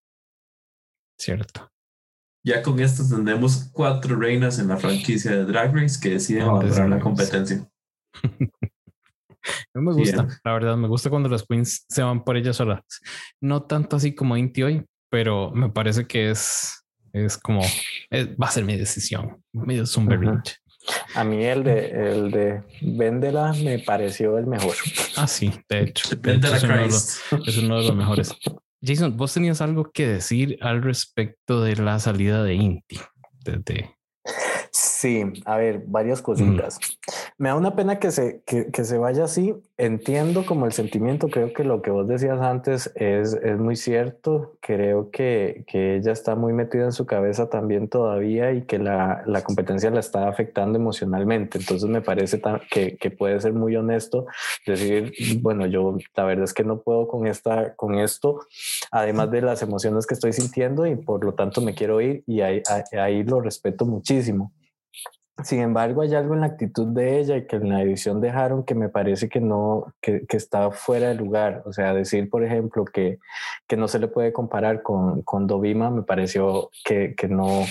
[1.18, 1.70] Cierto.
[2.44, 6.88] Ya con esto tenemos cuatro reinas en la franquicia de Drag Race que deciden abandonar
[6.88, 7.68] la competencia.
[9.74, 12.82] No me gusta, la verdad, me gusta cuando las queens se van por ellas solas.
[13.40, 17.62] No tanto así como Inti hoy, pero me parece que es, es como,
[18.12, 19.42] va a ser mi decisión.
[19.52, 20.06] Medio es un
[21.14, 24.74] a mí el de, el de Véndela me pareció el mejor.
[25.16, 26.08] Ah, sí, de hecho.
[26.10, 28.34] es, uno de los, mejores.
[28.82, 33.00] Jason, vos tenías algo que decir al respecto de la salida de Inti.
[33.44, 33.96] Desde,
[34.97, 36.78] Sí, a ver, varias cositas.
[37.36, 39.55] Me da una pena que se, que, que, se vaya así.
[39.77, 44.56] Entiendo como el sentimiento, creo que lo que vos decías antes es, es muy cierto.
[44.62, 49.23] Creo que, que, ella está muy metida en su cabeza también todavía y que la,
[49.27, 51.59] la competencia la está afectando emocionalmente.
[51.59, 52.40] Entonces me parece
[52.70, 54.24] que, que, puede ser muy honesto
[54.66, 55.12] decir,
[55.43, 58.47] bueno, yo la verdad es que no puedo con, esta, con esto,
[58.90, 62.40] además de las emociones que estoy sintiendo y por lo tanto me quiero ir y
[62.40, 62.62] ahí,
[62.98, 64.52] ahí lo respeto muchísimo.
[65.44, 68.64] Sin embargo, hay algo en la actitud de ella y que en la edición dejaron
[68.64, 71.62] que me parece que no, que, que está fuera de lugar.
[71.66, 73.18] O sea, decir, por ejemplo, que,
[73.66, 77.66] que no se le puede comparar con, con Dovima, me pareció que, que no,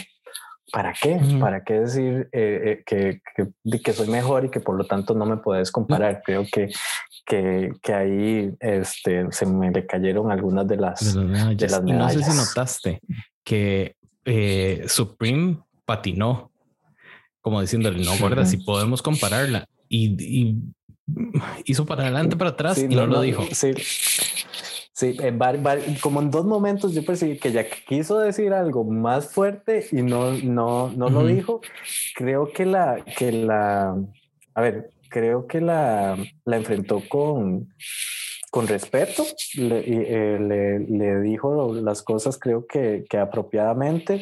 [0.71, 1.19] ¿para qué?
[1.39, 5.25] ¿Para qué decir eh, que, que, que, soy mejor y que por lo tanto no
[5.25, 6.21] me puedes comparar?
[6.23, 6.69] Creo que,
[7.25, 12.15] que, que ahí este, se me le cayeron algunas de las, de las medallas.
[12.15, 13.01] no sé si notaste
[13.43, 13.95] que
[14.87, 16.51] Supreme patinó,
[17.45, 19.69] como diciéndole, no, gorda, si podemos compararla.
[19.87, 20.55] Y,
[21.63, 23.43] hizo para adelante, para atrás y no, lo dijo.
[23.51, 23.73] Sí,
[24.91, 25.15] sí
[26.01, 30.31] como en dos momentos yo percibí que ya quiso decir algo más fuerte y no,
[30.31, 31.61] no, no lo dijo.
[32.15, 33.95] Creo que la, que la,
[34.55, 37.71] a ver, creo que la, la enfrentó con,
[38.55, 39.25] con respeto,
[39.57, 44.21] le, eh, le, le, dijo las cosas creo que, que, apropiadamente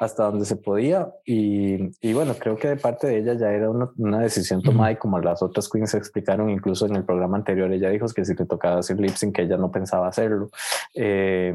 [0.00, 3.68] hasta donde se podía y, y, bueno, creo que de parte de ella ya era
[3.68, 7.70] una, una decisión tomada y como las otras queens explicaron incluso en el programa anterior,
[7.70, 10.48] ella dijo que si le tocaba hacer lip sync que ella no pensaba hacerlo.
[10.94, 11.52] Eh,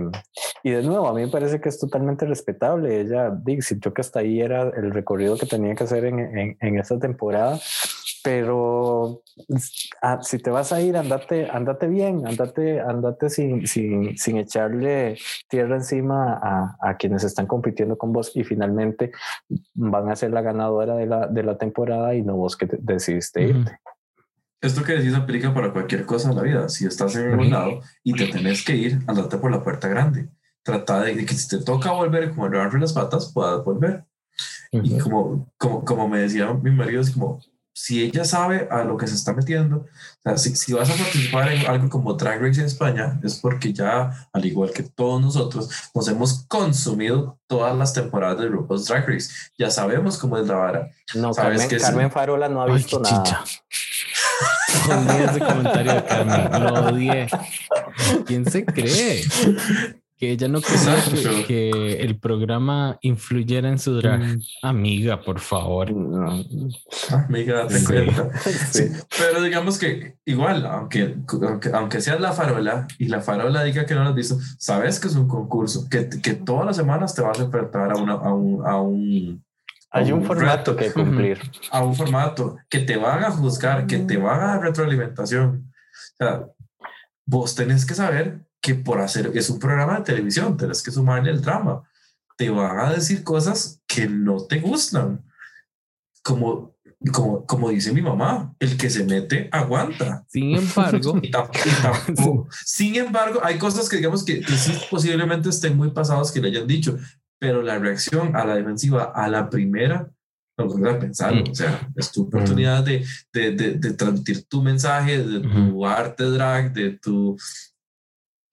[0.62, 3.02] y de nuevo, a mí me parece que es totalmente respetable.
[3.02, 3.32] Ella
[3.62, 7.00] sintió que hasta ahí era el recorrido que tenía que hacer en, en, en esta
[7.00, 7.60] temporada
[8.24, 9.24] pero
[10.02, 15.18] ah, si te vas a ir, andate, andate bien, andate, andate sin, sin, sin echarle
[15.48, 19.12] tierra encima a, a, quienes están compitiendo con vos y finalmente
[19.74, 23.44] van a ser la ganadora de la, de la temporada y no vos que decidiste
[23.44, 23.80] irte.
[24.62, 26.68] Esto que decís aplica para cualquier cosa en la vida.
[26.68, 30.30] Si estás en un lado y te tenés que ir, andate por la puerta grande.
[30.64, 34.04] Trata de, que si te toca volver como el las patas, puedas volver.
[34.72, 37.40] Y como, como, como me decía mi marido, es como,
[37.82, 40.96] si ella sabe a lo que se está metiendo, o sea, si, si, vas a
[40.96, 45.22] participar en algo como Drag Race en España, es porque ya, al igual que todos
[45.22, 49.34] nosotros, nos hemos consumido todas las temporadas de grupos Drag Race.
[49.58, 50.90] Ya sabemos cómo es la vara.
[51.16, 53.46] No, Carmen, Carmen Farola no ha visto nada.
[54.86, 57.28] Odié ese comentario de Carmen, lo odié.
[58.26, 59.24] ¿Quién se cree?
[60.20, 64.20] Que ella no quería que, el programa influyera en su drag.
[64.20, 64.42] Mm.
[64.64, 65.90] Amiga, por favor.
[67.10, 68.30] Amiga, te cuenta.
[69.18, 71.16] Pero digamos que igual, aunque,
[71.74, 75.08] aunque, seas la farola y la farola diga que no lo has visto, sabes que
[75.08, 78.34] es un concurso, que, que todas las semanas te vas a enfrentar a, una, a
[78.34, 78.68] un...
[78.68, 79.46] A un
[79.92, 81.40] hay un, formato que cumplir.
[81.72, 85.72] A un formato que te van a juzgar, que te van a dar retroalimentación.
[85.72, 86.46] O sea,
[87.26, 91.32] vos tenés que saber que por hacer, es un programa de televisión, tienes que sumarle
[91.32, 91.84] el drama.
[92.38, 95.26] Te van a decir cosas que no te gustan.
[96.24, 96.76] Como,
[97.14, 100.26] como, como dice mi mamá, el que se mete aguanta.
[100.28, 101.20] Sin embargo,
[102.66, 106.68] sin embargo, hay cosas que digamos que, sí posiblemente estén muy pasados que le hayan
[106.68, 106.98] dicho,
[107.40, 110.12] pero la reacción a la defensiva, a la primera,
[110.58, 111.52] no a pensar, mm.
[111.52, 116.26] o sea, es tu oportunidad de, de, de, de transmitir tu mensaje, de tu arte
[116.26, 117.38] drag, de tu,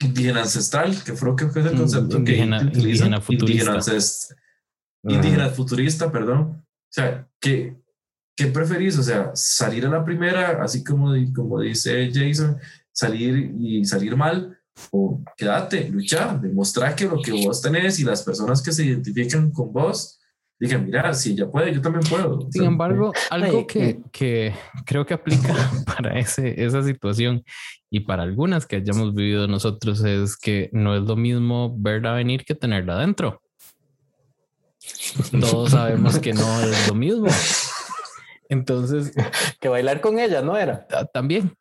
[0.00, 3.80] indígena ancestral, que creo que es el concepto indígena, que indígena futurista.
[5.02, 6.40] Indígena, futurista, perdón.
[6.40, 7.76] O sea, ¿qué,
[8.36, 8.98] ¿qué preferís?
[8.98, 12.58] O sea, salir a la primera, así como, como dice Jason,
[12.92, 14.58] salir y salir mal,
[14.90, 19.50] o quédate, luchar, demostrar que lo que vos tenés y las personas que se identifican
[19.50, 20.18] con vos
[20.58, 22.48] Dije, mira, si ella puede, yo también puedo.
[22.50, 24.54] Sin embargo, algo que, que,
[24.86, 25.54] creo que aplica
[25.86, 27.44] para ese, esa situación
[27.90, 32.44] y para algunas que hayamos vivido nosotros es que no es lo mismo verla venir
[32.44, 33.42] que tenerla adentro.
[35.40, 37.26] Todos sabemos que no es lo mismo.
[38.48, 39.12] Entonces,
[39.60, 40.86] que bailar con ella no era.
[41.12, 41.54] También.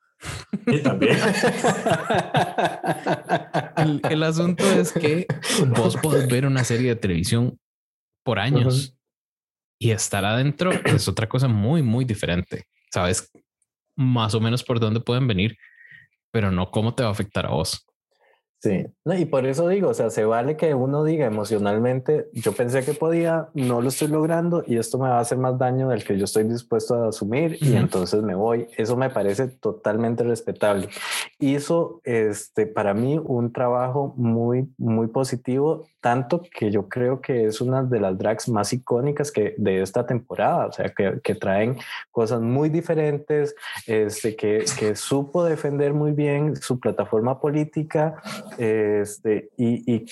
[0.67, 1.17] Y también.
[3.77, 5.27] El, el, asunto es que
[5.75, 7.59] vos podés ver una serie de televisión
[8.25, 8.97] por años.
[9.79, 12.67] Y estar adentro es otra cosa muy, muy diferente.
[12.91, 13.31] Sabes
[13.95, 15.57] más o menos por dónde pueden venir,
[16.31, 17.85] pero no cómo te va a afectar a vos.
[18.65, 22.51] Sí, no, y por eso digo, o sea, se vale que uno diga emocionalmente, yo
[22.51, 25.89] pensé que podía, no lo estoy logrando y esto me va a hacer más daño
[25.89, 28.67] del que yo estoy dispuesto a asumir y entonces me voy.
[28.75, 30.89] Eso me parece totalmente respetable.
[31.37, 37.61] Hizo este, para mí un trabajo muy, muy positivo, tanto que yo creo que es
[37.61, 41.77] una de las drags más icónicas que de esta temporada, o sea, que, que traen
[42.09, 43.55] cosas muy diferentes,
[43.85, 48.15] este, que, que supo defender muy bien su plataforma política
[48.57, 50.05] este, y, y,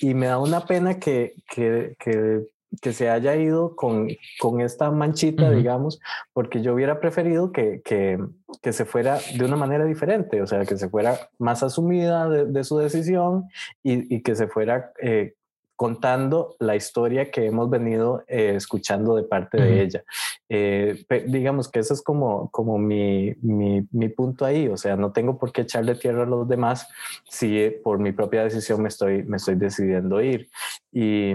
[0.00, 2.42] y, me da una pena que, que, que,
[2.80, 4.08] que se haya ido con,
[4.40, 6.00] con esta manchita, digamos,
[6.32, 8.18] porque yo hubiera preferido que, que,
[8.62, 12.46] que, se fuera de una manera diferente, o sea, que se fuera más asumida de,
[12.46, 13.48] de su decisión
[13.82, 15.34] y, que se fuera eh,
[15.76, 20.04] contando la historia que hemos venido eh, escuchando de parte de ella.
[20.48, 25.12] Eh, digamos que eso es como, como mi, mi, mi, punto ahí, o sea, no
[25.12, 26.86] tengo por qué echarle tierra a los demás
[27.28, 30.48] si eh, por mi propia decisión me estoy, me estoy decidiendo ir.
[30.92, 31.32] Y,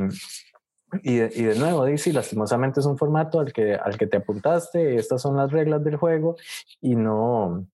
[1.04, 4.18] y, de, y de nuevo, dice, lastimosamente es un formato al que, al que te
[4.18, 6.38] apuntaste, estas son las reglas del juego
[6.82, 7.68] y no,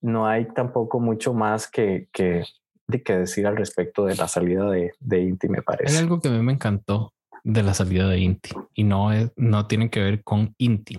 [0.00, 2.44] no hay tampoco mucho más que, que,
[2.90, 5.96] de que decir al respecto de la salida de, de Inti, me parece.
[5.96, 7.12] Hay algo que a mí me encantó
[7.44, 10.98] de la salida de Inti y no, es, no tiene que ver con Inti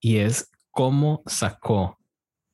[0.00, 1.98] y es cómo sacó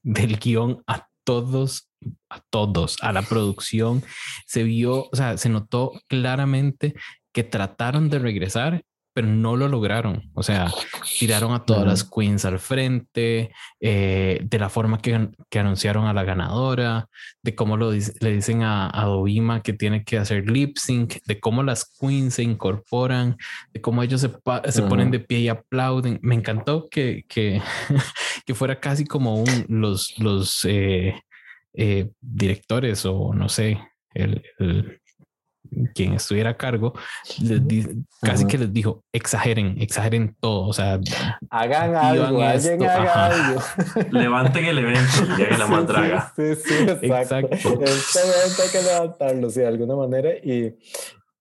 [0.02, 1.88] del guion a todos,
[2.28, 4.02] a todos, a la producción.
[4.46, 6.94] Se vio, o sea, se notó claramente
[7.32, 8.84] que trataron de regresar
[9.20, 10.30] pero no lo lograron.
[10.32, 10.72] O sea,
[11.18, 16.14] tiraron a todas las queens al frente, eh, de la forma que, que, anunciaron a
[16.14, 17.10] la ganadora,
[17.42, 21.38] de cómo lo le dicen a, a Dovima que tiene que hacer lip sync, de
[21.38, 23.36] cómo las queens se incorporan,
[23.74, 24.30] de cómo ellos se,
[24.72, 26.18] se ponen de pie y aplauden.
[26.22, 27.60] Me encantó que, que,
[28.46, 31.14] que fuera casi como un, los, los eh,
[31.74, 33.78] eh, directores o no sé,
[34.14, 34.99] el, el
[35.94, 36.94] quien estuviera a cargo,
[37.40, 37.86] les di,
[38.22, 41.00] casi que les dijo, exageren, exageren todo, o sea,
[41.50, 43.60] hagan algo, alguien haga algo.
[44.10, 46.32] Levanten el evento y hagan la más draga.
[46.36, 47.54] Sí, sí, exacto.
[47.54, 47.84] exacto.
[47.84, 50.76] Este evento hay que levantarlo, sí, de alguna manera, y,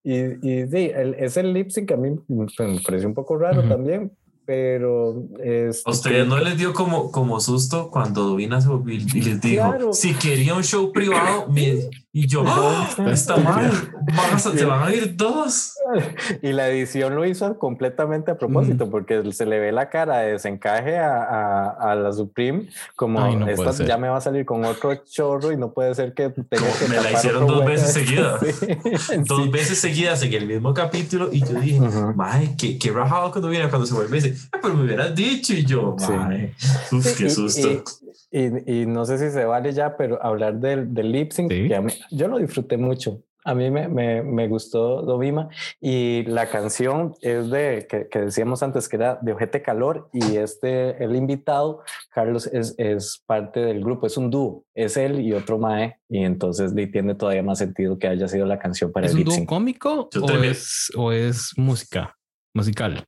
[0.04, 2.48] y, y sí, el, ese lip sync a mí me
[2.86, 3.70] pareció un poco raro uh -huh.
[3.70, 4.12] también,
[4.50, 9.22] pero es ¿A ustedes no les dio como, como susto cuando Dovina se volvió y
[9.22, 9.94] les dijo claro.
[9.94, 12.90] si quería un show privado me, y yo ¡Ah!
[13.12, 13.72] está mal
[14.02, 15.76] van a, se van a ir dos
[16.42, 18.90] y la edición lo hizo completamente a propósito mm.
[18.90, 23.36] porque se le ve la cara de desencaje a, a, a la Supreme como Ay,
[23.36, 26.30] no esta ya me va a salir con otro chorro y no puede ser que
[26.30, 29.16] tenga que me la hicieron dos veces seguidas sí.
[29.26, 29.50] dos sí.
[29.50, 32.16] veces seguidas en el mismo capítulo y yo dije uh -huh.
[32.16, 35.54] Mae, qué, qué rajado cuando viene cuando se vuelve y dice pero me hubieras dicho
[35.54, 36.96] y yo Mae, sí.
[36.96, 37.84] uf, qué susto y,
[38.32, 41.68] y, y, no sé si se vale ya, pero hablar del, del lip sync, ¿Sí?
[41.68, 43.24] que mí, yo lo disfruté mucho.
[43.46, 45.48] A mí me, me, me, gustó Dovima
[45.80, 50.36] y la canción es de, que, que, decíamos antes que era de Ojete Calor y
[50.36, 51.82] este, el invitado,
[52.14, 56.26] Carlos, es, es parte del grupo, es un dúo, es él y otro Mae y
[56.26, 59.24] entonces le tiene todavía más sentido que haya sido la canción para ¿Es el un
[59.24, 62.18] dúo cómico o es, o es música,
[62.54, 63.06] musical?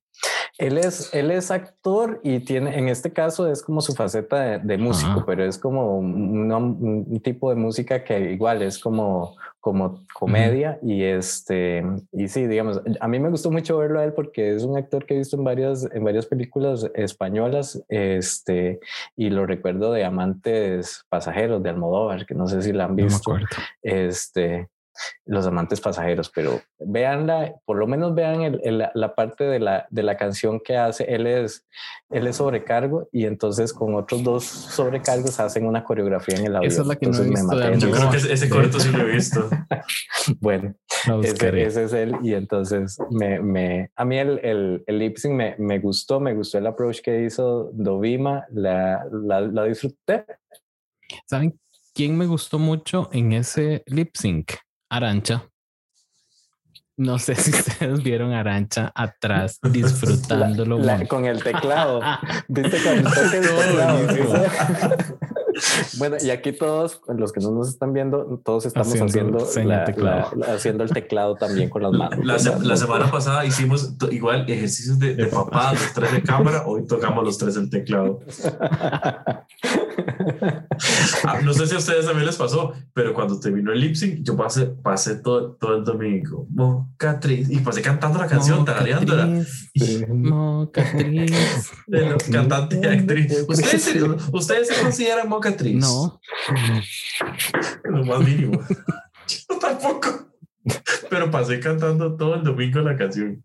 [0.57, 4.59] Él es, él es actor y tiene, en este caso es como su faceta de,
[4.59, 5.23] de músico, Ajá.
[5.25, 11.03] pero es como un, un, tipo de música que igual es como, como comedia y
[11.03, 14.77] este, y sí, digamos, a mí me gustó mucho verlo a él porque es un
[14.77, 18.79] actor que he visto en varias, en varias películas españolas, este,
[19.15, 23.37] y lo recuerdo de Amantes Pasajeros de Almodóvar, que no sé si la han visto.
[23.37, 23.45] No
[23.81, 24.69] este,
[25.25, 29.87] los amantes pasajeros, pero véanla, por lo menos vean el, el, la parte de la,
[29.89, 31.65] de la canción que hace, él es,
[32.09, 36.67] él es sobrecargo y entonces con otros dos sobrecargos hacen una coreografía en el audio.
[36.67, 38.91] Esa es la que entonces no he visto me Yo creo que ese corto sí
[38.91, 39.49] lo he visto.
[40.39, 40.75] bueno,
[41.23, 45.33] ese, ese, es él y entonces me, me, a mí el, el, el lip sync
[45.33, 50.25] me, me, gustó, me gustó el approach que hizo Dovima, la, la, la disfruté.
[51.25, 51.59] ¿Saben
[51.93, 54.51] quién me gustó mucho en ese lip sync?
[54.91, 55.47] Arancha.
[56.97, 60.77] No sé si ustedes vieron Arancha atrás disfrutándolo.
[60.79, 62.01] La, la, con el teclado.
[62.49, 63.99] ¿Viste con el teclado?
[65.97, 69.85] bueno, y aquí todos, los que no nos están viendo, todos estamos haciendo, haciendo, la,
[69.85, 70.31] teclado.
[70.47, 72.25] haciendo el teclado también con las manos.
[72.25, 76.63] La, se, la semana pasada hicimos igual ejercicios de, de papá, los tres de cámara,
[76.65, 78.19] hoy tocamos los tres el teclado.
[81.23, 84.23] ah, no sé si a ustedes también les pasó, pero cuando terminó el lip sync,
[84.23, 89.43] yo pasé, pasé todo, todo el domingo, Mocatriz, y pasé cantando la canción, tarareándola.
[90.07, 91.31] Mocatriz.
[92.31, 93.45] Cantante y actriz.
[93.47, 95.80] ¿Ustedes se, ¿Ustedes se consideran mocatriz?
[95.81, 96.19] No.
[97.83, 98.59] Lo más mínimo.
[99.49, 100.09] yo tampoco.
[101.09, 103.43] Pero pasé cantando todo el domingo la canción.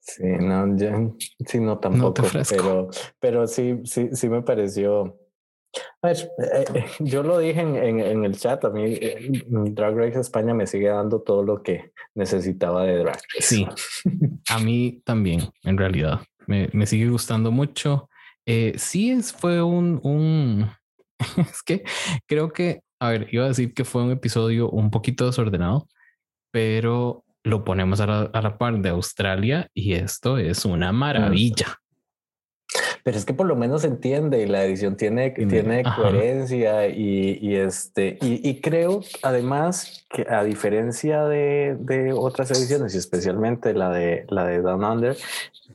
[0.00, 0.96] Sí, no, ya,
[1.46, 2.88] sí, no tampoco, no pero,
[3.18, 5.18] pero sí, sí, sí me pareció.
[6.00, 9.28] A ver, eh, eh, yo lo dije en, en, en, el chat, a mí eh,
[9.48, 13.40] Drag Race España me sigue dando todo lo que necesitaba de Drag Race.
[13.40, 13.66] Sí,
[14.48, 16.20] a mí también, en realidad.
[16.46, 18.08] Me, me sigue gustando mucho.
[18.46, 20.70] Eh, sí, es, fue un, un...
[21.36, 21.84] es que
[22.26, 25.88] creo que, a ver, iba a decir que fue un episodio un poquito desordenado,
[26.52, 31.78] pero lo ponemos a la, a la par de Australia y esto es una maravilla.
[33.02, 37.38] Pero es que por lo menos se entiende y la edición tiene, tiene coherencia y,
[37.40, 43.74] y este, y, y, creo además que a diferencia de, de, otras ediciones y especialmente
[43.74, 45.16] la de, la de Down Under,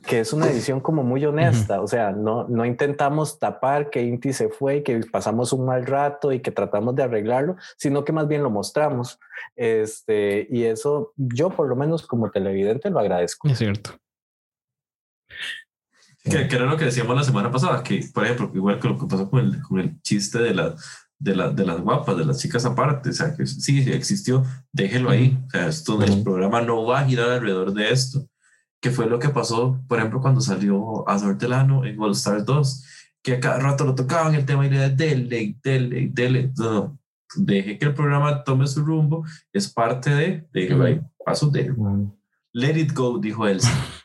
[0.06, 4.32] que es una edición como muy honesta, o sea, no, no intentamos tapar que Inti
[4.32, 8.12] se fue y que pasamos un mal rato y que tratamos de arreglarlo, sino que
[8.12, 9.18] más bien lo mostramos.
[9.56, 13.48] Este, y eso yo por lo menos como televidente lo agradezco.
[13.48, 14.01] Es cierto.
[16.24, 19.06] Que, era lo que decíamos la semana pasada, que por ejemplo, igual que lo que
[19.06, 20.74] pasó con el, con el chiste de, la,
[21.18, 25.10] de, la, de las guapas, de las chicas aparte, o sea, que sí, existió, déjelo
[25.10, 28.26] ahí, o sea, esto, el programa no va a girar alrededor de esto
[28.82, 32.84] que fue lo que pasó, por ejemplo, cuando salió Azor Delano en All Stars 2,
[33.22, 36.52] que a cada rato lo tocaban el tema y le dele, dele, dele.
[36.58, 36.98] No,
[37.36, 41.72] deje que el programa tome su rumbo, es parte de, de paso de.
[42.52, 43.60] Let it go, dijo él.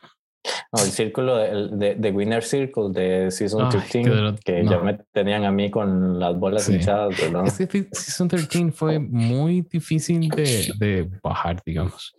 [0.70, 4.02] No, el círculo de, de, Winner Circle de Season 13,
[4.44, 7.16] que ya me tenían a mí con las bolas hinchadas.
[7.18, 7.46] ¿verdad?
[7.46, 12.14] Es que Season 13 fue muy difícil de, de bajar, digamos.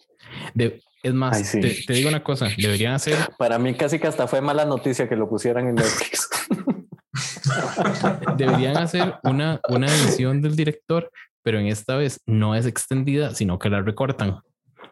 [0.55, 3.17] De, es más, te, digo una cosa, deberían hacer.
[3.37, 6.27] Para mí casi que hasta fue mala noticia que lo pusieran en Netflix.
[8.37, 11.11] deberían hacer una, una edición del director,
[11.43, 14.41] pero en esta vez no es extendida, sino que la recortan,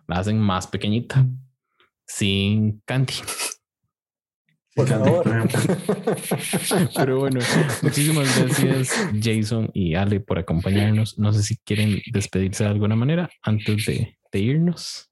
[0.07, 1.25] la hacen más pequeñita,
[2.07, 3.13] sin candy.
[4.75, 5.25] Por favor.
[6.95, 7.39] Pero bueno,
[7.81, 11.17] muchísimas gracias Jason y Ale por acompañarnos.
[11.17, 15.09] No sé si quieren despedirse de alguna manera antes de, de irnos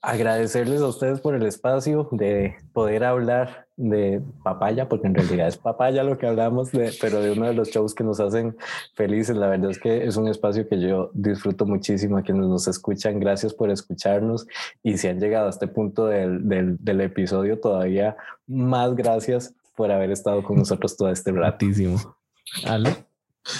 [0.00, 5.56] agradecerles a ustedes por el espacio de poder hablar de papaya, porque en realidad es
[5.56, 8.56] papaya lo que hablamos, de, pero de uno de los shows que nos hacen
[8.94, 9.36] felices.
[9.36, 13.18] La verdad es que es un espacio que yo disfruto muchísimo a quienes nos escuchan.
[13.18, 14.46] Gracias por escucharnos
[14.82, 18.16] y si han llegado a este punto del, del, del episodio, todavía
[18.46, 22.16] más gracias por haber estado con nosotros todo este ratísimo.
[22.64, 23.03] Ale.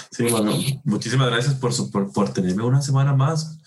[0.09, 0.51] Sí, bueno,
[0.83, 3.59] muchísimas gracias por, por, por, tenerme una semana más.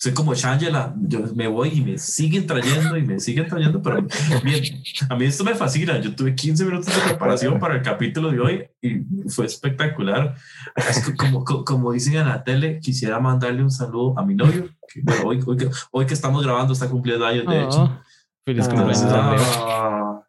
[0.00, 4.04] Soy como Shangela, yo me voy y me siguen trayendo y me siguen trayendo, pero
[4.42, 6.00] bien, a mí esto me fascina.
[6.00, 10.34] Yo tuve 15 minutos de preparación para el capítulo de hoy y fue espectacular.
[10.74, 14.70] Es que como, como dicen en la tele, quisiera mandarle un saludo a mi novio,
[14.88, 17.84] que hoy, hoy, que, hoy que estamos grabando está cumpliendo años, de hecho.
[17.84, 18.00] Oh,
[18.44, 19.04] feliz cumpleaños.
[19.06, 20.22] Ah,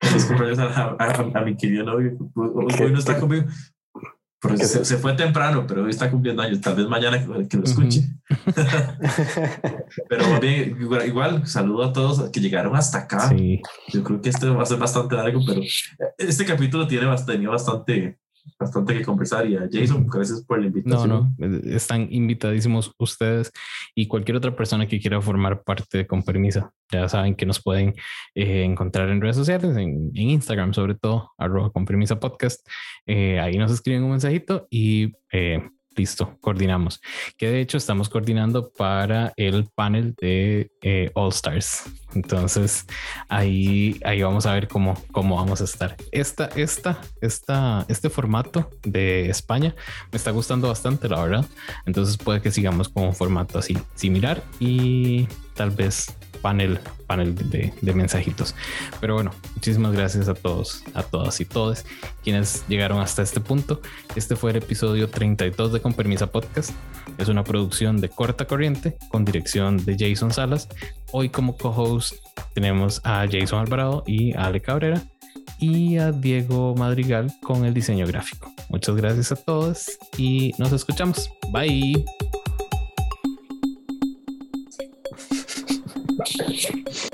[0.00, 2.16] feliz cumpleaños a, a, mi querido novio.
[2.34, 3.44] Hoy, no está conmigo
[4.58, 6.60] se, fue temprano, pero hoy está cumpliendo años.
[6.60, 8.02] Tal vez mañana que, lo escuche.
[10.08, 10.76] pero bien,
[11.06, 13.34] igual, saludo a todos que llegaron hasta acá.
[13.88, 15.60] Yo creo que este va a ser bastante largo, pero
[16.18, 18.18] este capítulo tiene bastante, bastante
[18.58, 21.08] bastante que conversar y a Jason, gracias por la invitación.
[21.08, 23.52] No, no, están invitadísimos ustedes
[23.94, 26.70] y cualquier otra persona que quiera formar parte de Con Permisa.
[26.90, 27.94] Ya saben que nos pueden
[28.34, 32.66] eh, encontrar en redes sociales, en, Instagram sobre todo, arroba Con Permisa Podcast.
[33.06, 35.62] Eh, ahí nos escriben un mensajito y eh,
[35.96, 37.00] listo, coordinamos.
[37.36, 41.84] Que de hecho estamos coordinando para el panel de eh, All Stars.
[42.14, 42.86] Entonces
[43.28, 45.96] ahí, ahí vamos a ver cómo, cómo vamos a estar.
[46.12, 49.74] Esta, esta, esta, este formato de España
[50.12, 51.46] me está gustando bastante, la verdad.
[51.86, 56.14] Entonces puede que sigamos con un formato así similar y tal vez
[56.44, 58.54] panel, panel de, mensajitos.
[59.00, 61.86] Pero bueno, muchísimas gracias a todos, a todas y todos
[62.22, 63.80] quienes llegaron hasta este punto.
[64.14, 66.72] Este fue el episodio 32 de Con Permisa Podcast.
[67.16, 70.68] Es una producción de corta corriente con dirección de Jason Salas.
[71.12, 72.16] Hoy como co-host
[72.52, 75.02] tenemos a Jason Alvarado y a Ale Cabrera
[75.58, 78.52] y a Diego Madrigal con el diseño gráfico.
[78.68, 81.30] Muchas gracias a todos y nos escuchamos.
[81.50, 82.04] Bye.
[86.16, 87.13] 確かに。